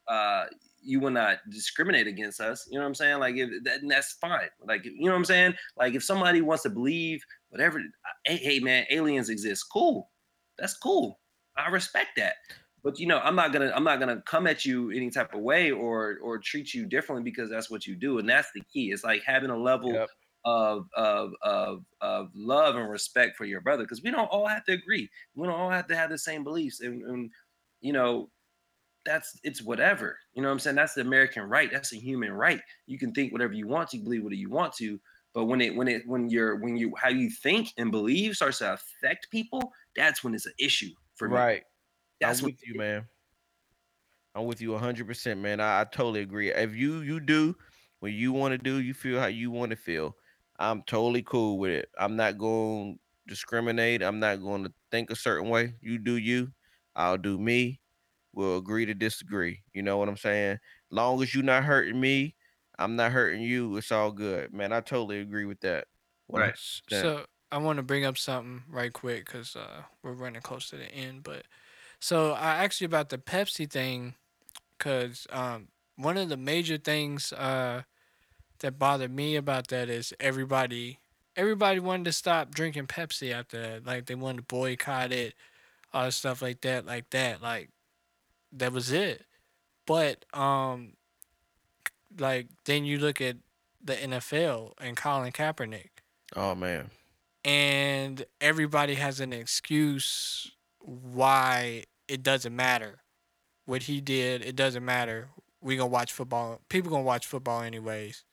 uh 0.08 0.46
you 0.82 1.00
will 1.00 1.10
not 1.10 1.38
discriminate 1.50 2.06
against 2.06 2.40
us. 2.40 2.66
You 2.70 2.76
know 2.78 2.82
what 2.84 2.88
I'm 2.88 2.94
saying? 2.94 3.18
Like 3.20 3.36
if 3.36 3.64
that, 3.64 3.80
that's 3.88 4.12
fine. 4.14 4.48
Like 4.66 4.84
you 4.84 5.06
know 5.06 5.12
what 5.12 5.18
I'm 5.18 5.24
saying? 5.24 5.54
Like 5.76 5.94
if 5.94 6.04
somebody 6.04 6.40
wants 6.42 6.62
to 6.64 6.70
believe 6.70 7.22
whatever, 7.50 7.80
hey, 8.24 8.36
hey 8.36 8.60
man, 8.60 8.86
aliens 8.90 9.28
exist. 9.30 9.66
Cool. 9.72 10.10
That's 10.58 10.76
cool. 10.76 11.20
I 11.56 11.68
respect 11.68 12.10
that. 12.16 12.36
But 12.82 12.98
you 12.98 13.06
know, 13.06 13.18
I'm 13.20 13.36
not 13.36 13.52
gonna 13.52 13.72
I'm 13.74 13.84
not 13.84 14.00
gonna 14.00 14.22
come 14.22 14.46
at 14.46 14.64
you 14.64 14.90
any 14.90 15.10
type 15.10 15.34
of 15.34 15.40
way 15.40 15.70
or 15.70 16.18
or 16.22 16.38
treat 16.38 16.72
you 16.74 16.86
differently 16.86 17.24
because 17.24 17.50
that's 17.50 17.70
what 17.70 17.86
you 17.86 17.94
do. 17.96 18.18
And 18.18 18.28
that's 18.28 18.50
the 18.54 18.62
key. 18.72 18.90
It's 18.92 19.04
like 19.04 19.22
having 19.24 19.50
a 19.50 19.58
level 19.58 19.92
Yep. 19.94 20.08
of 20.44 20.88
of 20.96 21.32
of 21.42 21.84
of 22.00 22.30
love 22.34 22.76
and 22.76 22.90
respect 22.90 23.36
for 23.36 23.44
your 23.44 23.60
brother 23.60 23.84
because 23.84 24.02
we 24.02 24.10
don't 24.10 24.26
all 24.28 24.46
have 24.46 24.64
to 24.64 24.72
agree. 24.72 25.10
We 25.34 25.46
don't 25.46 25.58
all 25.58 25.70
have 25.70 25.86
to 25.88 25.96
have 25.96 26.10
the 26.10 26.18
same 26.18 26.42
beliefs. 26.44 26.80
And, 26.80 27.02
and 27.02 27.30
you 27.82 27.92
know, 27.92 28.30
that's 29.04 29.38
it's 29.44 29.62
whatever. 29.62 30.18
You 30.34 30.42
know 30.42 30.48
what 30.48 30.54
I'm 30.54 30.58
saying? 30.58 30.76
That's 30.76 30.94
the 30.94 31.00
American 31.02 31.44
right. 31.44 31.70
That's 31.70 31.92
a 31.92 31.96
human 31.96 32.32
right. 32.32 32.60
You 32.86 32.98
can 32.98 33.12
think 33.12 33.32
whatever 33.32 33.52
you 33.52 33.66
want 33.66 33.90
to, 33.90 33.98
believe 33.98 34.22
whatever 34.22 34.40
you 34.40 34.50
want 34.50 34.74
to. 34.74 35.00
But 35.32 35.44
when 35.44 35.60
it 35.60 35.74
when 35.74 35.88
it 35.88 36.02
when 36.06 36.28
you're 36.28 36.56
when 36.56 36.76
you 36.76 36.92
how 36.96 37.08
you 37.08 37.30
think 37.30 37.72
and 37.76 37.90
believe 37.90 38.36
starts 38.36 38.58
to 38.58 38.74
affect 38.74 39.30
people, 39.30 39.72
that's 39.96 40.24
when 40.24 40.34
it's 40.34 40.46
an 40.46 40.52
issue 40.58 40.90
for 41.14 41.28
me. 41.28 41.36
Right. 41.36 41.62
That's 42.20 42.40
I'm 42.40 42.46
with 42.46 42.66
you, 42.66 42.74
man. 42.76 43.06
I'm 44.34 44.44
with 44.44 44.60
you 44.60 44.70
100%, 44.70 45.38
man. 45.38 45.60
I, 45.60 45.80
I 45.80 45.84
totally 45.84 46.20
agree. 46.20 46.52
If 46.52 46.74
you 46.74 47.00
you 47.00 47.20
do 47.20 47.56
what 48.00 48.12
you 48.12 48.32
want 48.32 48.52
to 48.52 48.58
do, 48.58 48.80
you 48.80 48.94
feel 48.94 49.18
how 49.18 49.26
you 49.26 49.50
want 49.50 49.70
to 49.70 49.76
feel. 49.76 50.16
I'm 50.58 50.82
totally 50.82 51.22
cool 51.22 51.58
with 51.58 51.70
it. 51.70 51.88
I'm 51.98 52.16
not 52.16 52.38
going 52.38 52.94
to 52.94 53.00
discriminate. 53.26 54.02
I'm 54.02 54.20
not 54.20 54.42
going 54.42 54.64
to 54.64 54.72
think 54.90 55.10
a 55.10 55.16
certain 55.16 55.48
way. 55.48 55.74
You 55.80 55.98
do 55.98 56.16
you. 56.16 56.52
I'll 56.94 57.18
do 57.18 57.38
me. 57.38 57.79
We'll 58.32 58.58
agree 58.58 58.86
to 58.86 58.94
disagree. 58.94 59.62
You 59.74 59.82
know 59.82 59.98
what 59.98 60.08
I'm 60.08 60.16
saying? 60.16 60.58
Long 60.90 61.22
as 61.22 61.34
you're 61.34 61.44
not 61.44 61.64
hurting 61.64 62.00
me, 62.00 62.36
I'm 62.78 62.96
not 62.96 63.12
hurting 63.12 63.42
you. 63.42 63.76
It's 63.76 63.92
all 63.92 64.12
good, 64.12 64.52
man. 64.52 64.72
I 64.72 64.80
totally 64.80 65.20
agree 65.20 65.44
with 65.44 65.60
that. 65.60 65.86
Right. 66.32 66.52
S- 66.54 66.82
So 66.88 67.26
I 67.50 67.58
want 67.58 67.78
to 67.78 67.82
bring 67.82 68.04
up 68.04 68.16
something 68.18 68.62
right 68.68 68.92
quick 68.92 69.26
because 69.26 69.56
uh, 69.56 69.82
we're 70.02 70.12
running 70.12 70.42
close 70.42 70.68
to 70.70 70.76
the 70.76 70.90
end. 70.92 71.22
But 71.22 71.44
so 72.00 72.32
I 72.32 72.64
asked 72.64 72.80
you 72.80 72.86
about 72.86 73.08
the 73.10 73.18
Pepsi 73.18 73.70
thing 73.70 74.14
because 74.78 75.26
um, 75.30 75.68
one 75.96 76.16
of 76.16 76.28
the 76.28 76.36
major 76.36 76.78
things 76.78 77.32
uh, 77.32 77.82
that 78.60 78.78
bothered 78.78 79.12
me 79.14 79.36
about 79.36 79.68
that 79.68 79.88
is 79.88 80.14
everybody 80.20 80.98
everybody 81.36 81.80
wanted 81.80 82.04
to 82.04 82.12
stop 82.12 82.50
drinking 82.54 82.86
Pepsi 82.86 83.32
after 83.32 83.60
that. 83.62 83.86
Like 83.86 84.06
they 84.06 84.14
wanted 84.14 84.38
to 84.38 84.42
boycott 84.44 85.12
it, 85.12 85.34
all 85.92 86.10
stuff 86.10 86.42
like 86.42 86.60
that, 86.62 86.86
like 86.86 87.10
that. 87.10 87.42
Like 87.42 87.70
that 88.52 88.72
was 88.72 88.90
it. 88.92 89.24
But 89.86 90.24
um, 90.32 90.94
like 92.18 92.48
then 92.64 92.84
you 92.84 92.98
look 92.98 93.20
at 93.20 93.36
the 93.82 93.94
NFL 93.94 94.72
and 94.78 94.96
Colin 94.96 95.32
Kaepernick. 95.32 95.90
Oh 96.36 96.54
man. 96.54 96.90
And 97.44 98.24
everybody 98.40 98.94
has 98.94 99.20
an 99.20 99.32
excuse 99.32 100.52
why 100.80 101.84
it 102.08 102.22
doesn't 102.22 102.54
matter. 102.54 102.98
What 103.64 103.84
he 103.84 104.00
did, 104.00 104.44
it 104.44 104.56
doesn't 104.56 104.84
matter. 104.84 105.28
We 105.60 105.76
gonna 105.76 105.88
watch 105.88 106.12
football. 106.12 106.60
People 106.68 106.90
gonna 106.90 107.02
watch 107.02 107.26
football 107.26 107.62
anyways. 107.62 108.24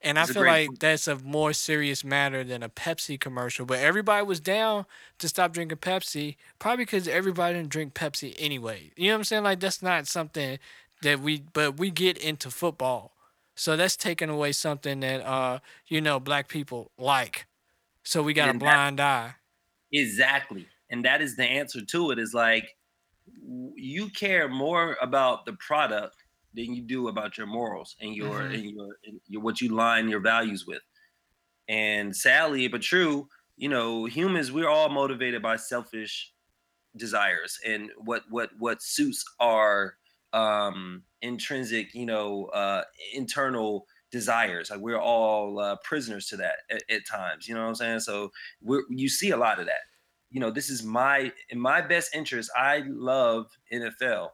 And 0.00 0.18
I 0.18 0.26
feel 0.26 0.44
like 0.44 0.68
point. 0.68 0.80
that's 0.80 1.08
a 1.08 1.16
more 1.16 1.52
serious 1.52 2.04
matter 2.04 2.44
than 2.44 2.62
a 2.62 2.68
Pepsi 2.68 3.18
commercial. 3.18 3.66
But 3.66 3.80
everybody 3.80 4.24
was 4.24 4.38
down 4.38 4.86
to 5.18 5.28
stop 5.28 5.52
drinking 5.52 5.78
Pepsi, 5.78 6.36
probably 6.58 6.84
because 6.84 7.08
everybody 7.08 7.54
didn't 7.54 7.70
drink 7.70 7.94
Pepsi 7.94 8.34
anyway. 8.38 8.92
You 8.96 9.08
know 9.08 9.14
what 9.14 9.18
I'm 9.18 9.24
saying? 9.24 9.42
Like 9.42 9.60
that's 9.60 9.82
not 9.82 10.06
something 10.06 10.58
that 11.02 11.20
we, 11.20 11.42
but 11.52 11.78
we 11.78 11.90
get 11.90 12.16
into 12.16 12.50
football, 12.50 13.12
so 13.56 13.76
that's 13.76 13.96
taking 13.96 14.28
away 14.28 14.52
something 14.52 15.00
that 15.00 15.24
uh 15.24 15.58
you 15.88 16.00
know 16.00 16.20
black 16.20 16.48
people 16.48 16.92
like. 16.96 17.46
So 18.04 18.22
we 18.22 18.32
got 18.32 18.48
and 18.48 18.56
a 18.56 18.64
blind 18.64 19.00
eye. 19.00 19.34
Exactly, 19.92 20.66
and 20.90 21.04
that 21.04 21.20
is 21.20 21.36
the 21.36 21.44
answer 21.44 21.84
to 21.84 22.10
it. 22.12 22.20
Is 22.20 22.34
like 22.34 22.76
you 23.74 24.10
care 24.10 24.48
more 24.48 24.96
about 25.00 25.44
the 25.44 25.54
product 25.54 26.16
than 26.54 26.74
you 26.74 26.82
do 26.82 27.08
about 27.08 27.36
your 27.38 27.46
morals 27.46 27.96
and 28.00 28.14
your 28.14 28.40
mm-hmm. 28.40 28.54
and 28.54 28.64
your, 28.64 28.88
and 29.06 29.20
your 29.26 29.42
what 29.42 29.60
you 29.60 29.74
line 29.74 30.08
your 30.08 30.20
values 30.20 30.66
with. 30.66 30.82
And 31.68 32.14
sadly, 32.16 32.68
but 32.68 32.82
true, 32.82 33.28
you 33.56 33.68
know, 33.68 34.06
humans 34.06 34.50
we're 34.50 34.68
all 34.68 34.88
motivated 34.88 35.42
by 35.42 35.56
selfish 35.56 36.32
desires 36.96 37.58
and 37.66 37.90
what 37.98 38.22
what 38.30 38.50
what 38.58 38.82
suits 38.82 39.24
our 39.40 39.94
um 40.32 41.02
intrinsic, 41.22 41.94
you 41.94 42.06
know, 42.06 42.46
uh 42.46 42.82
internal 43.14 43.86
desires. 44.10 44.70
Like 44.70 44.80
we're 44.80 45.00
all 45.00 45.60
uh, 45.60 45.76
prisoners 45.84 46.26
to 46.28 46.36
that 46.38 46.56
at, 46.70 46.82
at, 46.90 47.06
times. 47.06 47.46
You 47.46 47.54
know 47.54 47.62
what 47.62 47.68
I'm 47.68 47.74
saying? 47.74 48.00
So 48.00 48.30
we 48.62 48.82
you 48.88 49.08
see 49.08 49.30
a 49.30 49.36
lot 49.36 49.60
of 49.60 49.66
that. 49.66 49.82
You 50.30 50.40
know, 50.40 50.50
this 50.50 50.70
is 50.70 50.82
my 50.82 51.32
in 51.50 51.60
my 51.60 51.80
best 51.80 52.14
interest. 52.14 52.50
I 52.56 52.84
love 52.86 53.46
NFL 53.72 54.30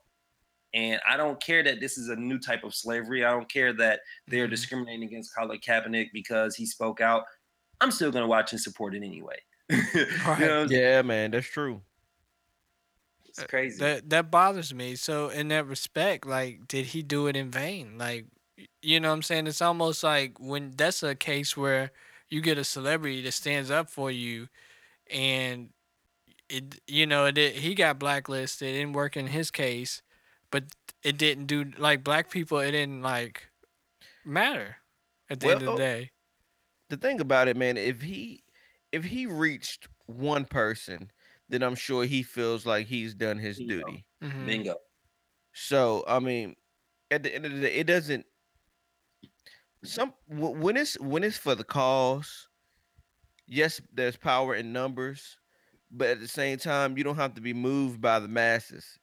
and 0.75 1.01
I 1.09 1.17
don't 1.17 1.41
care 1.41 1.63
that 1.63 1.81
this 1.81 1.97
is 1.97 2.09
a 2.09 2.17
new 2.17 2.39
type 2.39 2.65
of 2.65 2.75
slavery. 2.75 3.25
I 3.25 3.31
don't 3.31 3.51
care 3.51 3.73
that 3.75 4.01
they're 4.27 4.45
mm-hmm. 4.45 4.51
discriminating 4.51 5.05
against 5.05 5.35
Colin 5.35 5.61
Kaepernick 5.61 6.09
because 6.13 6.57
he 6.57 6.67
spoke 6.67 7.01
out. 7.01 7.25
I'm 7.81 7.93
still 7.93 8.11
going 8.11 8.25
to 8.25 8.29
watch 8.29 8.53
and 8.53 8.61
support 8.61 8.95
it 8.95 9.05
anyway. 9.05 9.37
right. 9.71 10.41
you 10.41 10.47
know 10.47 10.67
yeah, 10.69 11.01
man, 11.03 11.31
that's 11.31 11.47
true. 11.47 11.81
It's 13.25 13.43
crazy. 13.45 13.79
That 13.79 14.11
that 14.11 14.31
bothers 14.31 14.75
me. 14.75 14.97
So 14.97 15.29
in 15.29 15.49
that 15.49 15.67
respect, 15.67 16.27
like, 16.27 16.69
did 16.69 16.87
he 16.87 17.03
do 17.03 17.29
it 17.29 17.37
in 17.37 17.51
vain? 17.51 17.97
Like, 17.97 18.27
you 18.83 19.01
know 19.01 19.09
what 19.09 19.15
I'm 19.15 19.23
saying? 19.23 19.47
It's 19.47 19.63
almost 19.63 20.03
like 20.03 20.39
when 20.39 20.73
that's 20.77 21.03
a 21.03 21.15
case 21.15 21.57
where 21.57 21.93
you 22.29 22.41
get 22.41 22.59
a 22.59 22.65
celebrity 22.65 23.23
that 23.23 23.33
stands 23.33 23.71
up 23.71 23.89
for 23.89 24.11
you 24.11 24.49
and 25.11 25.71
it 26.49 26.81
you 26.87 27.07
know 27.07 27.27
it, 27.27 27.37
he 27.37 27.75
got 27.75 27.99
blacklisted 27.99 28.69
it 28.69 28.73
didn't 28.73 28.93
work 28.93 29.17
in 29.17 29.29
his 29.29 29.51
case 29.51 30.03
but 30.55 30.67
it 31.03 31.19
didn't 31.19 31.47
do 31.47 31.73
like 31.79 32.05
black 32.05 32.31
people. 32.31 32.61
It 32.61 32.71
didn't 32.71 33.03
like 33.03 33.49
matter 34.25 34.77
at 35.29 35.41
the 35.41 35.49
well, 35.49 35.57
end 35.57 35.69
of 35.69 35.75
the 35.75 35.79
day. 35.79 36.11
The 36.91 36.97
thing 36.97 37.21
about 37.21 37.49
it, 37.49 37.57
man, 37.57 37.77
if 37.77 38.01
he 38.01 38.45
if 38.93 39.03
he 39.03 39.27
reached 39.27 39.89
one 40.07 40.45
person, 40.45 41.11
then 41.49 41.65
I'm 41.65 41.75
sure 41.75 42.05
he 42.05 42.23
feels 42.23 42.67
like 42.67 42.87
he's 42.87 43.15
done 43.17 43.37
his 43.37 43.59
Bingo. 43.59 43.75
duty. 43.75 44.05
Mm-hmm. 44.23 44.47
Bingo. 44.47 44.77
So 45.55 46.05
I 46.07 46.21
mean, 46.21 46.55
at 47.11 47.25
the 47.25 47.35
end 47.35 47.47
of 47.47 47.53
the 47.53 47.61
day, 47.63 47.75
it 47.75 47.89
doesn't. 47.89 48.25
Some 49.83 50.15
when 50.29 50.77
it's 50.77 50.97
when 51.01 51.25
it's 51.25 51.37
for 51.37 51.57
the 51.57 51.65
cause, 51.65 52.47
yes, 53.49 53.81
there's 53.93 54.17
power 54.17 54.55
in 54.55 54.73
numbers, 54.73 55.37
but 55.91 56.11
at 56.11 56.21
the 56.21 56.29
same 56.29 56.59
time, 56.59 56.97
you 56.97 57.03
don't 57.03 57.17
have 57.17 57.35
to 57.35 57.41
be 57.41 57.53
moved 57.53 58.01
by 58.01 58.21
the 58.21 58.29
masses 58.29 59.01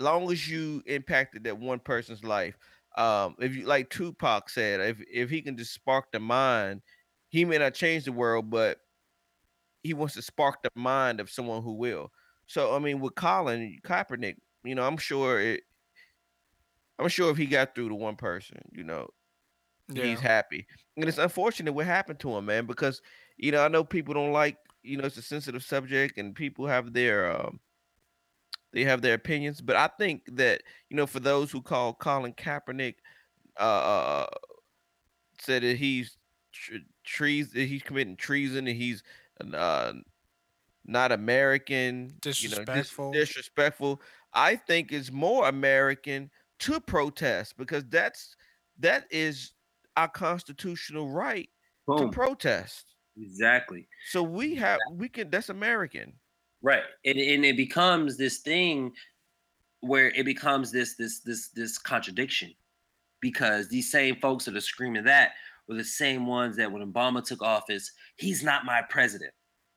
long 0.00 0.30
as 0.30 0.48
you 0.48 0.82
impacted 0.86 1.44
that 1.44 1.58
one 1.58 1.78
person's 1.78 2.24
life, 2.24 2.56
um, 2.96 3.36
if 3.38 3.54
you 3.54 3.66
like 3.66 3.90
Tupac 3.90 4.48
said, 4.48 4.80
if 4.80 5.02
if 5.10 5.30
he 5.30 5.42
can 5.42 5.56
just 5.56 5.74
spark 5.74 6.10
the 6.12 6.20
mind, 6.20 6.82
he 7.28 7.44
may 7.44 7.58
not 7.58 7.74
change 7.74 8.04
the 8.04 8.12
world, 8.12 8.50
but 8.50 8.78
he 9.82 9.94
wants 9.94 10.14
to 10.14 10.22
spark 10.22 10.62
the 10.62 10.70
mind 10.74 11.20
of 11.20 11.30
someone 11.30 11.62
who 11.62 11.74
will. 11.74 12.10
So 12.46 12.74
I 12.74 12.78
mean, 12.78 13.00
with 13.00 13.14
Colin 13.14 13.78
Kaepernick, 13.84 14.36
you 14.64 14.74
know, 14.74 14.86
I'm 14.86 14.96
sure 14.96 15.40
it. 15.40 15.62
I'm 16.98 17.08
sure 17.08 17.30
if 17.30 17.36
he 17.36 17.44
got 17.44 17.74
through 17.74 17.90
to 17.90 17.94
one 17.94 18.16
person, 18.16 18.56
you 18.72 18.82
know, 18.82 19.10
yeah. 19.88 20.04
he's 20.04 20.20
happy. 20.20 20.66
And 20.96 21.06
it's 21.06 21.18
unfortunate 21.18 21.74
what 21.74 21.84
happened 21.84 22.18
to 22.20 22.34
him, 22.34 22.46
man, 22.46 22.64
because 22.64 23.02
you 23.36 23.52
know 23.52 23.62
I 23.62 23.68
know 23.68 23.84
people 23.84 24.14
don't 24.14 24.32
like, 24.32 24.56
you 24.82 24.96
know, 24.96 25.04
it's 25.04 25.18
a 25.18 25.22
sensitive 25.22 25.62
subject, 25.62 26.16
and 26.16 26.34
people 26.34 26.66
have 26.66 26.94
their 26.94 27.38
um, 27.38 27.60
they 28.76 28.84
have 28.84 29.00
their 29.00 29.14
opinions, 29.14 29.62
but 29.62 29.74
I 29.74 29.88
think 29.98 30.24
that 30.32 30.62
you 30.90 30.98
know, 30.98 31.06
for 31.06 31.18
those 31.18 31.50
who 31.50 31.62
call 31.62 31.94
Colin 31.94 32.34
Kaepernick, 32.34 32.96
uh, 33.58 33.62
uh, 33.62 34.26
uh 34.28 34.36
said 35.40 35.62
that 35.62 35.78
he's 35.78 36.18
tre- 36.52 36.84
treason, 37.02 37.66
he's 37.66 37.82
committing 37.82 38.16
treason, 38.16 38.66
and 38.66 38.76
he's 38.76 39.02
uh, 39.54 39.94
not 40.84 41.10
American, 41.10 42.18
disrespectful. 42.20 43.06
You 43.06 43.12
know, 43.12 43.18
dis- 43.20 43.28
disrespectful. 43.30 44.02
I 44.34 44.56
think 44.56 44.92
it's 44.92 45.10
more 45.10 45.48
American 45.48 46.30
to 46.58 46.78
protest 46.78 47.56
because 47.56 47.82
that's 47.88 48.36
that 48.80 49.06
is 49.10 49.52
our 49.96 50.08
constitutional 50.08 51.08
right 51.08 51.48
Boom. 51.86 51.96
to 51.96 52.08
protest. 52.10 52.84
Exactly. 53.16 53.88
So 54.10 54.22
we 54.22 54.54
have 54.56 54.80
we 54.92 55.08
can 55.08 55.30
that's 55.30 55.48
American. 55.48 56.12
Right. 56.66 56.82
And, 57.04 57.16
and 57.16 57.44
it 57.44 57.56
becomes 57.56 58.16
this 58.16 58.38
thing 58.38 58.90
where 59.82 60.08
it 60.08 60.24
becomes 60.24 60.72
this 60.72 60.96
this 60.96 61.20
this 61.20 61.50
this 61.50 61.78
contradiction 61.78 62.52
because 63.20 63.68
these 63.68 63.88
same 63.88 64.16
folks 64.16 64.46
that 64.46 64.56
are 64.56 64.60
screaming 64.60 65.04
that 65.04 65.30
were 65.68 65.76
the 65.76 65.84
same 65.84 66.26
ones 66.26 66.56
that 66.56 66.70
when 66.70 66.82
Obama 66.82 67.24
took 67.24 67.40
office, 67.40 67.92
he's 68.16 68.42
not 68.42 68.64
my 68.64 68.82
president. 68.90 69.32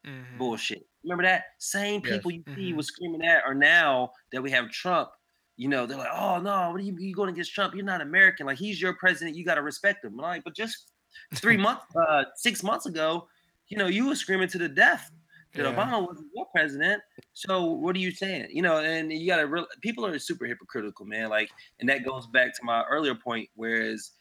Mm-hmm. 0.07 0.39
Bullshit. 0.39 0.81
Remember 1.03 1.21
that? 1.21 1.43
Same 1.59 2.01
people 2.01 2.31
yes. 2.31 2.41
you 2.47 2.55
see 2.55 2.61
mm-hmm. 2.69 2.77
was 2.77 2.87
screaming 2.87 3.21
that 3.21 3.43
are 3.45 3.53
now 3.53 4.09
that 4.31 4.41
we 4.41 4.49
have 4.49 4.71
Trump, 4.71 5.09
you 5.57 5.67
know, 5.67 5.85
they're 5.85 5.95
like, 5.95 6.09
oh 6.11 6.39
no, 6.39 6.71
what 6.71 6.81
are 6.81 6.83
you, 6.83 6.95
you 6.97 7.13
going 7.13 7.29
against 7.29 7.53
Trump? 7.53 7.75
You're 7.75 7.85
not 7.85 8.01
American. 8.01 8.47
Like 8.47 8.57
he's 8.57 8.81
your 8.81 8.93
president. 8.93 9.37
You 9.37 9.45
got 9.45 9.55
to 9.55 9.61
respect 9.61 10.03
him. 10.03 10.17
Like, 10.17 10.43
but 10.43 10.55
just 10.55 10.91
three 11.35 11.57
months, 11.67 11.85
uh, 11.95 12.23
six 12.35 12.63
months 12.63 12.87
ago, 12.87 13.27
you 13.67 13.77
know, 13.77 13.85
you 13.85 14.07
were 14.07 14.15
screaming 14.15 14.47
to 14.47 14.57
the 14.57 14.69
death 14.69 15.11
that 15.53 15.63
yeah. 15.63 15.73
Obama 15.73 16.07
wasn't 16.07 16.27
your 16.35 16.45
president. 16.53 17.01
So 17.33 17.63
what 17.65 17.95
are 17.95 17.99
you 17.99 18.11
saying? 18.11 18.49
You 18.51 18.61
know, 18.61 18.77
and 18.79 19.11
you 19.11 19.27
gotta 19.27 19.47
real 19.47 19.65
people 19.81 20.05
are 20.05 20.17
super 20.19 20.45
hypocritical, 20.45 21.05
man. 21.05 21.29
Like, 21.29 21.49
and 21.79 21.89
that 21.89 22.05
goes 22.05 22.27
back 22.27 22.55
to 22.55 22.63
my 22.63 22.83
earlier 22.89 23.15
point, 23.15 23.49
whereas 23.55 24.11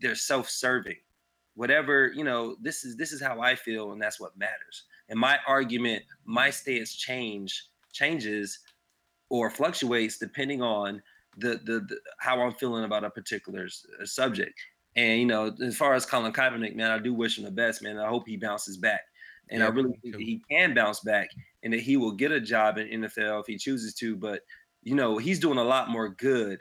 they're 0.00 0.14
self-serving. 0.14 0.96
Whatever, 1.54 2.12
you 2.14 2.22
know, 2.22 2.56
this 2.60 2.84
is 2.84 2.96
this 2.96 3.12
is 3.12 3.20
how 3.20 3.40
I 3.40 3.56
feel, 3.56 3.92
and 3.92 4.00
that's 4.00 4.20
what 4.20 4.36
matters. 4.38 4.84
And 5.08 5.18
my 5.18 5.38
argument, 5.48 6.04
my 6.24 6.50
stance 6.50 6.94
change 6.94 7.64
changes 7.92 8.60
or 9.30 9.50
fluctuates 9.50 10.18
depending 10.18 10.62
on 10.62 11.02
the, 11.36 11.60
the, 11.64 11.80
the 11.88 11.98
how 12.18 12.40
I'm 12.40 12.52
feeling 12.52 12.84
about 12.84 13.04
a 13.04 13.10
particular 13.10 13.66
uh, 14.00 14.04
subject. 14.04 14.54
And 14.96 15.20
you 15.20 15.26
know, 15.26 15.54
as 15.64 15.76
far 15.76 15.94
as 15.94 16.06
Colin 16.06 16.32
Kaepernick, 16.32 16.76
man, 16.76 16.90
I 16.90 16.98
do 16.98 17.12
wish 17.14 17.38
him 17.38 17.44
the 17.44 17.50
best, 17.50 17.82
man. 17.82 17.98
I 17.98 18.08
hope 18.08 18.26
he 18.26 18.36
bounces 18.36 18.76
back. 18.76 19.00
And 19.50 19.60
yeah, 19.60 19.66
I 19.66 19.70
really 19.70 19.98
think 20.02 20.16
he 20.16 20.42
can 20.50 20.74
bounce 20.74 21.00
back 21.00 21.30
and 21.62 21.72
that 21.72 21.80
he 21.80 21.96
will 21.96 22.12
get 22.12 22.32
a 22.32 22.40
job 22.40 22.78
in 22.78 23.02
NFL 23.02 23.40
if 23.40 23.46
he 23.46 23.56
chooses 23.56 23.94
to. 23.94 24.16
But 24.16 24.42
you 24.82 24.94
know, 24.94 25.18
he's 25.18 25.40
doing 25.40 25.58
a 25.58 25.64
lot 25.64 25.90
more 25.90 26.08
good 26.08 26.60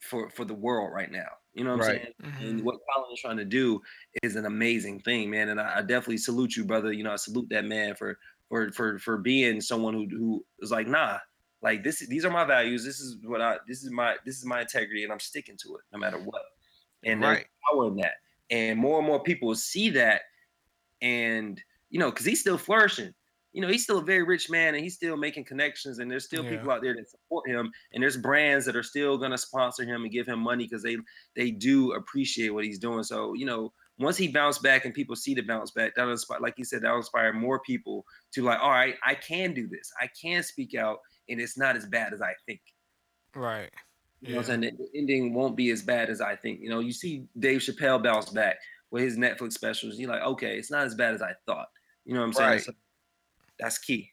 for 0.00 0.30
for 0.30 0.44
the 0.44 0.54
world 0.54 0.92
right 0.92 1.10
now. 1.10 1.28
You 1.54 1.64
know 1.64 1.70
what 1.70 1.86
right. 1.86 1.88
I'm 1.88 1.96
saying? 1.96 2.14
Mm-hmm. 2.22 2.44
And 2.44 2.62
what 2.62 2.76
Colin 2.94 3.12
is 3.12 3.20
trying 3.20 3.38
to 3.38 3.44
do 3.44 3.80
is 4.22 4.36
an 4.36 4.44
amazing 4.44 5.00
thing, 5.00 5.30
man. 5.30 5.48
And 5.48 5.60
I, 5.60 5.78
I, 5.78 5.80
definitely 5.80 6.18
salute 6.18 6.54
you, 6.54 6.66
brother. 6.66 6.92
You 6.92 7.02
know, 7.02 7.12
I 7.12 7.16
salute 7.16 7.48
that 7.48 7.64
man 7.64 7.94
for 7.94 8.18
for 8.48 8.70
for 8.72 8.98
for 8.98 9.16
being 9.16 9.60
someone 9.60 9.94
who 9.94 10.06
who 10.10 10.44
is 10.60 10.70
like, 10.70 10.86
nah, 10.86 11.18
like 11.62 11.82
this. 11.82 12.06
These 12.06 12.24
are 12.24 12.30
my 12.30 12.44
values. 12.44 12.84
This 12.84 13.00
is 13.00 13.16
what 13.24 13.40
I. 13.40 13.56
This 13.66 13.82
is 13.82 13.90
my. 13.90 14.16
This 14.26 14.36
is 14.36 14.44
my 14.44 14.60
integrity, 14.60 15.02
and 15.02 15.12
I'm 15.12 15.20
sticking 15.20 15.56
to 15.62 15.76
it 15.76 15.82
no 15.92 15.98
matter 15.98 16.18
what. 16.18 16.42
And 17.04 17.22
right. 17.22 17.34
there's 17.34 17.46
power 17.70 17.88
in 17.88 17.96
that. 17.96 18.14
And 18.50 18.78
more 18.78 18.98
and 18.98 19.06
more 19.06 19.22
people 19.22 19.54
see 19.54 19.90
that 19.90 20.22
and 21.02 21.62
you 21.90 21.98
know, 22.00 22.10
because 22.10 22.26
he's 22.26 22.40
still 22.40 22.58
flourishing. 22.58 23.12
you 23.52 23.62
know, 23.62 23.68
he's 23.68 23.84
still 23.84 23.98
a 23.98 24.04
very 24.04 24.22
rich 24.22 24.50
man 24.50 24.74
and 24.74 24.84
he's 24.84 24.94
still 24.96 25.16
making 25.16 25.42
connections 25.44 25.98
and 25.98 26.10
there's 26.10 26.26
still 26.26 26.44
Yeah. 26.44 26.50
people 26.50 26.70
out 26.70 26.82
there 26.82 26.94
that 26.94 27.08
support 27.08 27.48
him 27.48 27.72
and 27.92 28.02
there's 28.02 28.18
brands 28.18 28.66
that 28.66 28.76
are 28.76 28.82
still 28.82 29.16
going 29.16 29.30
to 29.30 29.38
sponsor 29.38 29.82
him 29.84 30.02
and 30.02 30.12
give 30.12 30.26
him 30.26 30.40
money 30.40 30.64
because 30.64 30.82
they 30.82 30.98
they 31.34 31.50
do 31.52 31.92
appreciate 31.92 32.50
what 32.50 32.64
he's 32.64 32.78
doing. 32.78 33.02
So, 33.02 33.32
you 33.32 33.46
know, 33.46 33.72
once 33.98 34.18
he 34.18 34.28
bounced 34.28 34.62
back 34.62 34.84
and 34.84 34.92
people 34.92 35.16
see 35.16 35.32
the 35.32 35.40
bounce 35.40 35.70
back, 35.70 35.94
that'll 35.96 36.10
inspire, 36.10 36.40
like 36.40 36.58
you 36.58 36.64
said, 36.66 36.82
that'll 36.82 36.98
inspire 36.98 37.32
more 37.32 37.60
people 37.60 38.04
to 38.34 38.42
like, 38.42 38.60
all 38.60 38.70
right, 38.72 38.96
I 39.02 39.14
can 39.14 39.54
do 39.54 39.66
this. 39.68 39.90
I 40.02 40.08
can 40.20 40.42
speak 40.42 40.74
out 40.74 40.98
and 41.30 41.40
it's 41.40 41.56
not 41.56 41.76
as 41.76 41.86
bad 41.86 42.12
as 42.12 42.20
I 42.20 42.34
think. 42.44 42.60
Right. 43.34 43.70
You 44.20 44.30
know 44.30 44.36
what 44.40 44.50
I'm 44.50 44.62
saying? 44.62 44.76
The 44.76 44.98
ending 44.98 45.34
won't 45.34 45.56
be 45.56 45.70
as 45.70 45.82
bad 45.82 46.10
as 46.10 46.20
I 46.20 46.36
think. 46.36 46.60
You 46.60 46.68
know, 46.68 46.80
you 46.80 46.92
see 46.92 47.26
Dave 47.38 47.60
Chappelle 47.60 48.02
bounce 48.02 48.30
back 48.30 48.56
with 48.90 49.02
his 49.02 49.16
Netflix 49.16 49.52
specials. 49.52 49.98
You're 49.98 50.10
like, 50.10 50.22
okay, 50.22 50.56
it's 50.56 50.70
not 50.70 50.84
as 50.84 50.94
bad 50.94 51.14
as 51.14 51.22
I 51.22 51.32
thought. 51.46 51.68
You 52.04 52.14
know 52.14 52.20
what 52.20 52.26
I'm 52.26 52.32
saying? 52.32 52.50
Right. 52.50 52.62
So 52.62 52.72
that's 53.58 53.78
key. 53.78 54.10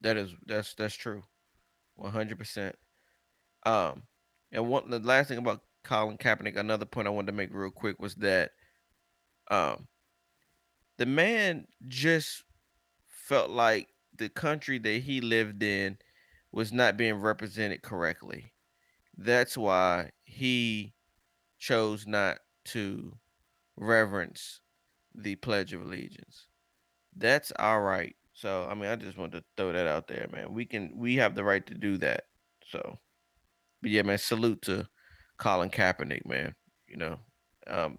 That 0.00 0.16
is 0.16 0.34
that's 0.46 0.74
that's 0.74 0.94
true, 0.94 1.22
one 1.96 2.12
hundred 2.12 2.38
percent. 2.38 2.76
Um, 3.64 4.02
and 4.52 4.68
one 4.68 4.90
the 4.90 4.98
last 4.98 5.28
thing 5.28 5.38
about 5.38 5.62
Colin 5.82 6.18
Kaepernick, 6.18 6.56
another 6.56 6.84
point 6.84 7.08
I 7.08 7.10
wanted 7.10 7.28
to 7.28 7.36
make 7.36 7.52
real 7.52 7.70
quick 7.70 8.00
was 8.00 8.14
that, 8.16 8.50
um, 9.50 9.88
the 10.98 11.06
man 11.06 11.66
just 11.88 12.44
felt 13.08 13.50
like 13.50 13.88
the 14.16 14.28
country 14.28 14.78
that 14.78 15.02
he 15.02 15.20
lived 15.20 15.62
in 15.62 15.98
was 16.52 16.72
not 16.72 16.96
being 16.96 17.14
represented 17.14 17.82
correctly. 17.82 18.52
That's 19.16 19.56
why 19.56 20.10
he 20.24 20.94
chose 21.58 22.06
not 22.06 22.38
to 22.66 23.16
reverence 23.76 24.60
the 25.14 25.36
Pledge 25.36 25.72
of 25.72 25.82
Allegiance. 25.82 26.48
That's 27.16 27.52
all 27.58 27.80
right. 27.80 28.16
So 28.32 28.66
I 28.68 28.74
mean, 28.74 28.90
I 28.90 28.96
just 28.96 29.16
wanted 29.16 29.38
to 29.40 29.44
throw 29.56 29.72
that 29.72 29.86
out 29.86 30.08
there, 30.08 30.26
man. 30.32 30.52
We 30.52 30.66
can 30.66 30.92
we 30.96 31.16
have 31.16 31.34
the 31.34 31.44
right 31.44 31.64
to 31.66 31.74
do 31.74 31.96
that. 31.98 32.24
So, 32.66 32.98
but 33.82 33.90
yeah, 33.90 34.02
man, 34.02 34.18
salute 34.18 34.62
to 34.62 34.88
Colin 35.38 35.70
Kaepernick, 35.70 36.26
man. 36.26 36.54
You 36.88 36.96
know, 36.96 37.18
um, 37.66 37.98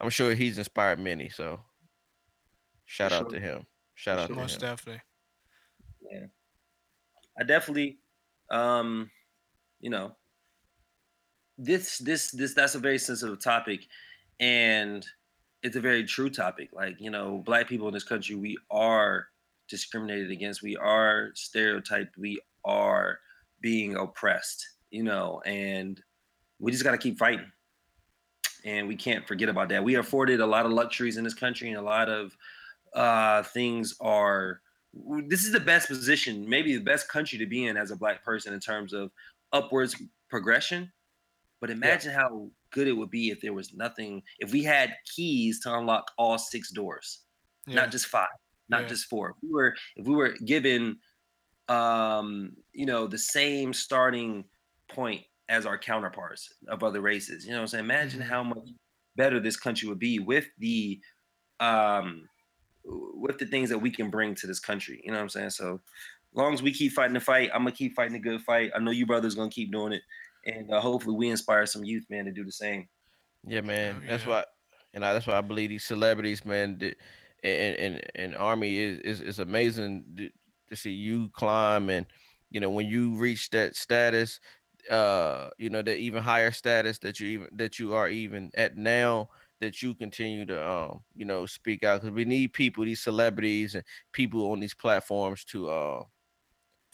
I'm 0.00 0.10
sure 0.10 0.34
he's 0.34 0.58
inspired 0.58 1.00
many. 1.00 1.28
So, 1.28 1.60
shout 2.84 3.12
out 3.12 3.30
sure. 3.30 3.30
to 3.30 3.40
him. 3.40 3.66
Shout 3.94 4.18
For 4.18 4.20
out 4.20 4.28
sure. 4.28 4.36
to 4.36 4.42
Most 4.42 4.54
him. 4.54 4.60
definitely. 4.60 5.02
Yeah. 6.10 6.26
I 7.38 7.44
definitely 7.44 7.98
um 8.50 9.10
you 9.80 9.90
know 9.90 10.16
this 11.58 11.98
this 11.98 12.30
this 12.30 12.54
that's 12.54 12.76
a 12.76 12.78
very 12.78 12.98
sensitive 12.98 13.42
topic 13.42 13.80
and 14.40 15.04
it's 15.62 15.76
a 15.76 15.80
very 15.80 16.04
true 16.04 16.30
topic. 16.30 16.70
Like, 16.72 17.00
you 17.00 17.10
know, 17.10 17.42
black 17.44 17.68
people 17.68 17.88
in 17.88 17.94
this 17.94 18.04
country, 18.04 18.36
we 18.36 18.56
are 18.70 19.26
discriminated 19.68 20.30
against, 20.30 20.62
we 20.62 20.76
are 20.76 21.30
stereotyped, 21.34 22.16
we 22.16 22.40
are 22.64 23.18
being 23.60 23.96
oppressed, 23.96 24.66
you 24.90 25.02
know, 25.02 25.42
and 25.44 26.00
we 26.60 26.72
just 26.72 26.84
gotta 26.84 26.98
keep 26.98 27.18
fighting. 27.18 27.50
And 28.64 28.88
we 28.88 28.96
can't 28.96 29.26
forget 29.26 29.48
about 29.48 29.68
that. 29.70 29.84
We 29.84 29.96
are 29.96 30.00
afforded 30.00 30.40
a 30.40 30.46
lot 30.46 30.66
of 30.66 30.72
luxuries 30.72 31.16
in 31.16 31.24
this 31.24 31.34
country, 31.34 31.68
and 31.68 31.78
a 31.78 31.82
lot 31.82 32.08
of 32.08 32.36
uh, 32.92 33.42
things 33.44 33.94
are. 34.00 34.60
This 35.28 35.44
is 35.44 35.52
the 35.52 35.60
best 35.60 35.86
position, 35.86 36.48
maybe 36.48 36.74
the 36.74 36.82
best 36.82 37.08
country 37.08 37.38
to 37.38 37.46
be 37.46 37.66
in 37.66 37.76
as 37.76 37.92
a 37.92 37.96
black 37.96 38.24
person 38.24 38.52
in 38.52 38.58
terms 38.58 38.92
of 38.92 39.12
upwards 39.52 39.94
progression. 40.28 40.90
But 41.60 41.70
imagine 41.70 42.12
how 42.12 42.50
good 42.70 42.86
it 42.88 42.92
would 42.92 43.10
be 43.10 43.30
if 43.30 43.40
there 43.40 43.52
was 43.52 43.72
nothing, 43.74 44.22
if 44.38 44.52
we 44.52 44.62
had 44.62 44.94
keys 45.14 45.60
to 45.60 45.74
unlock 45.76 46.10
all 46.18 46.38
six 46.38 46.70
doors, 46.72 47.24
Yeah. 47.66 47.76
not 47.76 47.90
just 47.90 48.06
five, 48.06 48.28
not 48.68 48.82
Yeah. 48.82 48.88
just 48.88 49.06
four. 49.06 49.30
If 49.30 49.36
we 49.42 49.48
were, 49.50 49.76
if 49.96 50.06
we 50.06 50.14
were 50.14 50.30
given, 50.44 51.00
um, 51.68 52.56
you 52.72 52.86
know, 52.86 53.06
the 53.06 53.18
same 53.18 53.72
starting 53.72 54.48
point 54.88 55.26
as 55.48 55.66
our 55.66 55.78
counterparts 55.78 56.52
of 56.68 56.82
other 56.84 57.00
races, 57.00 57.44
you 57.44 57.50
know 57.52 57.58
what 57.58 57.62
I'm 57.62 57.68
saying? 57.68 57.84
Imagine 57.84 58.20
Mhm. 58.20 58.26
how 58.28 58.42
much 58.44 58.68
better 59.16 59.40
this 59.40 59.56
country 59.56 59.88
would 59.88 59.98
be 59.98 60.18
with 60.20 60.46
the, 60.58 61.02
um, 61.60 62.28
with 62.84 63.38
the 63.38 63.46
things 63.46 63.68
that 63.70 63.78
we 63.78 63.90
can 63.90 64.10
bring 64.10 64.34
to 64.36 64.46
this 64.46 64.60
country. 64.60 65.00
You 65.04 65.10
know 65.10 65.18
what 65.18 65.22
I'm 65.24 65.28
saying? 65.30 65.50
So, 65.50 65.82
long 66.32 66.54
as 66.54 66.62
we 66.62 66.72
keep 66.72 66.92
fighting 66.92 67.14
the 67.14 67.20
fight, 67.20 67.50
I'm 67.52 67.60
gonna 67.62 67.72
keep 67.72 67.94
fighting 67.94 68.12
the 68.14 68.18
good 68.20 68.42
fight. 68.42 68.70
I 68.74 68.78
know 68.78 68.90
you 68.92 69.06
brothers 69.06 69.34
gonna 69.34 69.50
keep 69.50 69.72
doing 69.72 69.92
it, 69.92 70.02
and 70.48 70.72
uh, 70.72 70.80
hopefully 70.80 71.16
we 71.16 71.28
inspire 71.28 71.66
some 71.66 71.84
youth, 71.84 72.04
man, 72.10 72.24
to 72.24 72.32
do 72.32 72.44
the 72.44 72.52
same. 72.52 72.88
Yeah, 73.46 73.60
man. 73.60 73.96
Oh, 74.02 74.06
That's 74.08 74.26
why, 74.26 74.44
and 74.94 75.04
I, 75.04 75.12
that's 75.12 75.26
why 75.26 75.38
I 75.38 75.40
believe 75.40 75.70
these 75.70 75.84
celebrities, 75.84 76.44
man, 76.44 76.78
that, 76.78 76.96
and 77.44 77.76
and 77.76 78.10
and 78.14 78.36
Armie 78.36 78.78
is 78.78 78.98
is, 79.00 79.20
is 79.20 79.38
amazing 79.38 80.04
to, 80.16 80.30
to 80.70 80.76
see 80.76 80.92
you 80.92 81.28
climb, 81.30 81.88
and 81.90 82.06
you 82.50 82.60
know 82.60 82.70
when 82.70 82.86
you 82.86 83.14
reach 83.16 83.50
that 83.50 83.76
status, 83.76 84.40
uh, 84.90 85.50
you 85.58 85.70
know 85.70 85.82
that 85.82 85.98
even 85.98 86.22
higher 86.22 86.50
status 86.50 86.98
that 86.98 87.20
you 87.20 87.28
even 87.28 87.48
that 87.52 87.78
you 87.78 87.94
are 87.94 88.08
even 88.08 88.50
at 88.54 88.76
now, 88.76 89.28
that 89.60 89.82
you 89.82 89.94
continue 89.94 90.46
to 90.46 90.68
um, 90.68 91.00
you 91.14 91.24
know, 91.24 91.46
speak 91.46 91.84
out 91.84 92.00
because 92.00 92.14
we 92.14 92.24
need 92.24 92.52
people, 92.52 92.84
these 92.84 93.00
celebrities 93.02 93.74
and 93.74 93.84
people 94.12 94.50
on 94.50 94.60
these 94.60 94.74
platforms 94.74 95.44
to 95.44 95.68
uh 95.70 96.02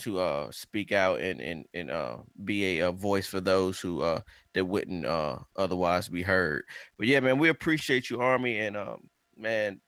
to 0.01 0.19
uh 0.19 0.51
speak 0.51 0.91
out 0.93 1.21
and 1.21 1.41
and 1.41 1.65
and 1.73 1.91
uh 1.91 2.17
be 2.45 2.81
a, 2.81 2.89
a 2.89 2.93
voice 2.93 3.27
for 3.27 3.41
those 3.41 3.79
who 3.79 4.03
uh 4.03 4.21
that 4.55 4.65
wouldn't 4.65 5.07
uh 5.07 5.39
otherwise 5.57 6.09
be 6.09 6.23
heard. 6.23 6.65
But 6.99 7.07
yeah, 7.07 7.21
man, 7.21 7.39
we 7.39 7.49
appreciate 7.49 8.11
you, 8.11 8.21
Armie, 8.21 8.59
and 8.59 8.77
um 8.77 9.09
man, 9.37 9.81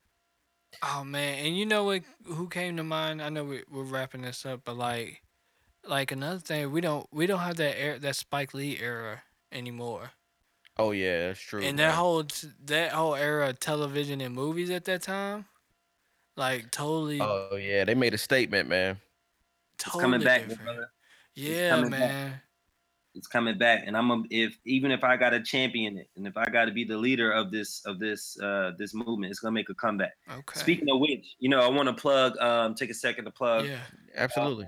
Oh 0.82 1.04
man, 1.04 1.44
and 1.44 1.57
you 1.57 1.66
know 1.66 1.84
what? 1.84 2.02
Who 2.26 2.48
came 2.48 2.76
to 2.76 2.84
mind? 2.84 3.22
I 3.22 3.28
know 3.28 3.44
we, 3.44 3.62
we're 3.70 3.84
wrapping 3.84 4.22
this 4.22 4.44
up, 4.44 4.61
but 4.64 4.76
like, 4.76 5.22
like 5.86 6.12
another 6.12 6.38
thing, 6.38 6.70
we 6.70 6.80
don't 6.80 7.07
we 7.12 7.26
don't 7.26 7.38
have 7.40 7.57
that 7.57 7.80
era, 7.80 7.98
that 7.98 8.16
Spike 8.16 8.52
Lee 8.52 8.78
era 8.80 9.22
anymore. 9.52 10.11
oh 10.78 10.90
yeah, 10.90 11.28
that's 11.28 11.40
true. 11.40 11.61
and 11.61 11.76
man. 11.76 11.88
that 11.88 11.94
whole 11.94 12.24
that 12.64 12.92
whole 12.92 13.14
era 13.14 13.50
of 13.50 13.61
television 13.61 14.20
and 14.20 14.34
movies 14.34 14.70
at 14.70 14.84
that 14.84 15.02
time, 15.02 15.46
like 16.36 16.70
totally, 16.70 17.20
oh 17.20 17.57
yeah, 17.57 17.84
they 17.84 17.94
made 17.94 18.14
a 18.14 18.18
statement, 18.18 18.68
man. 18.68 18.98
It's 19.76 19.84
totally 19.84 20.02
coming 20.02 20.20
back, 20.22 20.48
different. 20.48 20.64
brother. 20.64 20.90
Yeah, 21.34 21.80
back. 21.82 21.90
man. 21.90 22.40
It's 23.14 23.26
coming 23.26 23.56
back, 23.56 23.84
and 23.86 23.96
I'm 23.96 24.10
a, 24.10 24.22
if 24.30 24.58
even 24.66 24.90
if 24.90 25.02
I 25.02 25.16
got 25.16 25.30
to 25.30 25.42
champion 25.42 25.96
it, 25.96 26.08
and 26.16 26.26
if 26.26 26.36
I 26.36 26.44
got 26.46 26.66
to 26.66 26.72
be 26.72 26.84
the 26.84 26.98
leader 26.98 27.30
of 27.32 27.50
this 27.50 27.82
of 27.86 27.98
this 27.98 28.38
uh 28.40 28.72
this 28.78 28.94
movement, 28.94 29.30
it's 29.30 29.40
gonna 29.40 29.52
make 29.52 29.70
a 29.70 29.74
comeback. 29.74 30.12
Okay. 30.30 30.60
Speaking 30.60 30.90
of 30.90 31.00
which, 31.00 31.36
you 31.38 31.48
know, 31.48 31.60
I 31.60 31.68
want 31.68 31.88
to 31.88 31.94
plug 31.94 32.36
um 32.38 32.74
take 32.74 32.90
a 32.90 32.94
second 32.94 33.24
to 33.24 33.30
plug 33.30 33.66
yeah. 33.66 33.78
Absolutely. 34.16 34.66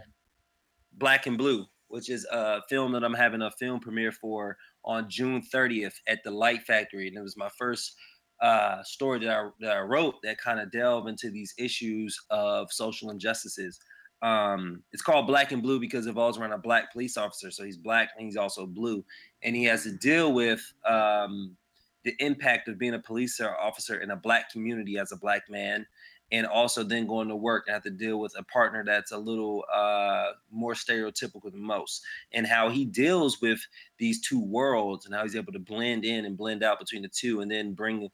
Black 0.95 1.27
and 1.27 1.37
Blue, 1.37 1.67
which 1.89 2.09
is 2.09 2.27
a 2.33 2.61
film 2.69 2.93
that 2.93 3.05
I'm 3.05 3.15
having 3.15 3.43
a 3.43 3.51
film 3.51 3.81
premiere 3.81 4.13
for 4.13 4.57
on 4.85 5.11
June 5.11 5.43
30th 5.43 5.95
at 6.07 6.25
the 6.25 6.31
Light 6.31 6.63
Factory, 6.63 7.09
and 7.09 7.17
it 7.17 7.23
was 7.23 7.37
my 7.37 7.51
first 7.59 7.97
uh, 8.41 8.83
story 8.83 9.19
that 9.21 9.31
I, 9.31 9.49
that 9.61 9.77
I 9.77 9.81
wrote 9.81 10.17
that 10.23 10.39
kind 10.39 10.61
of 10.61 10.71
delve 10.71 11.07
into 11.07 11.31
these 11.31 11.55
issues 11.59 12.19
of 12.31 12.73
social 12.73 13.11
injustices. 13.11 13.79
Um, 14.21 14.83
it's 14.93 15.03
called 15.03 15.27
Black 15.27 15.53
and 15.53 15.63
Blue 15.63 15.79
because 15.79 16.07
it 16.07 16.11
revolves 16.11 16.39
around 16.39 16.53
a 16.53 16.59
black 16.59 16.93
police 16.93 17.17
officer. 17.17 17.51
So 17.51 17.65
he's 17.65 17.77
black 17.77 18.11
and 18.17 18.27
he's 18.27 18.37
also 18.37 18.67
blue, 18.67 19.05
and 19.43 19.55
he 19.55 19.65
has 19.65 19.85
to 19.85 19.93
deal 19.93 20.33
with 20.33 20.61
um, 20.85 21.57
the 22.05 22.15
impact 22.19 22.69
of 22.69 22.79
being 22.79 22.95
a 22.95 22.99
police 22.99 23.41
officer 23.41 24.01
in 24.01 24.11
a 24.11 24.17
black 24.17 24.51
community 24.51 24.99
as 24.99 25.13
a 25.13 25.17
black 25.17 25.43
man 25.49 25.87
and 26.31 26.47
also 26.47 26.83
then 26.83 27.07
going 27.07 27.29
to 27.29 27.37
work 27.37 27.65
and 27.67 27.75
have 27.75 27.83
to 27.83 27.91
deal 27.91 28.21
with 28.21 28.35
a 28.39 28.43
partner 28.45 28.85
that's 28.85 29.13
a 29.13 29.19
little 29.19 29.65
uh, 29.73 30.27
more 30.51 30.75
stereotypical 30.75 31.51
than 31.51 31.63
most, 31.63 32.03
and 32.33 32.47
how 32.47 32.69
he 32.69 32.85
deals 32.85 33.41
with 33.41 33.61
these 33.99 34.21
two 34.21 34.41
worlds 34.41 35.07
and 35.07 35.15
how 35.15 35.23
he's 35.23 35.37
able 35.37 35.53
to 35.53 35.59
blend 35.59 36.05
in 36.05 36.25
and 36.27 36.37
blend 36.37 36.63
out 36.63 36.79
between 36.79 37.03
the 37.03 37.09
two, 37.09 37.41
and 37.41 37.51
then 37.51 37.73
bring 37.73 38.11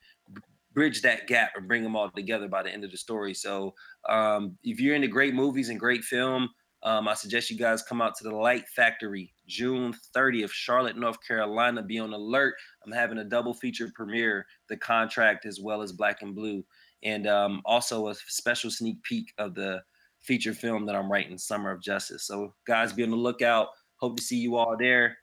bridge 0.75 1.03
that 1.03 1.27
gap 1.27 1.53
and 1.57 1.69
bring 1.69 1.83
them 1.83 1.97
all 1.97 2.11
together 2.11 2.49
by 2.49 2.63
the 2.63 2.71
end 2.71 2.85
of 2.85 2.91
the 2.91 2.97
story. 2.97 3.33
So, 3.35 3.75
um, 4.09 4.59
if 4.63 4.81
you're 4.81 4.95
into 4.95 5.09
great 5.09 5.35
movies 5.35 5.69
and 5.69 5.81
great 5.81 6.05
film, 6.05 6.51
um, 6.83 7.09
I 7.09 7.15
suggest 7.15 7.51
you 7.51 7.57
guys 7.57 7.83
come 7.83 8.03
out 8.03 8.15
to 8.17 8.25
the 8.25 8.35
Light 8.35 8.69
Factory 8.69 9.33
June 9.47 9.95
30th, 10.15 10.51
Charlotte, 10.51 10.99
North 10.99 11.17
Carolina. 11.27 11.83
Be 11.83 11.99
on 11.99 12.13
alert. 12.13 12.57
I'm 12.85 12.93
having 12.93 13.19
a 13.19 13.25
double 13.25 13.55
feature 13.55 13.91
premiere, 13.95 14.45
The 14.69 14.77
Contract, 14.77 15.47
as 15.47 15.61
well 15.61 15.81
as 15.81 15.93
Black 15.93 16.21
and 16.21 16.35
Blue 16.35 16.63
and 17.05 17.27
um, 17.27 17.63
also 17.65 18.09
a 18.09 18.15
special 18.15 18.71
sneak 18.71 19.03
peek 19.03 19.33
of 19.39 19.55
the 19.55 19.83
feature 20.21 20.55
film 20.55 20.87
that 20.87 20.97
I'm 20.97 21.13
writing, 21.13 21.37
Summer 21.37 21.71
of 21.71 21.83
Justice. 21.83 22.27
So, 22.27 22.55
guys, 22.67 22.93
be 22.93 23.03
on 23.03 23.11
the 23.11 23.17
lookout. 23.17 23.69
Hope 23.97 24.17
to 24.17 24.23
see 24.23 24.39
you 24.39 24.57
all 24.57 24.77
there. 24.77 25.19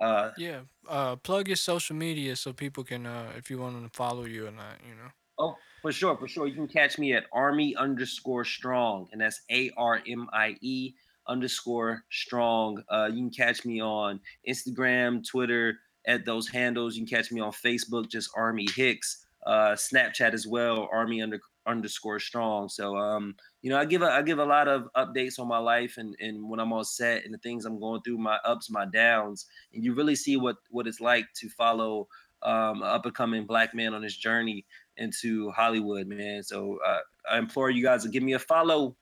Uh, 0.00 0.30
Yeah. 0.38 0.60
Uh, 0.88 1.16
plug 1.16 1.48
your 1.48 1.56
social 1.56 1.94
media 1.94 2.34
so 2.34 2.52
people 2.52 2.82
can, 2.82 3.04
uh, 3.06 3.30
if 3.36 3.50
you 3.50 3.58
want 3.58 3.74
them 3.74 3.84
to 3.88 3.94
follow 3.94 4.24
you 4.24 4.46
or 4.46 4.50
not, 4.50 4.76
you 4.88 4.94
know. 4.94 5.10
oh, 5.38 5.54
for 5.82 5.92
sure, 5.92 6.16
for 6.16 6.26
sure. 6.26 6.46
You 6.46 6.54
can 6.54 6.66
catch 6.66 6.98
me 6.98 7.12
at 7.12 7.24
Armie 7.32 7.76
underscore 7.76 8.44
Strong, 8.44 9.08
and 9.12 9.20
that's 9.20 9.42
A 9.50 9.70
R 9.76 10.00
M 10.08 10.28
I 10.32 10.56
E 10.62 10.94
underscore 11.28 12.04
Strong. 12.10 12.82
Uh, 12.88 13.10
you 13.12 13.20
can 13.20 13.30
catch 13.30 13.64
me 13.64 13.80
on 13.82 14.18
Instagram, 14.48 15.26
Twitter 15.28 15.78
at 16.06 16.24
those 16.24 16.48
handles. 16.48 16.96
You 16.96 17.06
can 17.06 17.16
catch 17.16 17.30
me 17.30 17.40
on 17.40 17.52
Facebook, 17.52 18.08
just 18.10 18.30
Armie 18.34 18.68
Hicks. 18.74 19.26
Uh, 19.46 19.76
Snapchat 19.76 20.32
as 20.32 20.46
well, 20.46 20.88
Armie 20.92 21.22
under 21.22 21.40
underscore 21.68 22.18
strong. 22.18 22.68
So 22.68 22.96
um, 22.96 23.36
you 23.62 23.70
know, 23.70 23.78
I 23.78 23.84
give 23.84 24.02
a 24.02 24.06
I 24.06 24.22
give 24.22 24.38
a 24.38 24.44
lot 24.44 24.66
of 24.66 24.88
updates 24.96 25.38
on 25.38 25.46
my 25.46 25.58
life 25.58 25.96
and 25.98 26.16
and 26.18 26.48
when 26.48 26.58
I'm 26.58 26.72
on 26.72 26.84
set 26.84 27.24
and 27.24 27.32
the 27.32 27.38
things 27.38 27.64
I'm 27.64 27.78
going 27.78 28.02
through, 28.02 28.18
my 28.18 28.38
ups, 28.44 28.70
my 28.70 28.86
downs, 28.86 29.46
and 29.72 29.84
you 29.84 29.94
really 29.94 30.16
see 30.16 30.36
what 30.36 30.56
what 30.70 30.86
it's 30.86 31.00
like 31.00 31.26
to 31.36 31.48
follow 31.50 32.08
um, 32.42 32.82
up 32.82 33.04
and 33.04 33.14
coming 33.14 33.46
black 33.46 33.74
man 33.74 33.94
on 33.94 34.02
his 34.02 34.16
journey 34.16 34.64
into 34.96 35.50
Hollywood, 35.50 36.06
man. 36.06 36.42
So 36.42 36.78
uh, 36.86 36.98
I 37.30 37.38
implore 37.38 37.70
you 37.70 37.82
guys 37.82 38.02
to 38.04 38.08
give 38.08 38.22
me 38.22 38.32
a 38.32 38.38
follow. 38.38 38.96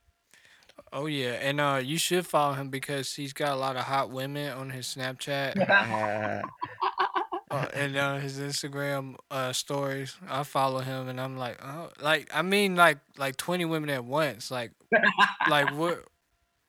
Oh 0.92 1.06
yeah, 1.06 1.32
and 1.32 1.60
uh, 1.60 1.80
you 1.82 1.98
should 1.98 2.26
follow 2.26 2.54
him 2.54 2.68
because 2.68 3.14
he's 3.14 3.32
got 3.32 3.52
a 3.52 3.56
lot 3.56 3.76
of 3.76 3.82
hot 3.82 4.10
women 4.10 4.52
on 4.52 4.70
his 4.70 4.86
Snapchat 4.86 5.56
uh, 7.50 7.66
and 7.74 7.96
uh, 7.96 8.16
his 8.18 8.38
Instagram 8.38 9.14
uh, 9.30 9.52
stories. 9.52 10.16
I 10.28 10.42
follow 10.42 10.80
him, 10.80 11.08
and 11.08 11.20
I'm 11.20 11.36
like, 11.36 11.58
oh, 11.64 11.90
like 12.00 12.28
I 12.34 12.42
mean, 12.42 12.74
like 12.76 12.98
like 13.18 13.36
20 13.36 13.64
women 13.64 13.90
at 13.90 14.04
once. 14.04 14.50
Like, 14.50 14.72
like 15.48 15.74
what? 15.76 16.04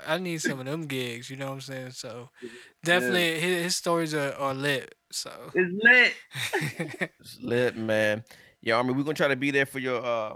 I 0.05 0.19
need 0.19 0.41
some 0.41 0.59
of 0.59 0.65
them 0.67 0.85
gigs. 0.85 1.29
You 1.29 1.37
know 1.37 1.47
what 1.47 1.53
I'm 1.53 1.61
saying? 1.61 1.91
So 1.91 2.29
definitely, 2.83 3.39
his, 3.39 3.63
his 3.63 3.75
stories 3.75 4.13
are, 4.13 4.33
are 4.33 4.53
lit. 4.53 4.93
So 5.11 5.31
It's 5.55 5.83
lit. 5.83 7.09
it's 7.19 7.37
lit, 7.41 7.75
man. 7.77 8.23
Yeah, 8.61 8.75
Armie, 8.75 8.93
we're 8.93 9.03
gonna 9.03 9.15
try 9.15 9.27
to 9.29 9.35
be 9.35 9.49
there 9.51 9.65
for 9.65 9.79
your 9.79 10.03
uh 10.05 10.35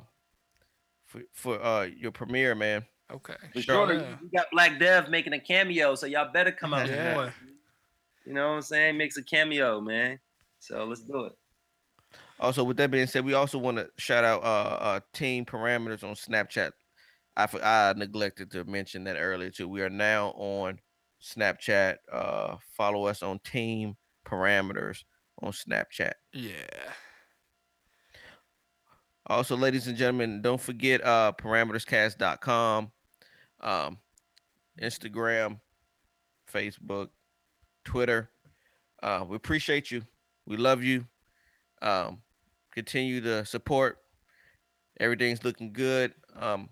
for 1.05 1.21
for 1.33 1.61
uh 1.63 1.83
your 1.83 2.11
premiere, 2.11 2.55
man. 2.55 2.85
okay, 3.11 3.35
For 3.53 3.61
Sure. 3.61 3.87
sure. 3.87 3.99
Yeah. 3.99 4.15
You 4.23 4.29
got 4.35 4.47
Black 4.51 4.79
Dev 4.79 5.09
making 5.09 5.33
a 5.33 5.39
cameo, 5.39 5.93
so 5.95 6.07
y'all 6.07 6.31
better 6.31 6.51
come 6.51 6.73
out. 6.73 6.87
Yeah. 6.89 7.09
support. 7.11 7.33
You 8.25 8.33
know 8.33 8.49
what 8.49 8.55
I'm 8.55 8.61
saying? 8.61 8.97
Makes 8.97 9.17
a 9.17 9.23
cameo, 9.23 9.81
man. 9.81 10.19
So 10.61 10.85
let's 10.85 11.01
do 11.01 11.25
it. 11.25 11.33
Also, 12.39 12.63
with 12.63 12.77
that 12.77 12.91
being 12.91 13.07
said, 13.07 13.25
we 13.25 13.33
also 13.33 13.57
want 13.57 13.77
to 13.77 13.89
shout 13.97 14.23
out 14.23 14.43
uh, 14.43 14.77
uh 14.79 14.99
Team 15.13 15.43
Parameters 15.43 16.03
on 16.03 16.13
Snapchat. 16.13 16.71
I 17.35 17.47
for- 17.47 17.63
I 17.63 17.93
neglected 17.93 18.51
to 18.51 18.63
mention 18.65 19.03
that 19.05 19.17
earlier 19.17 19.49
too. 19.49 19.67
We 19.67 19.81
are 19.81 19.89
now 19.89 20.27
on 20.35 20.79
Snapchat. 21.21 21.97
Uh, 22.11 22.57
follow 22.77 23.05
us 23.05 23.23
on 23.23 23.39
Team 23.39 23.95
Parameters 24.25 25.03
on 25.41 25.51
Snapchat. 25.51 26.13
yeah. 26.33 26.67
Also, 29.27 29.55
ladies 29.55 29.87
and 29.87 29.97
gentlemen, 29.97 30.41
don't 30.41 30.61
forget 30.61 31.03
uh 31.05 31.31
parameterscast.com, 31.39 32.91
um, 33.61 33.97
Instagram, 34.79 35.59
Facebook, 36.51 37.09
Twitter. 37.83 38.29
Uh, 39.01 39.25
we 39.27 39.35
appreciate 39.35 39.89
you. 39.89 40.03
We 40.45 40.57
love 40.57 40.83
you. 40.83 41.05
Um, 41.81 42.21
continue 42.71 43.21
to 43.21 43.45
support. 43.45 43.97
Everything's 44.99 45.43
looking 45.43 45.73
good. 45.73 46.13
Um, 46.35 46.69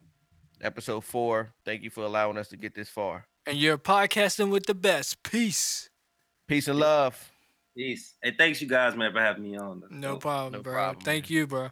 episode 0.61 1.03
four. 1.03 1.49
Thank 1.65 1.83
you 1.83 1.89
for 1.89 2.03
allowing 2.03 2.37
us 2.37 2.49
to 2.49 2.57
get 2.57 2.75
this 2.75 2.89
far. 2.89 3.25
And 3.45 3.57
you're 3.57 3.77
podcasting 3.77 4.51
with 4.51 4.65
the 4.65 4.75
best. 4.75 5.23
Peace. 5.23 5.89
Peace 6.47 6.67
and 6.67 6.79
love. 6.79 7.31
Peace. 7.75 8.15
Hey, 8.21 8.33
thanks 8.37 8.61
you 8.61 8.67
guys, 8.67 8.95
man, 8.95 9.11
for 9.13 9.19
having 9.21 9.43
me 9.43 9.57
on. 9.57 9.83
No 9.89 10.13
Dope. 10.13 10.21
problem, 10.21 10.53
no 10.53 10.61
bro. 10.61 10.73
problem, 10.73 11.03
Thank 11.03 11.29
man. 11.29 11.37
you, 11.37 11.47
bro. 11.47 11.69